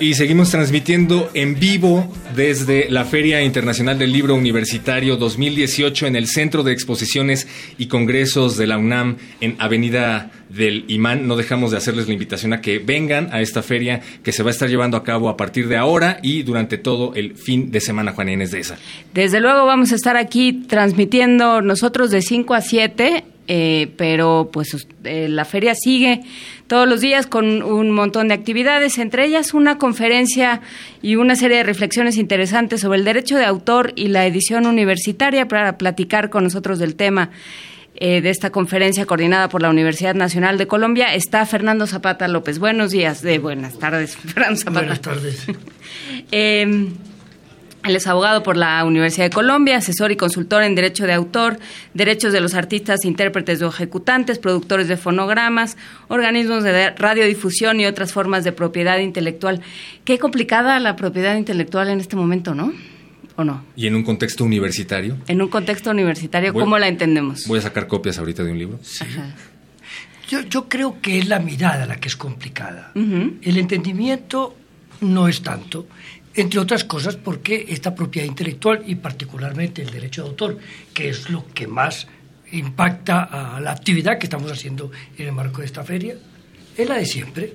Y 0.00 0.14
seguimos 0.14 0.50
transmitiendo 0.50 1.28
en 1.34 1.58
vivo 1.58 2.08
desde 2.34 2.90
la 2.90 3.04
Feria 3.04 3.42
Internacional 3.42 3.98
del 3.98 4.12
Libro 4.12 4.34
Universitario 4.34 5.16
2018 5.16 6.06
en 6.06 6.16
el 6.16 6.26
Centro 6.26 6.62
de 6.62 6.72
Exposiciones 6.72 7.46
y 7.78 7.86
Congresos 7.86 8.56
de 8.56 8.66
la 8.66 8.78
UNAM 8.78 9.16
en 9.40 9.56
Avenida 9.58 10.30
del 10.48 10.84
Imán. 10.88 11.26
No 11.26 11.36
dejamos 11.36 11.70
de 11.70 11.76
hacerles 11.76 12.06
la 12.06 12.12
invitación 12.12 12.52
a 12.52 12.60
que 12.60 12.78
vengan 12.78 13.28
a 13.32 13.40
esta 13.40 13.62
feria 13.62 14.00
que 14.22 14.32
se 14.32 14.42
va 14.42 14.50
a 14.50 14.52
estar 14.52 14.68
llevando 14.68 14.96
a 14.96 15.04
cabo 15.04 15.28
a 15.28 15.36
partir 15.36 15.68
de 15.68 15.76
ahora 15.76 16.18
y 16.22 16.42
durante 16.42 16.78
todo 16.78 17.14
el 17.14 17.34
fin 17.36 17.70
de 17.70 17.80
semana, 17.80 18.12
Juan 18.12 18.28
Inés 18.28 18.50
de 18.50 18.60
esa. 18.60 18.78
Desde 19.14 19.40
luego 19.40 19.66
vamos 19.66 19.92
a 19.92 19.94
estar 19.94 20.16
aquí 20.16 20.64
transmitiendo 20.68 21.60
nosotros 21.62 22.10
de 22.10 22.22
5 22.22 22.54
a 22.54 22.60
7, 22.60 23.24
eh, 23.48 23.92
pero 23.96 24.50
pues 24.52 24.86
eh, 25.04 25.26
la 25.28 25.46
feria 25.46 25.74
sigue 25.74 26.20
todos 26.66 26.86
los 26.86 27.00
días 27.00 27.26
con 27.26 27.62
un 27.62 27.90
montón 27.90 28.28
de 28.28 28.34
actividades, 28.34 28.98
entre 28.98 29.24
ellas 29.24 29.54
una 29.54 29.78
conferencia 29.78 30.60
y 31.00 31.16
una 31.16 31.34
serie 31.34 31.56
de 31.56 31.62
reflexiones 31.62 32.18
interesantes 32.18 32.82
sobre 32.82 32.98
el 32.98 33.04
derecho 33.04 33.36
de 33.36 33.46
autor 33.46 33.94
y 33.96 34.08
la 34.08 34.26
edición 34.26 34.66
universitaria 34.66 35.48
para 35.48 35.78
platicar 35.78 36.28
con 36.28 36.44
nosotros 36.44 36.78
del 36.78 36.94
tema. 36.94 37.30
eh, 38.00 38.20
de 38.20 38.30
esta 38.30 38.50
conferencia 38.50 39.06
coordinada 39.06 39.48
por 39.48 39.60
la 39.60 39.70
Universidad 39.70 40.14
Nacional 40.14 40.56
de 40.56 40.68
Colombia 40.68 41.14
está 41.14 41.44
Fernando 41.46 41.86
Zapata 41.88 42.28
López. 42.28 42.60
Buenos 42.60 42.92
días, 42.92 43.22
de 43.22 43.40
buenas 43.40 43.76
tardes, 43.78 44.16
Fernando 44.34 44.56
Zapata. 44.56 44.80
Buenas 44.80 45.00
tardes. 45.00 45.46
Él 47.88 47.96
es 47.96 48.06
abogado 48.06 48.42
por 48.42 48.56
la 48.56 48.84
Universidad 48.84 49.24
de 49.26 49.30
Colombia, 49.30 49.78
asesor 49.78 50.12
y 50.12 50.16
consultor 50.16 50.62
en 50.62 50.74
derecho 50.74 51.06
de 51.06 51.12
autor, 51.14 51.58
derechos 51.94 52.32
de 52.32 52.40
los 52.40 52.54
artistas, 52.54 53.04
intérpretes 53.04 53.60
o 53.62 53.68
ejecutantes, 53.68 54.38
productores 54.38 54.88
de 54.88 54.96
fonogramas, 54.96 55.76
organismos 56.08 56.62
de 56.64 56.90
radiodifusión 56.90 57.80
y 57.80 57.86
otras 57.86 58.12
formas 58.12 58.44
de 58.44 58.52
propiedad 58.52 58.98
intelectual. 58.98 59.60
Qué 60.04 60.18
complicada 60.18 60.78
la 60.80 60.96
propiedad 60.96 61.36
intelectual 61.36 61.88
en 61.88 62.00
este 62.00 62.14
momento, 62.16 62.54
¿no? 62.54 62.72
¿O 63.36 63.44
no? 63.44 63.64
Y 63.76 63.86
en 63.86 63.94
un 63.94 64.02
contexto 64.02 64.44
universitario, 64.44 65.16
En 65.28 65.40
un 65.40 65.48
contexto 65.48 65.90
universitario, 65.90 66.52
Voy- 66.52 66.62
¿cómo 66.64 66.76
la 66.78 66.88
entendemos? 66.88 67.46
voy 67.46 67.60
a 67.60 67.62
sacar 67.62 67.86
copias 67.86 68.18
ahorita 68.18 68.42
de 68.44 68.52
un 68.52 68.58
libro. 68.58 68.80
Ajá. 69.00 69.34
Yo, 70.28 70.40
yo 70.42 70.68
creo 70.68 71.00
que 71.00 71.18
es 71.18 71.28
la 71.28 71.38
mirada 71.38 71.86
la 71.86 71.96
que 71.96 72.08
es 72.08 72.16
complicada. 72.16 72.92
El 72.94 73.56
entendimiento 73.56 74.54
no 75.00 75.28
es 75.28 75.40
tanto, 75.42 75.86
entre 76.40 76.60
otras 76.60 76.84
cosas 76.84 77.16
porque 77.16 77.66
esta 77.68 77.94
propiedad 77.94 78.26
intelectual 78.26 78.82
y 78.86 78.94
particularmente 78.94 79.82
el 79.82 79.90
derecho 79.90 80.22
de 80.22 80.28
autor, 80.28 80.58
que 80.94 81.08
es 81.08 81.30
lo 81.30 81.44
que 81.52 81.66
más 81.66 82.06
impacta 82.52 83.24
a 83.24 83.60
la 83.60 83.72
actividad 83.72 84.18
que 84.18 84.26
estamos 84.26 84.50
haciendo 84.50 84.90
en 85.16 85.26
el 85.26 85.32
marco 85.32 85.60
de 85.60 85.66
esta 85.66 85.84
feria, 85.84 86.16
es 86.76 86.88
la 86.88 86.96
de 86.96 87.06
siempre. 87.06 87.52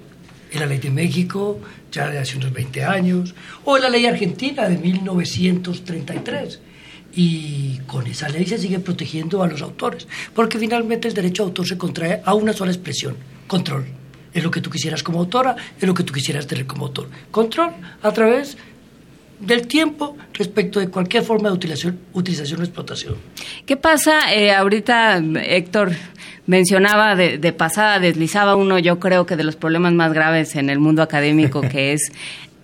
Es 0.51 0.59
la 0.59 0.67
ley 0.67 0.77
de 0.77 0.91
México, 0.91 1.59
ya 1.91 2.09
de 2.09 2.19
hace 2.19 2.37
unos 2.37 2.53
20 2.53 2.83
años, 2.83 3.33
o 3.63 3.79
la 3.79 3.89
ley 3.89 4.05
argentina 4.05 4.69
de 4.69 4.77
1933. 4.77 6.59
Y 7.15 7.79
con 7.87 8.05
esa 8.05 8.29
ley 8.29 8.45
se 8.45 8.59
sigue 8.59 8.79
protegiendo 8.79 9.41
a 9.41 9.47
los 9.47 9.63
autores, 9.63 10.07
porque 10.35 10.59
finalmente 10.59 11.07
el 11.07 11.15
derecho 11.15 11.43
de 11.43 11.47
autor 11.47 11.67
se 11.67 11.77
contrae 11.77 12.21
a 12.23 12.35
una 12.35 12.53
sola 12.53 12.71
expresión, 12.71 13.15
control. 13.47 13.87
Es 14.31 14.43
lo 14.43 14.51
que 14.51 14.61
tú 14.61 14.69
quisieras 14.69 15.01
como 15.01 15.19
autora, 15.19 15.55
es 15.79 15.87
lo 15.87 15.93
que 15.93 16.03
tú 16.03 16.13
quisieras 16.13 16.45
tener 16.45 16.67
como 16.67 16.85
autor. 16.85 17.09
Control 17.31 17.71
a 18.01 18.11
través 18.11 18.57
del 19.45 19.67
tiempo 19.67 20.17
respecto 20.33 20.79
de 20.79 20.89
cualquier 20.89 21.23
forma 21.23 21.49
de 21.49 21.55
utilización, 21.55 21.99
utilización 22.13 22.61
o 22.61 22.63
explotación. 22.63 23.15
¿Qué 23.65 23.77
pasa? 23.77 24.33
Eh, 24.33 24.51
ahorita 24.51 25.21
Héctor 25.43 25.91
mencionaba 26.45 27.15
de, 27.15 27.37
de 27.37 27.53
pasada, 27.53 27.99
deslizaba 27.99 28.55
uno, 28.55 28.79
yo 28.79 28.99
creo 28.99 29.25
que 29.25 29.35
de 29.35 29.43
los 29.43 29.55
problemas 29.55 29.93
más 29.93 30.13
graves 30.13 30.55
en 30.55 30.69
el 30.69 30.79
mundo 30.79 31.01
académico, 31.01 31.61
que 31.61 31.93
es 31.93 32.11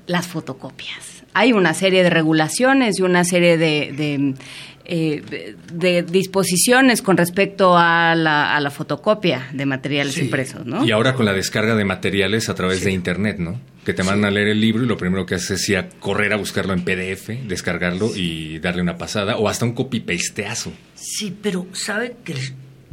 las 0.07 0.27
fotocopias. 0.27 1.23
Hay 1.33 1.53
una 1.53 1.73
serie 1.73 2.03
de 2.03 2.09
regulaciones 2.09 2.99
y 2.99 3.03
una 3.03 3.23
serie 3.23 3.57
de, 3.57 3.93
de, 3.95 4.33
eh, 4.91 5.21
de- 5.29 5.55
de 5.71 6.01
disposiciones 6.03 7.01
con 7.03 7.15
respecto 7.15 7.77
a 7.77 8.15
la, 8.15 8.55
a 8.55 8.59
la 8.59 8.71
fotocopia 8.71 9.47
de 9.53 9.65
materiales 9.65 10.15
Sí. 10.15 10.21
impresos, 10.21 10.65
¿no? 10.65 10.83
Y 10.83 10.91
ahora 10.91 11.13
con 11.13 11.25
la 11.25 11.33
descarga 11.33 11.75
de 11.75 11.85
materiales 11.85 12.49
a 12.49 12.55
través 12.55 12.83
de 12.83 12.91
Internet, 12.91 13.37
¿no? 13.37 13.59
Que 13.85 13.93
te 13.93 14.03
mandan 14.03 14.31
a 14.31 14.31
leer 14.31 14.47
el 14.47 14.59
libro 14.61 14.83
y 14.83 14.87
lo 14.87 14.97
primero 14.97 15.25
que 15.25 15.35
haces 15.35 15.51
es 15.61 15.69
ir 15.69 15.77
a 15.77 15.89
correr 15.89 16.33
a 16.33 16.37
buscarlo 16.37 16.73
en 16.73 16.81
PDF, 16.83 17.29
descargarlo 17.47 18.15
y 18.15 18.57
darle 18.59 18.81
una 18.81 18.97
pasada 18.97 19.37
o 19.37 19.47
hasta 19.47 19.65
un 19.65 19.73
copy-pasteazo. 19.73 20.71
Sí, 20.95 21.35
pero 21.41 21.67
¿sabe 21.73 22.15
que, 22.23 22.33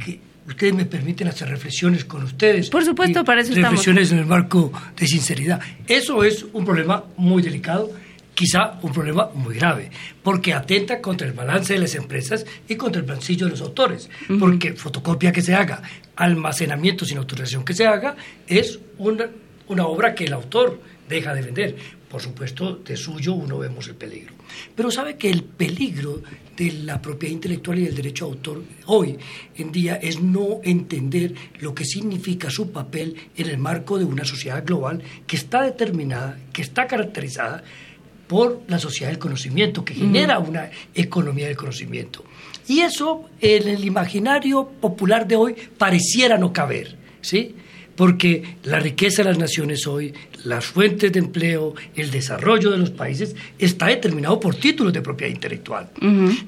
que 0.03 0.19
ustedes 0.47 0.73
me 0.73 0.85
permiten 0.85 1.27
hacer 1.27 1.49
reflexiones 1.49 2.05
con 2.05 2.23
ustedes. 2.23 2.69
Por 2.69 2.85
supuesto, 2.85 3.23
para 3.25 3.41
eso 3.41 3.53
Reflexiones 3.53 4.11
en 4.11 4.19
el 4.19 4.25
marco 4.25 4.71
de 4.97 5.07
sinceridad. 5.07 5.59
Eso 5.87 6.23
es 6.23 6.45
un 6.53 6.63
problema 6.63 7.03
muy 7.17 7.41
delicado, 7.41 7.89
quizá 8.37 8.77
un 8.83 8.93
problema 8.93 9.31
muy 9.33 9.55
grave, 9.55 9.89
porque 10.21 10.53
atenta 10.53 11.01
contra 11.01 11.25
el 11.25 11.33
balance 11.33 11.73
de 11.73 11.79
las 11.79 11.95
empresas 11.95 12.45
y 12.69 12.75
contra 12.75 13.01
el 13.01 13.07
bolsillo 13.07 13.47
de 13.47 13.53
los 13.53 13.61
autores, 13.61 14.11
porque 14.39 14.73
fotocopia 14.73 15.31
que 15.31 15.41
se 15.41 15.55
haga, 15.55 15.81
almacenamiento 16.15 17.03
sin 17.03 17.17
autorización 17.17 17.65
que 17.65 17.73
se 17.73 17.87
haga, 17.87 18.15
es 18.45 18.79
una, 18.99 19.27
una 19.69 19.87
obra 19.87 20.13
que 20.13 20.25
el 20.25 20.33
autor 20.33 20.79
deja 21.09 21.33
de 21.33 21.41
vender. 21.41 21.75
Por 22.07 22.21
supuesto, 22.21 22.75
de 22.75 22.95
suyo 22.95 23.33
uno 23.33 23.57
vemos 23.57 23.87
el 23.87 23.95
peligro. 23.95 24.35
Pero 24.75 24.91
sabe 24.91 25.17
que 25.17 25.31
el 25.31 25.43
peligro 25.43 26.21
de 26.55 26.71
la 26.73 27.01
propiedad 27.01 27.33
intelectual 27.33 27.79
y 27.79 27.85
del 27.85 27.95
derecho 27.95 28.25
a 28.25 28.27
autor 28.29 28.63
hoy 28.85 29.17
en 29.55 29.71
día 29.71 29.95
es 29.95 30.21
no 30.21 30.61
entender 30.63 31.33
lo 31.59 31.73
que 31.73 31.85
significa 31.85 32.51
su 32.51 32.71
papel 32.71 33.15
en 33.35 33.49
el 33.49 33.57
marco 33.57 33.97
de 33.97 34.05
una 34.05 34.23
sociedad 34.25 34.63
global 34.63 35.01
que 35.25 35.35
está 35.37 35.63
determinada, 35.63 36.37
que 36.53 36.61
está 36.61 36.85
caracterizada 36.85 37.63
por 38.27 38.61
la 38.67 38.79
sociedad 38.79 39.09
del 39.11 39.19
conocimiento, 39.19 39.83
que 39.85 39.93
genera 39.93 40.39
una 40.39 40.69
economía 40.93 41.47
del 41.47 41.55
conocimiento. 41.55 42.23
Y 42.67 42.81
eso 42.81 43.29
en 43.39 43.67
el 43.67 43.85
imaginario 43.85 44.67
popular 44.81 45.27
de 45.27 45.37
hoy 45.37 45.55
pareciera 45.77 46.37
no 46.37 46.51
caber, 46.51 46.97
¿sí? 47.21 47.55
porque 47.97 48.57
la 48.63 48.79
riqueza 48.79 49.23
de 49.23 49.29
las 49.29 49.39
naciones 49.39 49.87
hoy, 49.87 50.13
las 50.47 50.65
fuentes 50.65 51.11
de 51.11 51.19
empleo, 51.19 51.75
el 51.95 52.09
desarrollo 52.09 52.71
de 52.71 52.77
los 52.77 52.91
países 52.91 53.35
está 53.59 53.87
determinado 53.87 54.39
por 54.39 54.55
títulos 54.55 54.93
de 54.93 55.01
propiedad 55.01 55.33
intelectual. 55.33 55.89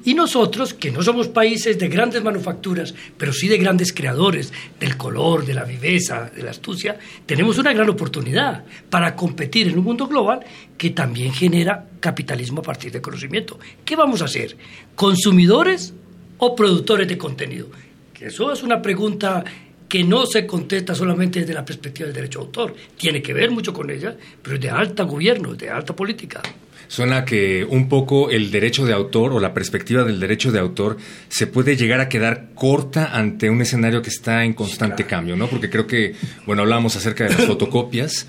Y 0.04 0.14
nosotros, 0.14 0.72
que 0.72 0.90
no 0.90 1.02
somos 1.02 1.28
países 1.28 1.78
de 1.78 1.88
grandes 1.88 2.22
manufacturas, 2.22 2.94
pero 3.18 3.32
sí 3.32 3.46
de 3.48 3.58
grandes 3.58 3.92
creadores 3.92 4.52
del 4.78 4.96
color, 4.96 5.44
de 5.44 5.54
la 5.54 5.64
viveza, 5.64 6.30
de 6.34 6.42
la 6.42 6.50
astucia, 6.50 6.98
tenemos 7.26 7.58
una 7.58 7.72
gran 7.72 7.90
oportunidad 7.90 8.64
para 8.88 9.14
competir 9.14 9.68
en 9.68 9.78
un 9.78 9.84
mundo 9.84 10.06
global 10.06 10.40
que 10.78 10.90
también 10.90 11.32
genera 11.32 11.86
capitalismo 12.00 12.60
a 12.60 12.64
partir 12.64 12.92
de 12.92 13.02
conocimiento. 13.02 13.58
¿Qué 13.84 13.96
vamos 13.96 14.22
a 14.22 14.24
hacer? 14.24 14.56
¿Consumidores 14.94 15.92
o 16.38 16.56
productores 16.56 17.06
de 17.06 17.18
contenido? 17.18 17.68
Que 18.14 18.26
eso 18.26 18.50
es 18.50 18.62
una 18.62 18.80
pregunta 18.80 19.44
que 19.90 20.04
no 20.04 20.24
se 20.24 20.46
contesta 20.46 20.94
solamente 20.94 21.40
desde 21.40 21.52
la 21.52 21.64
perspectiva 21.64 22.06
del 22.06 22.14
derecho 22.14 22.38
de 22.38 22.44
autor, 22.46 22.76
tiene 22.96 23.20
que 23.20 23.34
ver 23.34 23.50
mucho 23.50 23.72
con 23.72 23.90
ella, 23.90 24.16
pero 24.40 24.54
es 24.54 24.62
de 24.62 24.70
alta 24.70 25.02
gobierno, 25.02 25.54
de 25.54 25.68
alta 25.68 25.96
política. 25.96 26.40
Suena 26.86 27.24
que 27.24 27.66
un 27.68 27.88
poco 27.88 28.30
el 28.30 28.52
derecho 28.52 28.86
de 28.86 28.92
autor 28.92 29.32
o 29.32 29.40
la 29.40 29.52
perspectiva 29.52 30.04
del 30.04 30.20
derecho 30.20 30.52
de 30.52 30.60
autor 30.60 30.96
se 31.28 31.48
puede 31.48 31.76
llegar 31.76 32.00
a 32.00 32.08
quedar 32.08 32.50
corta 32.54 33.16
ante 33.16 33.50
un 33.50 33.60
escenario 33.62 34.00
que 34.00 34.10
está 34.10 34.44
en 34.44 34.54
constante 34.54 35.04
cambio, 35.06 35.36
¿no? 35.36 35.48
Porque 35.48 35.68
creo 35.68 35.88
que, 35.88 36.14
bueno, 36.46 36.62
hablábamos 36.62 36.94
acerca 36.94 37.24
de 37.24 37.30
las 37.30 37.44
fotocopias. 37.46 38.28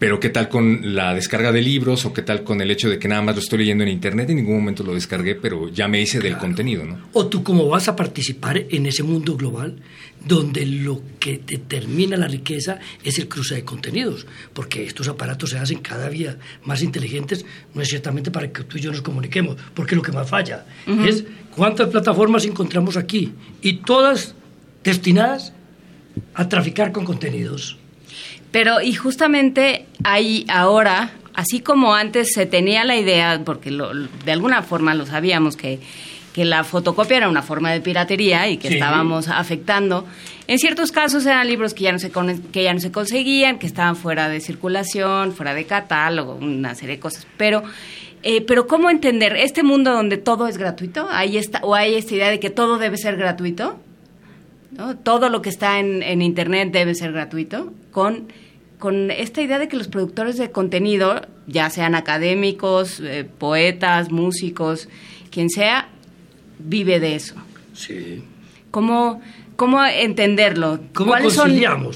Pero 0.00 0.18
¿qué 0.18 0.30
tal 0.30 0.48
con 0.48 0.94
la 0.94 1.14
descarga 1.14 1.52
de 1.52 1.60
libros 1.60 2.06
o 2.06 2.14
qué 2.14 2.22
tal 2.22 2.42
con 2.42 2.62
el 2.62 2.70
hecho 2.70 2.88
de 2.88 2.98
que 2.98 3.06
nada 3.06 3.20
más 3.20 3.34
lo 3.34 3.42
estoy 3.42 3.58
leyendo 3.58 3.84
en 3.84 3.90
internet? 3.90 4.30
En 4.30 4.36
ningún 4.36 4.54
momento 4.54 4.82
lo 4.82 4.94
descargué, 4.94 5.34
pero 5.34 5.68
ya 5.68 5.88
me 5.88 6.00
hice 6.00 6.20
del 6.20 6.38
contenido, 6.38 6.86
¿no? 6.86 6.98
O 7.12 7.26
tú 7.26 7.42
cómo 7.42 7.68
vas 7.68 7.86
a 7.86 7.96
participar 7.96 8.64
en 8.70 8.86
ese 8.86 9.02
mundo 9.02 9.36
global 9.36 9.76
donde 10.24 10.66
lo 10.66 11.00
que 11.18 11.40
determina 11.44 12.16
la 12.16 12.28
riqueza 12.28 12.78
es 13.02 13.18
el 13.18 13.28
cruce 13.28 13.54
de 13.54 13.64
contenidos, 13.64 14.26
porque 14.52 14.84
estos 14.84 15.08
aparatos 15.08 15.50
se 15.50 15.58
hacen 15.58 15.78
cada 15.78 16.08
día 16.08 16.36
más 16.64 16.82
inteligentes, 16.82 17.44
no 17.74 17.82
es 17.82 17.88
ciertamente 17.88 18.30
para 18.30 18.52
que 18.52 18.64
tú 18.64 18.78
y 18.78 18.80
yo 18.80 18.90
nos 18.90 19.02
comuniquemos, 19.02 19.56
porque 19.74 19.96
lo 19.96 20.02
que 20.02 20.12
más 20.12 20.28
falla 20.28 20.66
es 21.06 21.24
cuántas 21.54 21.88
plataformas 21.88 22.44
encontramos 22.44 22.96
aquí 22.96 23.32
y 23.62 23.74
todas 23.78 24.34
destinadas 24.84 25.52
a 26.34 26.48
traficar 26.48 26.92
con 26.92 27.04
contenidos. 27.04 27.78
Pero, 28.50 28.80
y 28.80 28.94
justamente 28.94 29.86
hay 30.02 30.44
ahora, 30.48 31.12
así 31.34 31.60
como 31.60 31.94
antes 31.94 32.32
se 32.32 32.46
tenía 32.46 32.84
la 32.84 32.96
idea, 32.96 33.40
porque 33.44 33.70
de 33.70 34.32
alguna 34.32 34.62
forma 34.62 34.94
lo 34.94 35.06
sabíamos, 35.06 35.56
que, 35.56 35.78
que 36.32 36.44
la 36.44 36.64
fotocopia 36.64 37.16
era 37.16 37.28
una 37.28 37.42
forma 37.42 37.72
de 37.72 37.80
piratería 37.80 38.48
y 38.48 38.56
que 38.56 38.68
estábamos 38.68 39.28
afectando. 39.28 40.06
En 40.46 40.58
ciertos 40.58 40.92
casos 40.92 41.26
eran 41.26 41.46
libros 41.46 41.74
que 41.74 41.84
ya, 41.84 41.92
no 41.92 41.98
se 41.98 42.10
que 42.10 42.62
ya 42.62 42.72
no 42.72 42.80
se 42.80 42.92
conseguían, 42.92 43.58
que 43.58 43.66
estaban 43.66 43.96
fuera 43.96 44.28
de 44.28 44.40
circulación, 44.40 45.32
fuera 45.32 45.54
de 45.54 45.64
catálogo, 45.64 46.34
una 46.34 46.74
serie 46.74 46.96
de 46.96 47.00
cosas. 47.00 47.26
Pero, 47.36 47.62
eh, 48.22 48.42
pero 48.42 48.66
¿cómo 48.66 48.90
entender 48.90 49.36
este 49.36 49.62
mundo 49.62 49.92
donde 49.92 50.16
todo 50.16 50.46
es 50.46 50.56
gratuito? 50.56 51.08
¿Hay 51.10 51.36
esta, 51.36 51.60
¿O 51.62 51.74
hay 51.74 51.94
esta 51.94 52.14
idea 52.14 52.30
de 52.30 52.38
que 52.38 52.50
todo 52.50 52.78
debe 52.78 52.96
ser 52.96 53.16
gratuito? 53.16 53.78
Todo 55.02 55.28
lo 55.28 55.42
que 55.42 55.50
está 55.50 55.80
en, 55.80 56.22
Internet 56.22 56.70
debe 56.72 56.94
ser 56.94 57.12
gratuito, 57.12 57.72
con, 57.90 58.28
con 58.78 59.10
esta 59.10 59.42
idea 59.42 59.58
de 59.58 59.68
que 59.68 59.76
los 59.76 59.88
productores 59.88 60.38
de 60.38 60.52
contenido, 60.52 61.22
ya 61.48 61.68
sean 61.70 61.94
académicos, 61.94 63.00
eh, 63.00 63.28
poetas, 63.38 64.10
músicos, 64.10 64.88
quien 65.30 65.50
sea, 65.50 65.88
vive 66.64 67.00
de 67.00 67.14
eso. 67.14 67.34
Sí. 67.74 68.22
¿Cómo, 68.70 69.20
cómo 69.56 69.84
entenderlo? 69.84 70.80
¿Cómo 70.94 71.10
¿Cuáles, 71.10 71.34
son, 71.34 71.52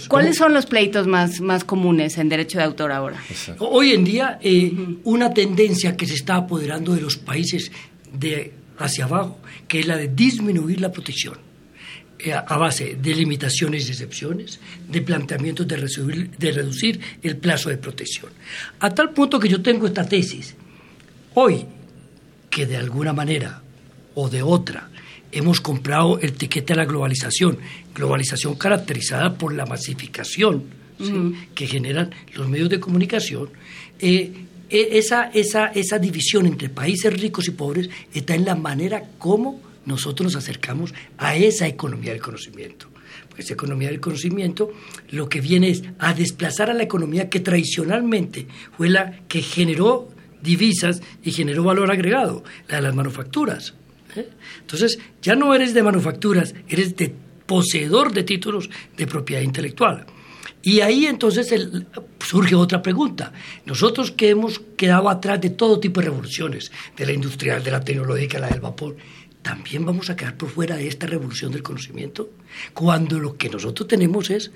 ¿cuáles 0.09 0.37
son 0.37 0.53
los 0.53 0.67
pleitos 0.67 1.07
más, 1.07 1.41
más 1.41 1.65
comunes 1.65 2.19
en 2.19 2.29
derecho 2.29 2.59
de 2.59 2.65
autor 2.65 2.93
ahora? 2.93 3.23
Hoy 3.59 3.93
en 3.93 4.05
día, 4.05 4.39
eh, 4.43 4.73
una 5.05 5.33
tendencia 5.33 5.97
que 5.97 6.07
se 6.07 6.15
está 6.15 6.37
apoderando 6.37 6.95
de 6.95 7.01
los 7.01 7.17
países 7.17 7.71
de 8.12 8.53
hacia 8.79 9.05
abajo, 9.05 9.39
que 9.69 9.81
es 9.81 9.87
la 9.87 9.97
de 9.97 10.09
disminuir 10.09 10.81
la 10.81 10.91
protección. 10.91 11.39
Eh, 12.19 12.33
a 12.33 12.57
base 12.57 12.97
de 12.97 13.15
limitaciones 13.15 13.87
y 13.87 13.91
excepciones, 13.91 14.61
de 14.89 15.03
planteamientos 15.03 15.67
de 15.67 15.77
reducir, 15.77 16.31
de 16.31 16.53
reducir 16.53 17.01
el 17.23 17.37
plazo 17.37 17.69
de 17.69 17.77
protección. 17.77 18.33
A 18.81 18.91
tal 18.91 19.11
punto 19.11 19.39
que 19.39 19.49
yo 19.49 19.61
tengo 19.61 19.87
esta 19.87 20.09
tesis. 20.09 20.55
Hoy, 21.35 21.67
que 22.49 22.67
de 22.67 22.77
alguna 22.77 23.12
manera 23.12 23.64
o 24.15 24.29
de 24.29 24.43
otra 24.43 24.91
hemos 25.35 25.61
comprado 25.61 26.19
el 26.21 26.33
tiquete 26.35 26.73
a 26.73 26.77
la 26.77 26.85
globalización, 26.85 27.59
globalización 27.95 28.55
caracterizada 28.55 29.35
por 29.37 29.53
la 29.53 29.67
masificación 29.67 30.85
que 31.55 31.67
generan 31.67 32.11
los 32.35 32.49
medios 32.49 32.71
de 32.71 32.79
comunicación, 32.79 33.51
eh, 33.99 34.31
eh, 34.71 34.89
esa, 34.93 35.25
esa, 35.35 35.67
esa 35.67 35.99
división 35.99 36.47
entre 36.47 36.69
países 36.69 37.12
ricos 37.21 37.49
y 37.49 37.51
pobres 37.51 37.91
está 38.15 38.37
en 38.37 38.45
la 38.45 38.55
manera 38.55 39.03
como 39.19 39.61
nosotros 39.87 40.33
nos 40.33 40.43
acercamos 40.43 40.95
a 41.19 41.37
esa 41.37 41.67
economía 41.67 42.12
del 42.12 42.23
conocimiento. 42.23 42.89
Pues 43.29 43.47
esa 43.47 43.55
economía 43.55 43.89
del 43.89 44.01
conocimiento 44.01 44.73
lo 45.11 45.29
que 45.29 45.41
viene 45.41 45.71
es 45.71 45.83
a 45.99 46.15
desplazar 46.15 46.71
a 46.71 46.75
la 46.75 46.85
economía 46.85 47.29
que 47.29 47.41
tradicionalmente 47.41 48.47
fue 48.77 48.89
la 48.89 49.19
que 49.27 49.43
generó 49.43 50.09
divisas 50.43 51.03
y 51.25 51.33
generó 51.33 51.65
valor 51.65 51.91
agregado, 51.91 52.45
la 52.69 52.77
de 52.77 52.83
las 52.83 52.95
manufacturas. 52.95 53.75
¿Eh? 54.17 54.29
Entonces, 54.61 54.99
ya 55.23 55.35
no 55.35 55.55
eres 55.55 55.75
de 55.75 55.83
manufacturas, 55.83 56.55
eres 56.69 56.97
de 56.97 57.15
poseedor 57.47 58.12
de 58.12 58.23
títulos 58.23 58.71
de 58.97 59.07
propiedad 59.07 59.43
intelectual. 59.43 60.07
Y 60.62 60.81
ahí 60.81 61.05
entonces 61.05 61.55
surge 62.21 62.55
otra 62.55 62.81
pregunta. 62.81 63.33
Nosotros 63.67 64.11
que 64.11 64.31
hemos 64.31 64.61
quedado 64.79 65.11
atrás 65.11 65.41
de 65.41 65.51
todo 65.51 65.79
tipo 65.79 66.01
de 66.01 66.07
revoluciones, 66.07 66.73
de 66.97 67.05
la 67.05 67.12
industrial, 67.12 67.62
de 67.62 67.71
la 67.71 67.81
tecnológica, 67.81 68.39
la 68.39 68.49
del 68.49 68.61
vapor, 68.61 68.97
también 69.43 69.85
vamos 69.85 70.09
a 70.09 70.17
quedar 70.17 70.39
por 70.39 70.49
fuera 70.49 70.77
de 70.77 70.89
esta 70.89 71.07
revolución 71.07 71.53
del 71.53 71.62
conocimiento, 71.62 72.31
cuando 72.73 73.19
lo 73.19 73.37
que 73.37 73.51
nosotros 73.51 73.87
tenemos 73.87 74.31
es 74.31 74.53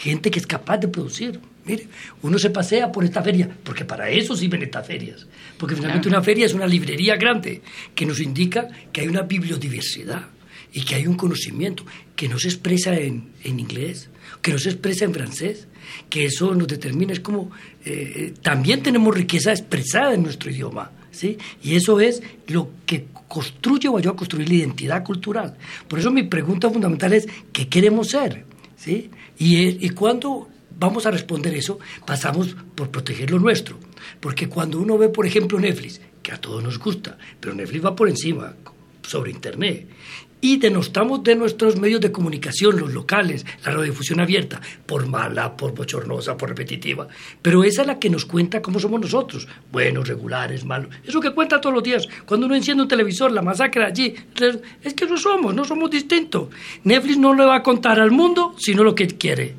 gente 0.00 0.30
que 0.30 0.38
es 0.38 0.46
capaz 0.46 0.78
de 0.78 0.88
producir. 0.88 1.38
Mire, 1.66 1.86
uno 2.22 2.38
se 2.38 2.48
pasea 2.48 2.90
por 2.90 3.04
esta 3.04 3.22
feria, 3.22 3.48
porque 3.62 3.84
para 3.84 4.08
eso 4.08 4.34
sirven 4.34 4.62
estas 4.62 4.86
ferias, 4.86 5.26
porque 5.58 5.76
finalmente 5.76 6.08
una 6.08 6.22
feria 6.22 6.46
es 6.46 6.54
una 6.54 6.66
librería 6.66 7.16
grande 7.16 7.60
que 7.94 8.06
nos 8.06 8.18
indica 8.18 8.66
que 8.92 9.02
hay 9.02 9.08
una 9.08 9.22
bibliodiversidad 9.22 10.26
y 10.72 10.82
que 10.82 10.94
hay 10.94 11.06
un 11.06 11.16
conocimiento 11.16 11.84
que 12.16 12.28
no 12.28 12.38
se 12.38 12.48
expresa 12.48 12.96
en, 12.96 13.30
inglés, 13.44 14.08
que 14.40 14.52
no 14.52 14.58
se 14.58 14.70
expresa 14.70 15.04
en 15.04 15.12
francés, 15.12 15.68
que 16.08 16.24
eso 16.24 16.54
nos 16.54 16.66
determina, 16.66 17.12
es 17.12 17.20
como, 17.20 17.50
eh, 17.84 18.32
también 18.40 18.82
tenemos 18.82 19.14
riqueza 19.14 19.50
expresada 19.50 20.14
en 20.14 20.22
nuestro 20.22 20.50
idioma, 20.50 20.92
¿sí? 21.10 21.36
Y 21.62 21.74
eso 21.74 22.00
es 22.00 22.22
lo 22.46 22.70
que 22.86 23.06
construye 23.28 23.88
o 23.88 23.98
ayuda 23.98 24.12
a 24.12 24.16
construir 24.16 24.48
la 24.48 24.54
identidad 24.54 25.04
cultural. 25.04 25.56
Por 25.88 25.98
eso 25.98 26.10
mi 26.10 26.22
pregunta 26.22 26.70
fundamental 26.70 27.12
es, 27.12 27.28
¿qué 27.52 27.68
queremos 27.68 28.08
ser? 28.08 28.44
¿Sí? 28.76 29.10
Y, 29.40 29.84
y 29.84 29.90
cuando 29.90 30.48
vamos 30.78 31.06
a 31.06 31.10
responder 31.10 31.54
eso, 31.54 31.78
pasamos 32.06 32.54
por 32.74 32.90
proteger 32.90 33.30
lo 33.30 33.38
nuestro. 33.38 33.78
Porque 34.20 34.48
cuando 34.48 34.78
uno 34.78 34.96
ve, 34.96 35.08
por 35.08 35.26
ejemplo, 35.26 35.58
Netflix, 35.58 36.00
que 36.22 36.32
a 36.32 36.40
todos 36.40 36.62
nos 36.62 36.78
gusta, 36.78 37.18
pero 37.40 37.54
Netflix 37.54 37.84
va 37.84 37.96
por 37.96 38.08
encima, 38.08 38.54
sobre 39.02 39.32
Internet, 39.32 39.88
y 40.40 40.56
denostamos 40.56 41.22
de 41.22 41.36
nuestros 41.36 41.78
medios 41.78 42.00
de 42.00 42.12
comunicación, 42.12 42.78
los 42.78 42.92
locales, 42.92 43.44
la 43.64 43.72
radiodifusión 43.72 44.20
abierta, 44.20 44.60
por 44.86 45.06
mala, 45.06 45.56
por 45.56 45.74
bochornosa, 45.74 46.36
por 46.36 46.48
repetitiva. 46.48 47.08
Pero 47.42 47.64
esa 47.64 47.82
es 47.82 47.86
la 47.86 47.98
que 47.98 48.10
nos 48.10 48.24
cuenta 48.24 48.62
cómo 48.62 48.78
somos 48.78 49.00
nosotros, 49.00 49.46
buenos, 49.70 50.08
regulares, 50.08 50.64
malos. 50.64 50.94
Eso 51.04 51.20
que 51.20 51.32
cuenta 51.32 51.60
todos 51.60 51.74
los 51.74 51.82
días. 51.82 52.08
Cuando 52.24 52.46
uno 52.46 52.54
enciende 52.54 52.82
un 52.82 52.88
televisor, 52.88 53.32
la 53.32 53.42
masacre 53.42 53.84
allí, 53.84 54.14
es 54.82 54.94
que 54.94 55.06
no 55.06 55.16
somos, 55.16 55.54
no 55.54 55.64
somos 55.64 55.90
distintos. 55.90 56.48
Netflix 56.84 57.18
no 57.18 57.34
le 57.34 57.44
va 57.44 57.56
a 57.56 57.62
contar 57.62 58.00
al 58.00 58.10
mundo 58.10 58.54
sino 58.58 58.82
lo 58.82 58.94
que 58.94 59.06
quiere. 59.06 59.54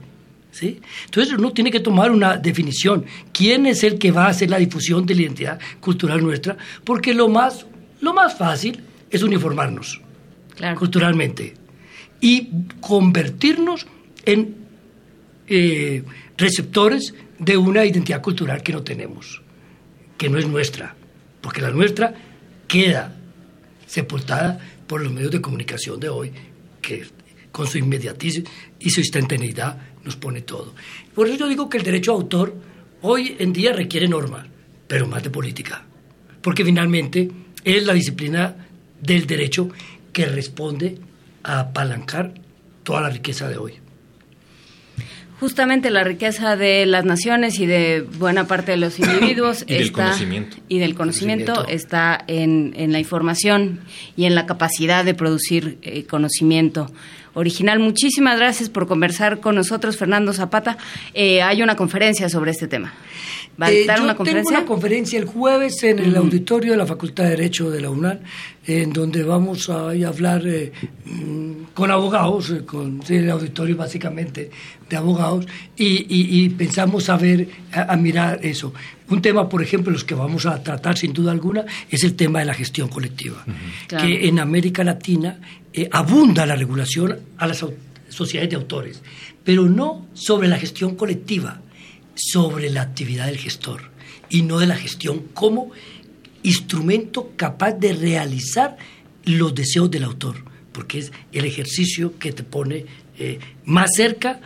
¿Sí? 0.52 0.82
Entonces 1.06 1.34
uno 1.38 1.54
tiene 1.54 1.72
que 1.72 1.80
tomar 1.80 2.12
una 2.12 2.36
definición. 2.36 3.06
¿Quién 3.32 3.66
es 3.66 3.86
el 3.86 3.98
que 3.98 4.12
va 4.12 4.26
a 4.26 4.30
hacer 4.30 4.50
la 4.50 4.58
difusión 4.58 5.06
de 5.06 5.16
la 5.16 5.22
identidad 5.22 5.60
cultural 5.80 6.22
nuestra? 6.22 6.58
Porque 6.84 7.14
lo 7.14 7.30
más, 7.30 7.66
lo 8.02 8.14
más 8.14 8.38
fácil 8.38 8.84
es 9.10 9.24
uniformarnos 9.24 10.02
culturalmente 10.78 11.54
y 12.20 12.50
convertirnos 12.80 13.88
en 14.26 14.56
eh, 15.48 16.04
receptores 16.38 17.14
de 17.40 17.58
una 17.58 17.86
identidad 17.86 18.22
cultural 18.22 18.62
que 18.62 18.72
no 18.72 18.84
tenemos, 18.84 19.42
que 20.18 20.30
no 20.30 20.38
es 20.38 20.48
nuestra, 20.48 20.96
porque 21.42 21.62
la 21.62 21.72
nuestra 21.72 22.14
queda 22.68 23.18
sepultada 23.88 24.60
por 24.88 25.02
los 25.02 25.12
medios 25.12 25.32
de 25.32 25.42
comunicación 25.42 26.00
de 26.00 26.10
hoy, 26.10 26.32
que 26.82 27.06
con 27.52 27.68
su 27.68 27.78
inmediatismo 27.78 28.46
y 28.80 28.90
su 28.90 29.02
instantaneidad 29.02 29.78
nos 30.04 30.16
pone 30.16 30.42
todo. 30.42 30.74
Por 31.14 31.28
eso 31.28 31.38
yo 31.38 31.48
digo 31.48 31.70
que 31.70 31.78
el 31.78 31.84
derecho 31.84 32.12
a 32.12 32.16
autor 32.16 32.56
hoy 33.02 33.36
en 33.40 33.52
día 33.52 33.74
requiere 33.74 34.08
normas, 34.08 34.46
pero 34.88 35.08
más 35.08 35.24
de 35.24 35.30
política, 35.30 35.84
porque 36.42 36.64
finalmente 36.64 37.30
es 37.64 37.86
la 37.86 37.94
disciplina 37.94 38.68
del 39.02 39.26
derecho 39.26 39.70
que 40.14 40.26
responde 40.26 40.98
a 41.44 41.60
apalancar 41.60 42.34
toda 42.84 43.02
la 43.02 43.10
riqueza 43.10 43.50
de 43.50 43.58
hoy. 43.58 43.74
Justamente 45.40 45.90
la 45.90 46.04
riqueza 46.04 46.56
de 46.56 46.86
las 46.86 47.04
naciones 47.04 47.60
y 47.60 47.66
de 47.66 48.02
buena 48.02 48.46
parte 48.46 48.72
de 48.72 48.78
los 48.78 49.00
individuos 49.00 49.64
y 49.66 49.74
del 49.74 49.92
conocimiento. 49.92 50.58
y 50.68 50.78
del 50.78 50.94
conocimiento, 50.94 51.68
está 51.68 52.24
en, 52.28 52.74
en, 52.76 52.92
la 52.92 53.00
información 53.00 53.80
y 54.16 54.26
en 54.26 54.36
la 54.36 54.46
capacidad 54.46 55.04
de 55.04 55.16
producir 55.16 55.80
eh, 55.82 56.06
conocimiento 56.06 56.92
original. 57.34 57.80
Muchísimas 57.80 58.38
gracias 58.38 58.70
por 58.70 58.88
conversar 58.88 59.40
con 59.40 59.56
nosotros, 59.56 59.98
Fernando 59.98 60.34
Zapata. 60.34 60.78
Eh, 61.14 61.42
hay 61.42 61.62
una 61.62 61.76
conferencia 61.76 62.30
sobre 62.30 62.52
este 62.52 62.68
tema. 62.68 62.94
¿Va 63.62 63.68
a 63.68 63.72
eh, 63.72 63.86
una 64.02 64.16
conferencia? 64.16 64.50
Tengo 64.50 64.62
una 64.62 64.66
conferencia 64.66 65.20
el 65.20 65.26
jueves 65.26 65.84
en 65.84 66.00
el 66.00 66.16
auditorio 66.16 66.72
de 66.72 66.78
la 66.78 66.86
Facultad 66.86 67.26
de 67.26 67.32
Derecho 67.32 67.70
de 67.70 67.82
la 67.82 67.90
UNAM, 67.90 68.20
en 68.66 68.94
donde 68.94 69.24
vamos 69.24 69.70
a, 69.70 69.90
hablar 69.90 70.46
eh, 70.46 70.72
mm, 71.06 71.74
con 71.74 71.92
abogados, 71.92 72.54
con 72.66 73.02
el 73.08 73.30
auditorio 73.30 73.76
básicamente 73.76 74.50
de 74.90 74.98
abogados, 74.98 75.46
y, 75.78 76.50
pensamos 76.50 77.10
a 77.10 77.18
ver, 77.18 77.48
a, 77.72 77.96
mirar 77.96 78.40
eso. 78.44 78.74
Un 79.12 79.22
tema, 79.22 79.50
por 79.50 79.62
ejemplo, 79.62 79.92
los 79.92 80.06
que 80.06 80.16
vamos 80.16 80.46
a 80.46 80.64
tratar 80.64 80.98
sin 80.98 81.12
duda 81.12 81.34
alguna, 81.34 81.66
es 81.90 82.04
el 82.06 82.16
tema 82.16 82.40
de 82.40 82.46
la 82.46 82.54
gestión 82.54 82.88
colectiva, 82.88 83.44
que 83.88 84.28
en 84.28 84.40
América 84.40 84.86
Latina 84.86 85.38
eh, 85.74 85.90
abunda 85.92 86.46
la 86.46 86.56
regulación 86.56 87.20
a 87.38 87.46
las 87.46 87.66
sociedades 88.08 88.50
de 88.50 88.56
autores, 88.56 89.02
pero 89.44 89.68
no 89.68 90.08
sobre 90.14 90.48
la 90.48 90.58
gestión 90.58 90.96
colectiva, 90.96 91.62
sobre 92.16 92.70
la 92.70 92.84
actividad 92.84 93.26
del 93.26 93.38
gestor 93.38 93.92
y 94.30 94.44
no 94.44 94.60
de 94.60 94.68
la 94.68 94.78
gestión 94.78 95.24
como 95.34 95.72
instrumento 96.44 97.34
capaz 97.36 97.74
de 97.74 97.92
realizar 97.92 98.78
los 99.26 99.54
deseos 99.54 99.92
del 99.92 100.06
autor, 100.06 100.38
porque 100.72 101.00
es 101.00 101.12
el 101.34 101.44
ejercicio 101.44 102.18
que 102.18 102.32
te 102.32 102.44
pone 102.44 102.86
eh, 103.20 103.40
más 103.66 103.90
cerca 103.94 104.40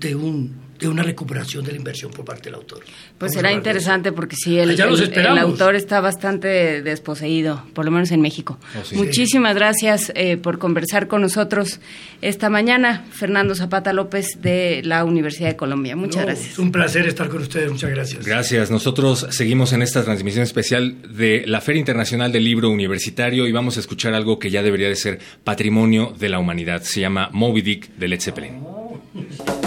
de 0.00 0.16
un 0.16 0.69
de 0.80 0.88
una 0.88 1.02
recuperación 1.02 1.64
de 1.64 1.72
la 1.72 1.78
inversión 1.78 2.10
por 2.10 2.24
parte 2.24 2.44
del 2.44 2.54
autor. 2.54 2.80
Pues 3.18 3.32
será 3.32 3.52
interesante 3.52 4.12
porque 4.12 4.36
sí, 4.36 4.58
el, 4.58 4.70
el, 4.70 5.38
autor 5.38 5.74
está 5.74 6.00
bastante 6.00 6.82
desposeído, 6.82 7.62
por 7.74 7.84
lo 7.84 7.90
menos 7.90 8.10
en 8.10 8.20
México. 8.20 8.58
Oh, 8.74 8.96
Muchísimas 8.96 9.54
gracias 9.54 10.10
eh, 10.14 10.36
por 10.38 10.58
conversar 10.58 11.06
con 11.06 11.20
nosotros 11.20 11.80
esta 12.22 12.48
mañana, 12.48 13.04
Fernando 13.10 13.54
Zapata 13.54 13.92
López 13.92 14.40
de 14.40 14.80
la 14.84 15.04
Universidad 15.04 15.48
de 15.48 15.56
Colombia. 15.56 15.96
Muchas 15.96 16.24
gracias. 16.24 16.52
Es 16.52 16.58
un 16.58 16.72
placer 16.72 17.06
estar 17.06 17.28
con 17.28 17.42
ustedes, 17.42 17.70
muchas 17.70 17.90
gracias. 17.90 18.26
Gracias. 18.26 18.70
Nosotros 18.70 19.26
seguimos 19.30 19.72
en 19.72 19.82
esta 19.82 20.02
transmisión 20.02 20.42
especial 20.42 20.96
de 21.14 21.44
la 21.46 21.60
Feria 21.60 21.80
Internacional 21.80 22.32
del 22.32 22.44
Libro 22.44 22.70
Universitario 22.70 23.46
y 23.46 23.52
vamos 23.52 23.76
a 23.76 23.80
escuchar 23.80 24.14
algo 24.14 24.38
que 24.38 24.50
ya 24.50 24.62
debería 24.62 24.88
de 24.88 24.96
ser 24.96 25.18
patrimonio 25.44 26.14
de 26.18 26.30
la 26.30 26.38
humanidad. 26.38 26.82
Se 26.82 27.00
llama 27.00 27.28
Moby 27.32 27.60
Dick 27.60 27.90
de 27.96 28.08
Led 28.08 28.20
Zeppelin. 28.20 29.59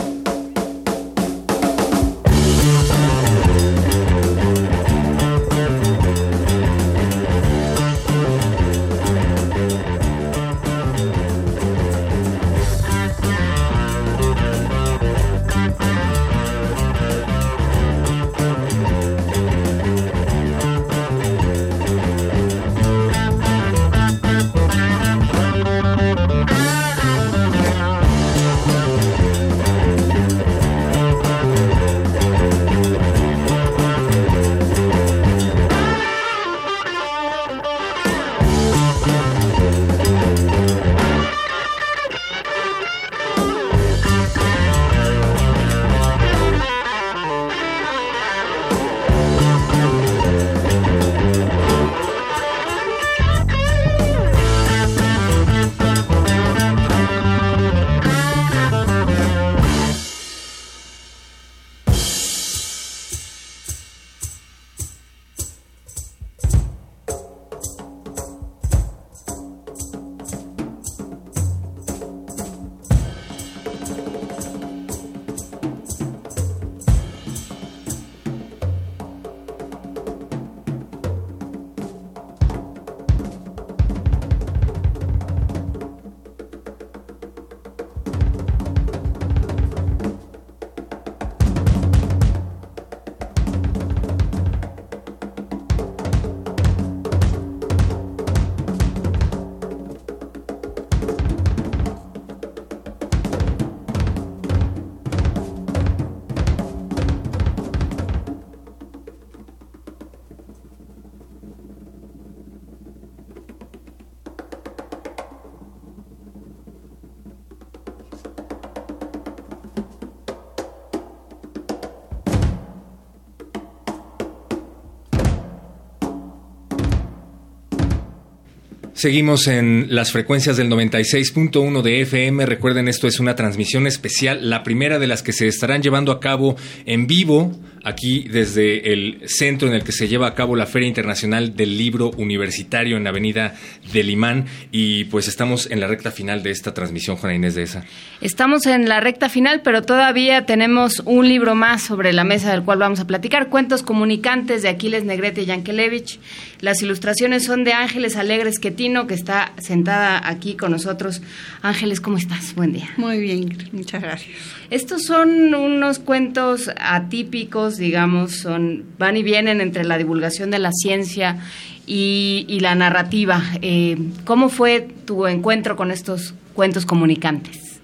Seguimos 129.03 129.47
en 129.47 129.87
las 129.89 130.13
frecuencias 130.13 130.55
del 130.55 130.69
96.1 130.69 131.81
de 131.81 132.03
FM. 132.03 132.45
Recuerden, 132.45 132.87
esto 132.87 133.05
es 133.05 133.19
una 133.19 133.35
transmisión 133.35 133.85
especial, 133.85 134.49
la 134.49 134.63
primera 134.63 134.97
de 134.97 135.07
las 135.07 135.21
que 135.21 135.33
se 135.33 135.45
estarán 135.45 135.83
llevando 135.83 136.13
a 136.13 136.21
cabo 136.21 136.55
en 136.85 137.05
vivo 137.05 137.51
aquí 137.83 138.29
desde 138.29 138.93
el 138.93 139.21
centro 139.25 139.67
en 139.67 139.73
el 139.73 139.83
que 139.83 139.91
se 139.91 140.07
lleva 140.07 140.27
a 140.27 140.35
cabo 140.35 140.55
la 140.55 140.67
Feria 140.67 140.87
Internacional 140.87 141.53
del 141.53 141.77
Libro 141.77 142.11
Universitario 142.11 142.95
en 142.95 143.03
la 143.03 143.09
Avenida 143.09 143.55
del 143.93 144.09
Imán 144.09 144.45
y 144.71 145.05
pues 145.05 145.27
estamos 145.27 145.69
en 145.71 145.79
la 145.79 145.87
recta 145.87 146.11
final 146.11 146.43
de 146.43 146.51
esta 146.51 146.73
transmisión, 146.73 147.15
Juana 147.15 147.35
Inés 147.35 147.55
de 147.55 147.63
esa. 147.63 147.85
Estamos 148.19 148.65
en 148.65 148.89
la 148.89 148.99
recta 148.99 149.29
final, 149.29 149.61
pero 149.63 149.83
todavía 149.83 150.45
tenemos 150.45 151.01
un 151.05 151.27
libro 151.27 151.55
más 151.55 151.83
sobre 151.83 152.11
la 152.11 152.23
mesa 152.23 152.51
del 152.51 152.63
cual 152.63 152.79
vamos 152.79 152.99
a 152.99 153.07
platicar, 153.07 153.49
Cuentos 153.49 153.83
Comunicantes 153.83 154.61
de 154.63 154.69
Aquiles 154.69 155.05
Negrete 155.05 155.43
y 155.43 155.45
Yankelevich. 155.45 156.19
Las 156.59 156.81
ilustraciones 156.81 157.43
son 157.43 157.63
de 157.63 157.73
Ángeles 157.73 158.15
Alegres 158.15 158.59
Quetino, 158.59 159.05
que 159.05 159.13
está 159.13 159.53
sentada 159.59 160.21
aquí 160.27 160.55
con 160.55 160.71
nosotros. 160.71 161.21
Ángeles, 161.61 162.01
¿cómo 162.01 162.17
estás? 162.17 162.55
Buen 162.55 162.73
día. 162.73 162.89
Muy 162.97 163.19
bien, 163.19 163.57
muchas 163.71 164.01
gracias. 164.01 164.35
Estos 164.69 165.03
son 165.03 165.53
unos 165.53 165.99
cuentos 165.99 166.71
atípicos, 166.77 167.77
digamos, 167.77 168.37
son 168.37 168.85
van 168.97 169.17
y 169.17 169.23
vienen 169.23 169.61
entre 169.61 169.83
la 169.83 169.97
divulgación 169.97 170.49
de 170.51 170.59
la 170.59 170.71
ciencia 170.71 171.37
y, 171.85 172.45
y 172.47 172.59
la 172.59 172.75
narrativa. 172.75 173.43
Eh, 173.61 173.97
¿Cómo 174.25 174.49
fue 174.49 174.81
tu 175.05 175.27
encuentro 175.27 175.75
con 175.75 175.91
estos 175.91 176.33
cuentos 176.53 176.85
comunicantes? 176.85 177.79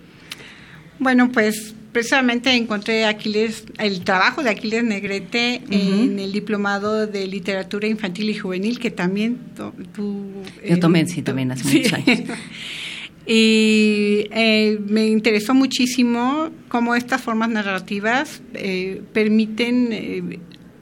Bueno, 1.00 1.32
pues 1.32 1.74
precisamente 1.91 2.54
encontré 2.54 3.06
Aquiles, 3.06 3.66
el 3.78 4.04
trabajo 4.04 4.43
de 4.43 4.50
Aquiles 4.50 4.84
Negrete 4.84 5.62
en 5.70 6.20
el 6.20 6.32
diplomado 6.32 7.08
de 7.08 7.28
literatura 7.28 7.88
infantil 7.88 8.30
y 8.30 8.36
juvenil 8.36 8.80
que 8.80 8.91
también 8.91 9.38
tú... 9.56 10.26
Yo 10.68 10.80
tomé, 10.80 11.06
sí, 11.08 11.22
también 11.22 11.52
hace 11.52 11.64
muchos 11.64 11.93
años. 11.93 12.20
y 13.26 14.28
eh, 14.32 14.80
me 14.88 15.08
interesó 15.08 15.54
muchísimo 15.54 16.50
cómo 16.68 16.95
estas 16.95 17.22
formas 17.22 17.50
narrativas 17.50 18.41
eh, 18.54 19.02
permiten 19.14 19.89
eh, 19.91 20.39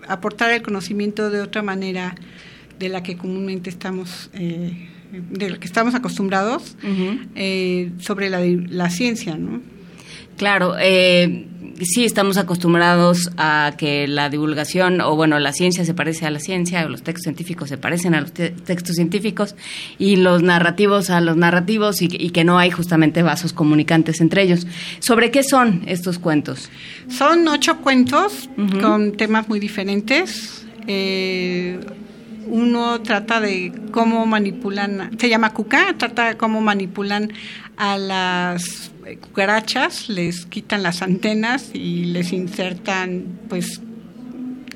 aportar 0.07 0.51
el 0.51 0.61
conocimiento 0.61 1.30
de 1.30 1.41
otra 1.41 1.61
manera 1.61 2.15
de 2.80 2.89
la 2.89 3.03
que 3.03 3.17
comúnmente 3.17 3.69
estamos 3.69 4.30
de 4.34 5.49
la 5.49 5.57
que 5.57 5.65
estamos 5.65 5.95
acostumbrados 5.95 6.75
sobre 7.99 8.30
la, 8.30 8.41
la 8.69 8.89
ciencia, 8.89 9.38
¿no? 9.38 9.61
Claro, 10.38 10.75
eh, 10.80 11.47
sí 11.82 12.05
estamos 12.05 12.38
acostumbrados 12.38 13.32
a 13.38 13.73
que 13.75 14.07
la 14.07 14.30
divulgación 14.30 15.01
o 15.01 15.15
bueno, 15.15 15.39
la 15.39 15.51
ciencia 15.51 15.84
se 15.84 15.95
parece 15.95 16.28
a 16.28 16.32
la 16.32 16.39
ciencia, 16.39 16.86
o 16.86 16.89
los 16.89 17.01
textos 17.01 17.23
científicos 17.23 17.69
se 17.69 17.78
parecen 17.80 18.13
a 18.13 18.21
los 18.21 18.32
textos 18.34 18.95
científicos 18.95 19.55
y 19.97 20.17
los 20.17 20.43
narrativos 20.43 21.09
a 21.09 21.21
los 21.21 21.38
narrativos 21.38 22.03
y, 22.03 22.07
que 22.07 22.43
no 22.43 22.59
hay 22.59 22.69
justamente 22.69 23.23
vasos 23.23 23.51
comunicantes 23.51 24.21
entre 24.21 24.43
ellos. 24.43 24.67
¿Sobre 24.99 25.32
qué 25.32 25.41
son 25.41 25.82
estos 25.88 26.19
cuentos? 26.19 26.69
Son 27.09 27.47
ocho 27.47 27.78
cuentos 27.78 28.47
con 28.80 29.13
temas 29.13 29.49
muy 29.49 29.59
diferentes. 29.59 30.65
Eh, 30.88 31.80
uno 32.47 33.01
trata 33.01 33.39
de 33.39 33.73
cómo 33.91 34.25
manipulan, 34.25 35.17
se 35.19 35.29
llama 35.29 35.53
Cuca, 35.53 35.95
trata 35.97 36.29
de 36.29 36.37
cómo 36.37 36.61
manipulan 36.61 37.31
a 37.77 37.97
las 37.97 38.91
cucarachas, 39.21 40.09
les 40.09 40.45
quitan 40.45 40.83
las 40.83 41.01
antenas 41.01 41.71
y 41.73 42.05
les 42.05 42.33
insertan 42.33 43.39
pues 43.47 43.81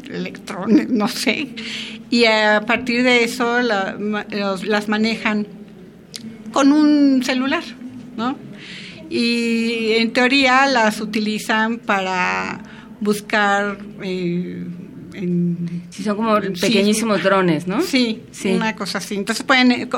electrones, 0.10 0.90
no 0.90 1.08
sé, 1.08 1.50
y 2.10 2.26
a 2.26 2.62
partir 2.66 3.04
de 3.04 3.24
eso 3.24 3.60
las 3.62 4.88
manejan 4.88 5.48
con 6.52 6.72
un 6.72 7.24
celular, 7.24 7.64
¿no? 8.18 8.38
Y 9.10 9.94
en 9.94 10.14
teoría 10.14 10.68
las 10.68 11.02
utilizan 11.02 11.80
para 11.80 12.62
buscar 13.02 13.78
eh, 14.04 14.66
sí, 15.12 16.04
son 16.04 16.16
como 16.16 16.40
pequeñísimos 16.40 17.24
drones, 17.24 17.68
¿no? 17.68 17.82
Sí, 17.82 18.22
sí, 18.32 18.52
una 18.52 18.76
cosa 18.76 19.00
así. 19.00 19.16
Entonces 19.16 19.46
pueden, 19.46 19.72
eh, 19.72 19.90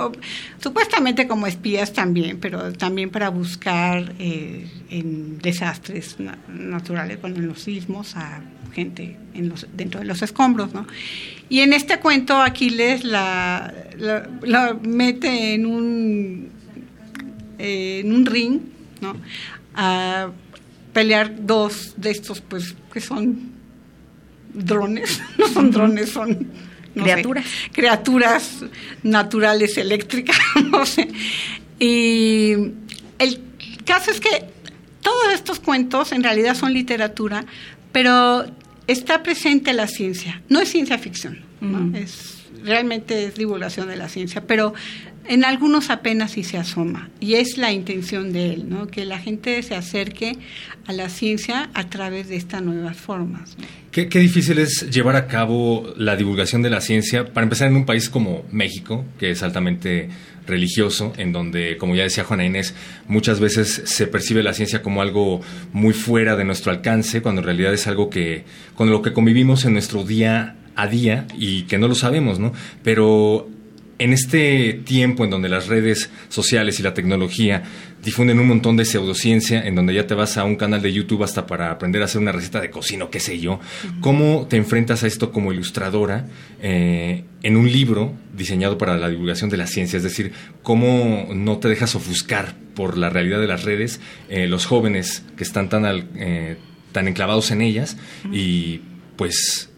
supuestamente 0.61 1.27
como 1.27 1.47
espías 1.47 1.93
también, 1.93 2.39
pero 2.39 2.73
también 2.73 3.09
para 3.09 3.29
buscar 3.29 4.13
eh, 4.19 4.67
en 4.89 5.39
desastres 5.39 6.17
naturales, 6.47 7.21
bueno, 7.21 7.37
en 7.37 7.47
los 7.47 7.61
sismos, 7.61 8.15
a 8.15 8.41
gente 8.73 9.17
en 9.33 9.49
los, 9.49 9.67
dentro 9.73 9.99
de 9.99 10.05
los 10.05 10.21
escombros, 10.21 10.73
¿no? 10.73 10.87
Y 11.49 11.59
en 11.59 11.73
este 11.73 11.99
cuento 11.99 12.41
Aquiles 12.41 13.03
la, 13.03 13.73
la, 13.97 14.77
mete 14.81 15.53
en 15.53 15.65
un, 15.65 16.49
eh, 17.59 18.01
en 18.03 18.13
un 18.13 18.25
ring, 18.25 18.59
¿no? 19.01 19.15
A 19.75 20.29
pelear 20.93 21.45
dos 21.45 21.93
de 21.97 22.11
estos, 22.11 22.41
pues, 22.41 22.75
que 22.91 23.01
son 23.01 23.52
drones, 24.53 25.21
no 25.37 25.47
son 25.47 25.71
drones, 25.71 26.09
son 26.09 26.47
criaturas. 26.93 27.45
criaturas 27.71 28.65
naturales 29.03 29.77
eléctricas, 29.77 30.37
no 30.71 30.85
sé. 30.85 31.09
Y 31.79 32.53
el 33.19 33.41
caso 33.85 34.11
es 34.11 34.19
que 34.19 34.45
todos 35.01 35.33
estos 35.33 35.59
cuentos 35.59 36.11
en 36.11 36.23
realidad 36.23 36.55
son 36.55 36.73
literatura, 36.73 37.45
pero 37.91 38.45
está 38.87 39.23
presente 39.23 39.73
la 39.73 39.87
ciencia. 39.87 40.41
No 40.49 40.61
es 40.61 40.69
ciencia 40.69 40.97
ficción, 40.97 41.39
es 41.93 42.33
realmente 42.63 43.25
es 43.25 43.35
divulgación 43.35 43.87
de 43.87 43.95
la 43.95 44.09
ciencia, 44.09 44.45
pero 44.47 44.73
en 45.25 45.45
algunos 45.45 45.89
apenas 45.89 46.31
sí 46.31 46.43
se 46.43 46.57
asoma 46.57 47.09
y 47.19 47.35
es 47.35 47.57
la 47.57 47.71
intención 47.71 48.33
de 48.33 48.53
él, 48.53 48.69
¿no? 48.69 48.87
que 48.87 49.05
la 49.05 49.19
gente 49.19 49.61
se 49.63 49.75
acerque 49.75 50.37
a 50.85 50.93
la 50.93 51.09
ciencia 51.09 51.69
a 51.73 51.89
través 51.89 52.27
de 52.27 52.35
estas 52.35 52.61
nuevas 52.61 52.97
formas. 52.97 53.55
¿Qué, 53.91 54.07
difícil 54.07 54.57
es 54.57 54.89
llevar 54.89 55.15
a 55.15 55.27
cabo 55.27 55.93
la 55.97 56.15
divulgación 56.15 56.63
de 56.63 56.71
la 56.71 56.81
ciencia, 56.81 57.31
para 57.31 57.43
empezar 57.43 57.67
en 57.67 57.75
un 57.75 57.85
país 57.85 58.09
como 58.09 58.43
México, 58.51 59.05
que 59.19 59.29
es 59.29 59.43
altamente 59.43 60.09
religioso, 60.47 61.13
en 61.17 61.31
donde, 61.31 61.77
como 61.77 61.95
ya 61.95 62.01
decía 62.01 62.23
Juana 62.23 62.43
Inés, 62.43 62.73
muchas 63.07 63.39
veces 63.39 63.83
se 63.85 64.07
percibe 64.07 64.41
la 64.41 64.53
ciencia 64.53 64.81
como 64.81 65.03
algo 65.03 65.41
muy 65.73 65.93
fuera 65.93 66.35
de 66.35 66.43
nuestro 66.43 66.71
alcance, 66.71 67.21
cuando 67.21 67.41
en 67.41 67.45
realidad 67.45 67.71
es 67.71 67.85
algo 67.85 68.09
que, 68.09 68.45
con 68.73 68.89
lo 68.89 69.03
que 69.03 69.13
convivimos 69.13 69.63
en 69.65 69.73
nuestro 69.73 70.03
día 70.03 70.55
a 70.75 70.87
día 70.87 71.27
y 71.37 71.63
que 71.63 71.77
no 71.77 71.87
lo 71.87 71.93
sabemos, 71.93 72.39
¿no? 72.39 72.51
Pero 72.83 73.47
en 73.99 74.13
este 74.13 74.73
tiempo 74.85 75.23
en 75.23 75.29
donde 75.29 75.49
las 75.49 75.67
redes 75.67 76.09
sociales 76.29 76.79
y 76.79 76.83
la 76.83 76.93
tecnología 76.93 77.63
difunden 78.03 78.39
un 78.39 78.47
montón 78.47 78.75
de 78.75 78.85
pseudociencia, 78.85 79.65
en 79.65 79.75
donde 79.75 79.93
ya 79.93 80.05
te 80.05 80.13
vas 80.13 80.37
a 80.37 80.43
un 80.43 80.55
canal 80.55 80.81
de 80.81 80.91
YouTube 80.91 81.23
hasta 81.23 81.47
para 81.47 81.71
aprender 81.71 82.01
a 82.01 82.05
hacer 82.05 82.21
una 82.21 82.31
receta 82.31 82.59
de 82.59 82.69
cocina, 82.69 83.07
qué 83.09 83.19
sé 83.19 83.39
yo, 83.39 83.59
¿cómo 84.01 84.47
te 84.49 84.57
enfrentas 84.57 85.03
a 85.03 85.07
esto 85.07 85.31
como 85.31 85.53
ilustradora 85.53 86.27
eh, 86.61 87.23
en 87.43 87.57
un 87.57 87.71
libro 87.71 88.13
diseñado 88.35 88.77
para 88.77 88.97
la 88.97 89.09
divulgación 89.09 89.49
de 89.49 89.57
la 89.57 89.67
ciencia? 89.67 89.97
Es 89.97 90.03
decir, 90.03 90.33
¿cómo 90.63 91.29
no 91.33 91.59
te 91.59 91.69
dejas 91.69 91.95
ofuscar 91.95 92.55
por 92.75 92.97
la 92.97 93.09
realidad 93.09 93.39
de 93.39 93.47
las 93.47 93.63
redes 93.63 94.01
eh, 94.29 94.47
los 94.47 94.65
jóvenes 94.65 95.23
que 95.37 95.43
están 95.43 95.69
tan, 95.69 95.85
eh, 96.15 96.57
tan 96.91 97.07
enclavados 97.07 97.51
en 97.51 97.61
ellas 97.61 97.97
y 98.31 98.81
pues 99.15 99.69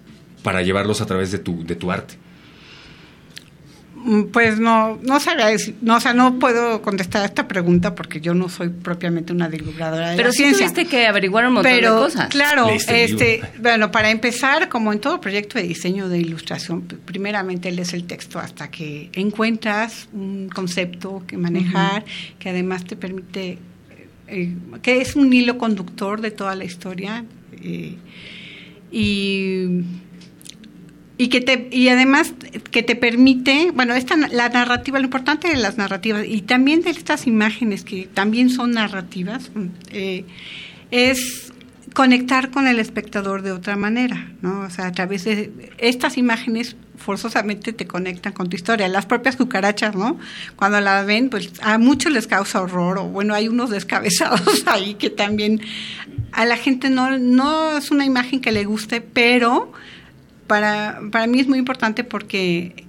para 0.41 0.63
llevarlos 0.63 1.01
a 1.01 1.05
través 1.05 1.31
de 1.31 1.39
tu, 1.39 1.63
de 1.63 1.75
tu 1.75 1.91
arte? 1.91 2.24
Mm, 4.05 4.25
pues 4.25 4.59
no, 4.59 4.99
no 5.01 5.19
sabría 5.19 5.47
decir, 5.47 5.75
no, 5.81 5.95
o 5.95 5.99
sea, 5.99 6.13
no 6.13 6.37
puedo 6.37 6.83
contestar 6.83 7.25
esta 7.25 7.47
pregunta 7.47 7.95
porque 7.95 8.21
yo 8.21 8.35
no 8.35 8.49
soy 8.49 8.69
propiamente 8.69 9.33
una 9.33 9.49
divulgadora 9.49 10.11
de 10.11 10.15
Pero 10.15 10.29
la 10.29 10.31
sí 10.31 10.43
ciencia. 10.43 10.67
tuviste 10.67 10.85
que 10.85 11.07
averiguar 11.07 11.47
un 11.47 11.53
montón 11.55 11.73
de 11.73 11.87
cosas. 11.87 12.29
Claro, 12.29 12.69
este, 12.69 13.41
bueno, 13.59 13.89
para 13.91 14.11
empezar, 14.11 14.69
como 14.69 14.93
en 14.93 14.99
todo 14.99 15.19
proyecto 15.19 15.57
de 15.57 15.63
diseño 15.65 16.07
de 16.07 16.19
ilustración, 16.19 16.83
primeramente 16.83 17.71
lees 17.71 17.93
el 17.93 18.05
texto 18.05 18.37
hasta 18.37 18.69
que 18.69 19.09
encuentras 19.13 20.07
un 20.13 20.49
concepto 20.53 21.23
que 21.25 21.37
manejar, 21.37 22.05
que 22.37 22.49
además 22.49 22.85
te 22.85 22.95
permite, 22.95 23.57
eh, 24.27 24.53
que 24.83 25.01
es 25.01 25.15
un 25.15 25.33
hilo 25.33 25.57
conductor 25.57 26.21
de 26.21 26.29
toda 26.29 26.53
la 26.53 26.63
historia. 26.63 27.25
Eh, 27.59 27.95
y 28.91 29.81
y 31.17 31.29
que 31.29 31.41
te 31.41 31.67
y 31.71 31.89
además 31.89 32.33
que 32.71 32.83
te 32.83 32.95
permite 32.95 33.71
bueno 33.73 33.93
esta 33.93 34.15
la 34.17 34.49
narrativa 34.49 34.99
lo 34.99 35.05
importante 35.05 35.47
de 35.47 35.55
las 35.55 35.77
narrativas 35.77 36.25
y 36.27 36.41
también 36.41 36.81
de 36.81 36.89
estas 36.89 37.27
imágenes 37.27 37.83
que 37.83 38.07
también 38.13 38.49
son 38.49 38.71
narrativas 38.71 39.51
eh, 39.91 40.25
es 40.91 41.53
conectar 41.93 42.51
con 42.51 42.67
el 42.67 42.79
espectador 42.79 43.43
de 43.43 43.53
otra 43.53 43.77
manera 43.77 44.33
no 44.41 44.61
o 44.61 44.69
sea 44.69 44.87
a 44.87 44.91
través 44.91 45.23
de 45.23 45.71
estas 45.77 46.17
imágenes 46.17 46.75
forzosamente 46.97 47.73
te 47.73 47.85
conectan 47.85 48.33
con 48.33 48.49
tu 48.49 48.55
historia. 48.55 48.87
Las 48.87 49.05
propias 49.05 49.35
cucarachas 49.35 49.95
no 49.95 50.17
cuando 50.55 50.79
las 50.81 51.05
ven 51.05 51.29
pues 51.29 51.51
a 51.61 51.77
muchos 51.77 52.11
les 52.11 52.27
causa 52.27 52.61
horror 52.61 52.97
o 52.97 53.03
bueno 53.05 53.33
hay 53.33 53.47
unos 53.47 53.69
descabezados 53.69 54.63
ahí 54.65 54.95
que 54.95 55.09
también 55.09 55.61
a 56.31 56.45
la 56.45 56.57
gente 56.57 56.89
no 56.89 57.17
no 57.17 57.77
es 57.77 57.91
una 57.91 58.05
imagen 58.05 58.41
que 58.41 58.51
le 58.51 58.65
guste 58.65 59.01
pero 59.01 59.71
para, 60.47 60.99
para 61.11 61.27
mí 61.27 61.39
es 61.39 61.47
muy 61.47 61.59
importante 61.59 62.03
porque 62.03 62.85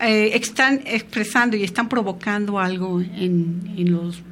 eh, 0.00 0.32
están 0.34 0.82
expresando 0.84 1.56
y 1.56 1.64
están 1.64 1.88
provocando 1.88 2.58
algo 2.58 3.00
en, 3.00 3.90
los, 3.90 4.22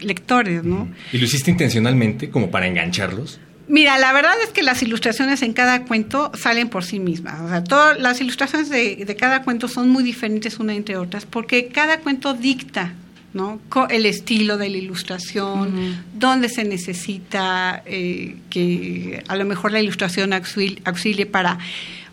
lectores, 0.00 0.64
¿no? 0.64 0.88
¿Y 1.12 1.18
lo 1.18 1.24
hiciste 1.24 1.50
intencionalmente 1.50 2.30
como 2.30 2.50
para 2.50 2.66
engancharlos? 2.66 3.40
Mira, 3.66 3.98
la 3.98 4.12
verdad 4.12 4.34
es 4.42 4.50
que 4.50 4.62
las 4.62 4.82
ilustraciones 4.82 5.42
en 5.42 5.52
cada 5.52 5.84
cuento 5.84 6.30
salen 6.34 6.68
por 6.68 6.84
sí 6.84 7.00
mismas. 7.00 7.40
O 7.40 7.48
sea, 7.48 7.64
todas 7.64 7.98
las 7.98 8.20
ilustraciones 8.20 8.68
de, 8.68 9.04
de 9.06 9.16
cada 9.16 9.42
cuento 9.42 9.68
son 9.68 9.88
muy 9.88 10.04
diferentes 10.04 10.58
una 10.58 10.74
entre 10.74 10.96
otras, 10.96 11.24
porque 11.24 11.68
cada 11.68 12.00
cuento 12.00 12.34
dicta 12.34 12.94
¿no? 13.34 13.60
el 13.90 14.06
estilo 14.06 14.56
de 14.56 14.70
la 14.70 14.78
ilustración, 14.78 16.02
dónde 16.14 16.48
se 16.48 16.64
necesita 16.64 17.82
eh, 17.84 18.36
que 18.48 19.22
a 19.28 19.36
lo 19.36 19.44
mejor 19.44 19.72
la 19.72 19.80
ilustración 19.80 20.32
auxilie 20.32 21.26
para, 21.26 21.58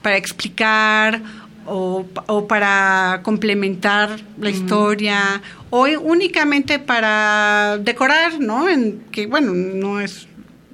para 0.02 0.18
explicar 0.18 1.22
o, 1.68 2.06
o, 2.26 2.48
para 2.48 3.22
complementar 3.24 4.20
la 4.40 4.50
historia 4.50 5.42
o 5.70 5.84
únicamente 6.02 6.80
para 6.80 7.78
decorar, 7.78 8.40
¿no? 8.40 8.68
En, 8.68 9.02
que 9.12 9.28
bueno, 9.28 9.54
no 9.54 10.02
es 10.02 10.28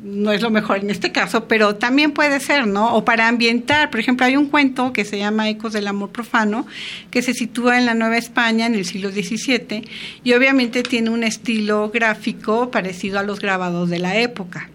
no 0.08 0.32
es 0.32 0.42
lo 0.42 0.50
mejor 0.50 0.78
en 0.78 0.90
este 0.90 1.12
caso, 1.12 1.48
pero 1.48 1.76
también 1.76 2.12
puede 2.14 2.40
ser, 2.40 2.66
¿no? 2.66 2.96
O 2.96 3.04
para 3.04 3.28
ambientar, 3.28 3.90
por 3.90 4.00
ejemplo, 4.00 4.26
hay 4.26 4.38
un 4.38 4.48
cuento 4.48 4.94
que 4.94 5.04
se 5.04 5.18
llama 5.18 5.50
Ecos 5.50 5.74
del 5.74 5.88
Amor 5.88 6.12
Profano, 6.12 6.66
que 7.12 7.22
se 7.22 7.34
sitúa 7.34 7.78
en 7.78 7.86
la 7.86 7.94
Nueva 7.94 8.18
España 8.18 8.66
en 8.66 8.76
el 8.76 8.86
siglo 8.86 9.12
XVII 9.12 9.84
y 10.24 10.34
obviamente 10.34 10.82
tiene 10.84 11.10
un 11.10 11.24
estilo 11.24 11.90
gráfico 11.90 12.72
parecido 12.72 13.20
a 13.20 13.24
los 13.24 13.40
grabados 13.40 13.90
de 13.90 14.00
la 14.00 14.18
época. 14.18 14.70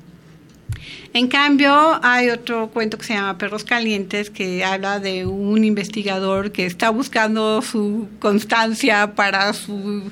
En 1.14 1.28
cambio, 1.28 2.00
hay 2.02 2.30
otro 2.30 2.68
cuento 2.68 2.96
que 2.96 3.04
se 3.04 3.12
llama 3.12 3.36
Perros 3.36 3.64
Calientes, 3.64 4.30
que 4.30 4.64
habla 4.64 4.98
de 4.98 5.26
un 5.26 5.62
investigador 5.62 6.52
que 6.52 6.64
está 6.64 6.88
buscando 6.88 7.60
su 7.60 8.08
constancia 8.18 9.14
para 9.14 9.52
su 9.52 10.10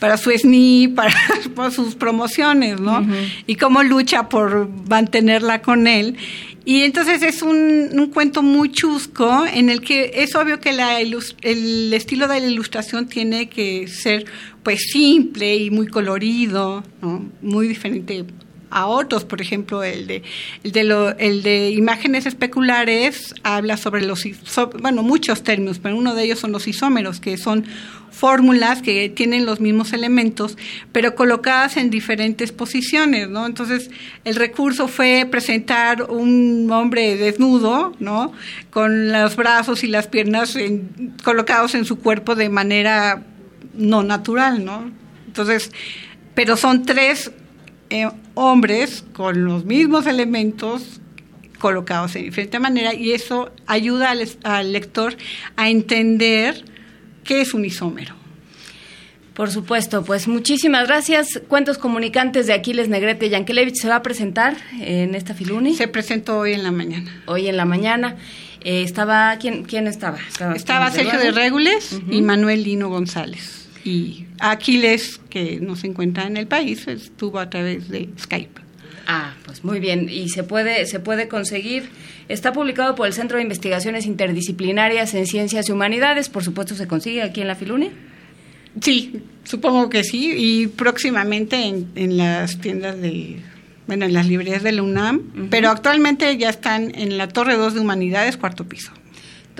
para 0.00 0.16
su 0.16 0.30
SNI, 0.32 0.88
para, 1.54 1.70
sus 1.70 1.94
promociones, 1.94 2.80
¿no? 2.80 3.06
Y 3.46 3.54
cómo 3.56 3.84
lucha 3.84 4.28
por 4.28 4.68
mantenerla 4.88 5.62
con 5.62 5.86
él. 5.86 6.16
Y 6.64 6.82
entonces 6.82 7.22
es 7.22 7.42
un, 7.42 7.90
un, 7.92 8.08
cuento 8.08 8.42
muy 8.42 8.72
chusco 8.72 9.44
en 9.46 9.70
el 9.70 9.80
que 9.80 10.10
es 10.16 10.34
obvio 10.34 10.58
que 10.58 10.72
la 10.72 11.00
el 11.00 11.92
estilo 11.94 12.26
de 12.26 12.40
la 12.40 12.46
ilustración 12.46 13.06
tiene 13.06 13.48
que 13.48 13.86
ser 13.86 14.24
pues 14.62 14.80
simple 14.92 15.56
y 15.56 15.70
muy 15.70 15.86
colorido, 15.86 16.82
¿no? 17.00 17.24
muy 17.40 17.68
diferente 17.68 18.24
a 18.70 18.86
otros, 18.86 19.24
por 19.24 19.40
ejemplo, 19.40 19.82
el 19.82 20.06
de, 20.06 20.22
el 20.62 20.72
de, 20.72 21.14
el 21.18 21.42
de 21.42 21.70
imágenes 21.70 22.26
especulares 22.26 23.34
habla 23.42 23.76
sobre 23.76 24.04
los, 24.04 24.24
bueno, 24.80 25.02
muchos 25.02 25.42
términos, 25.42 25.78
pero 25.78 25.96
uno 25.96 26.14
de 26.14 26.24
ellos 26.24 26.38
son 26.38 26.52
los 26.52 26.68
isómeros, 26.68 27.20
que 27.20 27.36
son 27.36 27.66
fórmulas 28.10 28.82
que 28.82 29.08
tienen 29.08 29.46
los 29.46 29.60
mismos 29.60 29.92
elementos, 29.92 30.58
pero 30.92 31.14
colocadas 31.14 31.76
en 31.76 31.90
diferentes 31.90 32.52
posiciones, 32.52 33.28
¿no? 33.28 33.46
Entonces, 33.46 33.90
el 34.24 34.34
recurso 34.34 34.88
fue 34.88 35.26
presentar 35.30 36.02
un 36.02 36.68
hombre 36.70 37.16
desnudo, 37.16 37.94
¿no? 37.98 38.32
Con 38.70 39.12
los 39.12 39.36
brazos 39.36 39.84
y 39.84 39.86
las 39.86 40.06
piernas 40.06 40.56
colocados 41.24 41.74
en 41.74 41.84
su 41.84 41.98
cuerpo 41.98 42.34
de 42.34 42.48
manera 42.48 43.22
no 43.74 44.02
natural, 44.02 44.64
¿no? 44.64 44.90
Entonces, 45.26 45.70
pero 46.34 46.56
son 46.56 46.84
tres 46.84 47.32
eh, 47.90 48.08
hombres 48.34 49.04
con 49.12 49.44
los 49.44 49.64
mismos 49.64 50.06
elementos 50.06 51.00
colocados 51.58 52.14
de 52.14 52.22
diferente 52.22 52.58
manera 52.58 52.94
y 52.94 53.12
eso 53.12 53.52
ayuda 53.66 54.14
al, 54.44 54.72
lector 54.72 55.16
a 55.56 55.68
entender 55.68 56.64
qué 57.24 57.40
es 57.40 57.52
un 57.52 57.64
isómero. 57.64 58.14
Por 59.34 59.50
supuesto, 59.50 60.04
pues 60.04 60.28
muchísimas 60.28 60.86
gracias. 60.86 61.40
Cuentos 61.48 61.78
comunicantes 61.78 62.46
de 62.46 62.52
Aquiles 62.52 62.88
Negrete 62.88 63.28
Yankelevich 63.28 63.76
se 63.76 63.88
va 63.88 63.96
a 63.96 64.02
presentar 64.02 64.56
en 64.80 65.14
esta 65.14 65.34
Filuni. 65.34 65.74
Se 65.74 65.88
presentó 65.88 66.38
hoy 66.38 66.52
en 66.52 66.62
la 66.62 66.72
mañana. 66.72 67.22
Hoy 67.26 67.48
en 67.48 67.56
la 67.56 67.64
mañana. 67.64 68.16
Eh, 68.62 68.82
estaba, 68.82 69.36
¿quién, 69.38 69.64
quién 69.64 69.86
estaba? 69.86 70.18
Estaba, 70.54 70.90
Sergio 70.90 71.18
de 71.18 71.30
Regules 71.30 71.98
y 72.10 72.20
Manuel 72.22 72.64
Lino 72.64 72.88
González 72.88 73.59
y 73.84 74.26
Aquiles, 74.38 75.20
que 75.30 75.58
no 75.60 75.76
se 75.76 75.86
encuentra 75.86 76.26
en 76.26 76.36
el 76.36 76.46
país, 76.46 76.86
estuvo 76.86 77.38
a 77.38 77.48
través 77.48 77.88
de 77.88 78.08
Skype. 78.18 78.60
Ah, 79.06 79.34
pues 79.44 79.64
muy 79.64 79.80
bien. 79.80 80.08
Y 80.08 80.28
se 80.28 80.44
puede, 80.44 80.86
se 80.86 81.00
puede 81.00 81.28
conseguir. 81.28 81.88
Está 82.28 82.52
publicado 82.52 82.94
por 82.94 83.06
el 83.06 83.12
Centro 83.12 83.38
de 83.38 83.42
Investigaciones 83.42 84.06
Interdisciplinarias 84.06 85.14
en 85.14 85.26
Ciencias 85.26 85.68
y 85.68 85.72
Humanidades. 85.72 86.28
Por 86.28 86.44
supuesto, 86.44 86.74
se 86.74 86.86
consigue 86.86 87.22
aquí 87.22 87.40
en 87.40 87.48
la 87.48 87.56
Filune. 87.56 87.90
Sí, 88.80 89.22
supongo 89.44 89.90
que 89.90 90.04
sí. 90.04 90.32
Y 90.36 90.66
próximamente 90.68 91.66
en, 91.66 91.88
en 91.96 92.16
las 92.16 92.60
tiendas 92.60 93.00
de. 93.00 93.38
Bueno, 93.88 94.04
en 94.04 94.12
las 94.12 94.26
librerías 94.26 94.62
de 94.62 94.72
la 94.72 94.82
UNAM. 94.82 95.48
Pero 95.50 95.70
actualmente 95.70 96.36
ya 96.36 96.50
están 96.50 96.94
en 96.94 97.18
la 97.18 97.26
Torre 97.26 97.56
2 97.56 97.74
de 97.74 97.80
Humanidades, 97.80 98.36
cuarto 98.36 98.68
piso. 98.68 98.92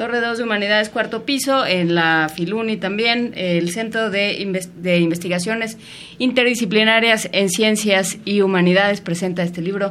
Torre 0.01 0.23
2 0.23 0.39
de 0.39 0.45
Humanidades, 0.45 0.89
cuarto 0.89 1.27
piso, 1.27 1.67
en 1.67 1.95
la 1.95 2.33
Filuni 2.35 2.79
también, 2.79 3.35
el 3.37 3.71
Centro 3.71 4.09
de, 4.09 4.65
de, 4.77 4.99
Investigaciones 4.99 5.77
Interdisciplinarias 6.17 7.29
en 7.33 7.51
Ciencias 7.51 8.17
y 8.25 8.41
Humanidades 8.41 9.03
presenta 9.03 9.43
este 9.43 9.61
libro, 9.61 9.91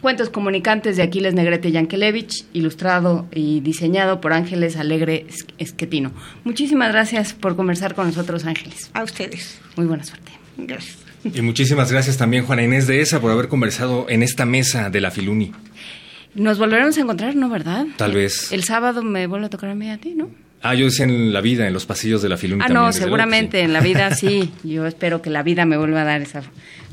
Cuentos 0.00 0.30
Comunicantes 0.30 0.96
de 0.96 1.02
Aquiles 1.02 1.34
Negrete 1.34 1.72
Yankelevich, 1.72 2.44
ilustrado 2.52 3.26
y 3.32 3.58
diseñado 3.58 4.20
por 4.20 4.32
Ángeles 4.32 4.76
Alegre 4.76 5.26
Esquetino. 5.58 6.12
Muchísimas 6.44 6.92
gracias 6.92 7.32
por 7.32 7.56
conversar 7.56 7.96
con 7.96 8.06
nosotros, 8.06 8.44
Ángeles. 8.44 8.92
A 8.94 9.02
ustedes. 9.02 9.60
Muy 9.74 9.86
buena 9.86 10.04
suerte. 10.04 10.30
Gracias. 10.56 10.98
Y 11.24 11.42
muchísimas 11.42 11.90
gracias 11.90 12.16
también, 12.16 12.44
Juana 12.44 12.62
Inés 12.62 12.86
de 12.86 13.00
ESA, 13.00 13.20
por 13.20 13.32
haber 13.32 13.48
conversado 13.48 14.06
en 14.08 14.22
esta 14.22 14.44
mesa 14.44 14.88
de 14.88 15.00
la 15.00 15.10
Filuni. 15.10 15.50
Nos 16.34 16.58
volveremos 16.58 16.96
a 16.98 17.00
encontrar, 17.00 17.34
¿no, 17.36 17.48
verdad? 17.48 17.86
Tal 17.96 18.12
vez. 18.12 18.52
El 18.52 18.64
sábado 18.64 19.02
me 19.02 19.26
vuelve 19.26 19.46
a 19.46 19.50
tocar 19.50 19.70
a 19.70 19.74
mí 19.74 19.90
a 19.90 19.98
ti, 19.98 20.14
¿no? 20.14 20.30
Ah, 20.60 20.74
yo 20.74 20.86
decía 20.86 21.04
en 21.04 21.32
la 21.32 21.40
vida, 21.40 21.66
en 21.68 21.72
los 21.72 21.86
pasillos 21.86 22.20
de 22.20 22.28
la 22.28 22.36
Filuni. 22.36 22.62
Ah, 22.64 22.68
no, 22.68 22.92
seguramente 22.92 23.60
en 23.60 23.72
la 23.72 23.80
vida 23.80 24.12
sí. 24.14 24.50
Yo 24.64 24.86
espero 24.86 25.22
que 25.22 25.30
la 25.30 25.42
vida 25.42 25.64
me 25.64 25.76
vuelva 25.76 26.02
a 26.02 26.04
dar 26.04 26.20
esa 26.20 26.42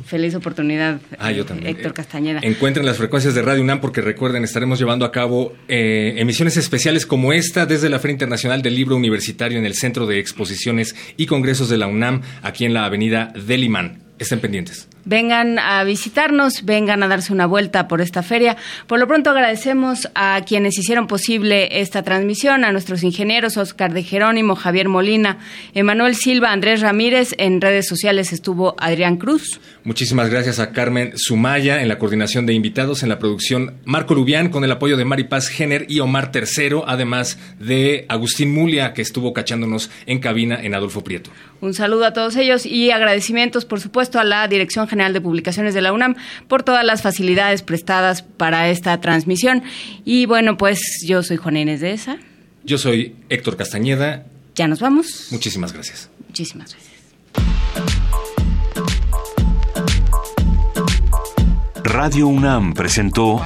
feliz 0.05 0.35
oportunidad. 0.35 0.99
Ah, 1.17 1.31
yo 1.31 1.45
también. 1.45 1.69
Héctor 1.69 1.93
Castañeda. 1.93 2.41
Encuentren 2.43 2.85
las 2.85 2.97
frecuencias 2.97 3.33
de 3.33 3.41
Radio 3.41 3.63
UNAM 3.63 3.81
porque 3.81 4.01
recuerden, 4.01 4.43
estaremos 4.43 4.77
llevando 4.77 5.03
a 5.03 5.11
cabo 5.11 5.53
eh, 5.67 6.13
emisiones 6.17 6.57
especiales 6.57 7.07
como 7.07 7.33
esta 7.33 7.65
desde 7.65 7.89
la 7.89 7.97
Feria 7.97 8.13
Internacional 8.13 8.61
del 8.61 8.75
Libro 8.75 8.95
Universitario 8.95 9.57
en 9.57 9.65
el 9.65 9.73
Centro 9.73 10.05
de 10.05 10.19
Exposiciones 10.19 10.95
y 11.17 11.25
Congresos 11.25 11.67
de 11.67 11.77
la 11.77 11.87
UNAM, 11.87 12.21
aquí 12.43 12.65
en 12.65 12.73
la 12.75 12.85
Avenida 12.85 13.33
Delimán. 13.35 14.03
Estén 14.19 14.39
pendientes 14.39 14.87
vengan 15.05 15.59
a 15.59 15.83
visitarnos, 15.83 16.65
vengan 16.65 17.03
a 17.03 17.07
darse 17.07 17.31
una 17.31 17.45
vuelta 17.45 17.87
por 17.87 18.01
esta 18.01 18.23
feria. 18.23 18.57
Por 18.87 18.99
lo 18.99 19.07
pronto 19.07 19.29
agradecemos 19.29 20.09
a 20.15 20.41
quienes 20.45 20.77
hicieron 20.77 21.07
posible 21.07 21.79
esta 21.79 22.03
transmisión, 22.03 22.65
a 22.65 22.71
nuestros 22.71 23.03
ingenieros 23.03 23.57
Oscar 23.57 23.93
de 23.93 24.03
Jerónimo, 24.03 24.55
Javier 24.55 24.89
Molina, 24.89 25.37
Emanuel 25.73 26.15
Silva, 26.15 26.51
Andrés 26.51 26.81
Ramírez. 26.81 27.33
En 27.37 27.61
redes 27.61 27.87
sociales 27.87 28.33
estuvo 28.33 28.75
Adrián 28.79 29.17
Cruz. 29.17 29.61
Muchísimas 29.83 30.29
gracias 30.29 30.59
a 30.59 30.71
Carmen 30.71 31.13
Sumaya 31.15 31.81
en 31.81 31.87
la 31.87 31.99
coordinación 31.99 32.45
de 32.45 32.53
invitados, 32.53 33.03
en 33.03 33.09
la 33.09 33.19
producción 33.19 33.75
Marco 33.85 34.15
Lubián 34.15 34.49
con 34.49 34.63
el 34.63 34.71
apoyo 34.71 34.97
de 34.97 35.05
Mari 35.05 35.25
Paz 35.25 35.47
Jenner 35.47 35.85
y 35.87 35.99
Omar 35.99 36.31
Tercero, 36.31 36.83
además 36.87 37.37
de 37.59 38.05
Agustín 38.09 38.51
Mulia 38.51 38.93
que 38.93 39.03
estuvo 39.03 39.33
cachándonos 39.33 39.91
en 40.07 40.19
cabina 40.19 40.59
en 40.61 40.73
Adolfo 40.73 41.03
Prieto. 41.03 41.29
Un 41.61 41.73
saludo 41.73 42.05
a 42.05 42.13
todos 42.13 42.35
ellos 42.35 42.65
y 42.65 42.91
agradecimientos, 42.91 43.65
por 43.65 43.79
supuesto, 43.79 44.19
a 44.19 44.23
la 44.23 44.47
Dirección 44.47 44.87
General 44.87 44.94
de 44.95 45.21
Publicaciones 45.21 45.73
de 45.73 45.81
la 45.81 45.93
UNAM 45.93 46.15
por 46.47 46.63
todas 46.63 46.85
las 46.85 47.01
facilidades 47.01 47.61
prestadas 47.61 48.21
para 48.21 48.69
esta 48.69 48.99
transmisión. 49.01 49.63
Y 50.05 50.25
bueno, 50.25 50.57
pues 50.57 50.79
yo 51.05 51.21
soy 51.21 51.37
Juana 51.37 51.59
Inés 51.59 51.81
de 51.81 51.91
esa. 51.91 52.17
Yo 52.63 52.77
soy 52.77 53.15
Héctor 53.29 53.57
Castañeda. 53.57 54.25
Ya 54.55 54.67
nos 54.67 54.79
vamos. 54.79 55.27
Muchísimas 55.31 55.73
gracias. 55.73 56.09
Muchísimas 56.27 56.73
gracias. 56.73 56.95
Radio 61.83 62.27
UNAM 62.27 62.73
presentó 62.73 63.41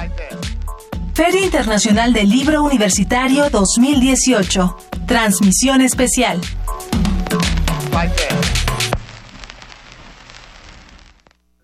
Feria 1.14 1.44
Internacional 1.44 2.12
del 2.12 2.30
Libro 2.30 2.62
Universitario 2.62 3.50
2018. 3.50 4.76
Transmisión 5.06 5.82
especial. 5.82 6.40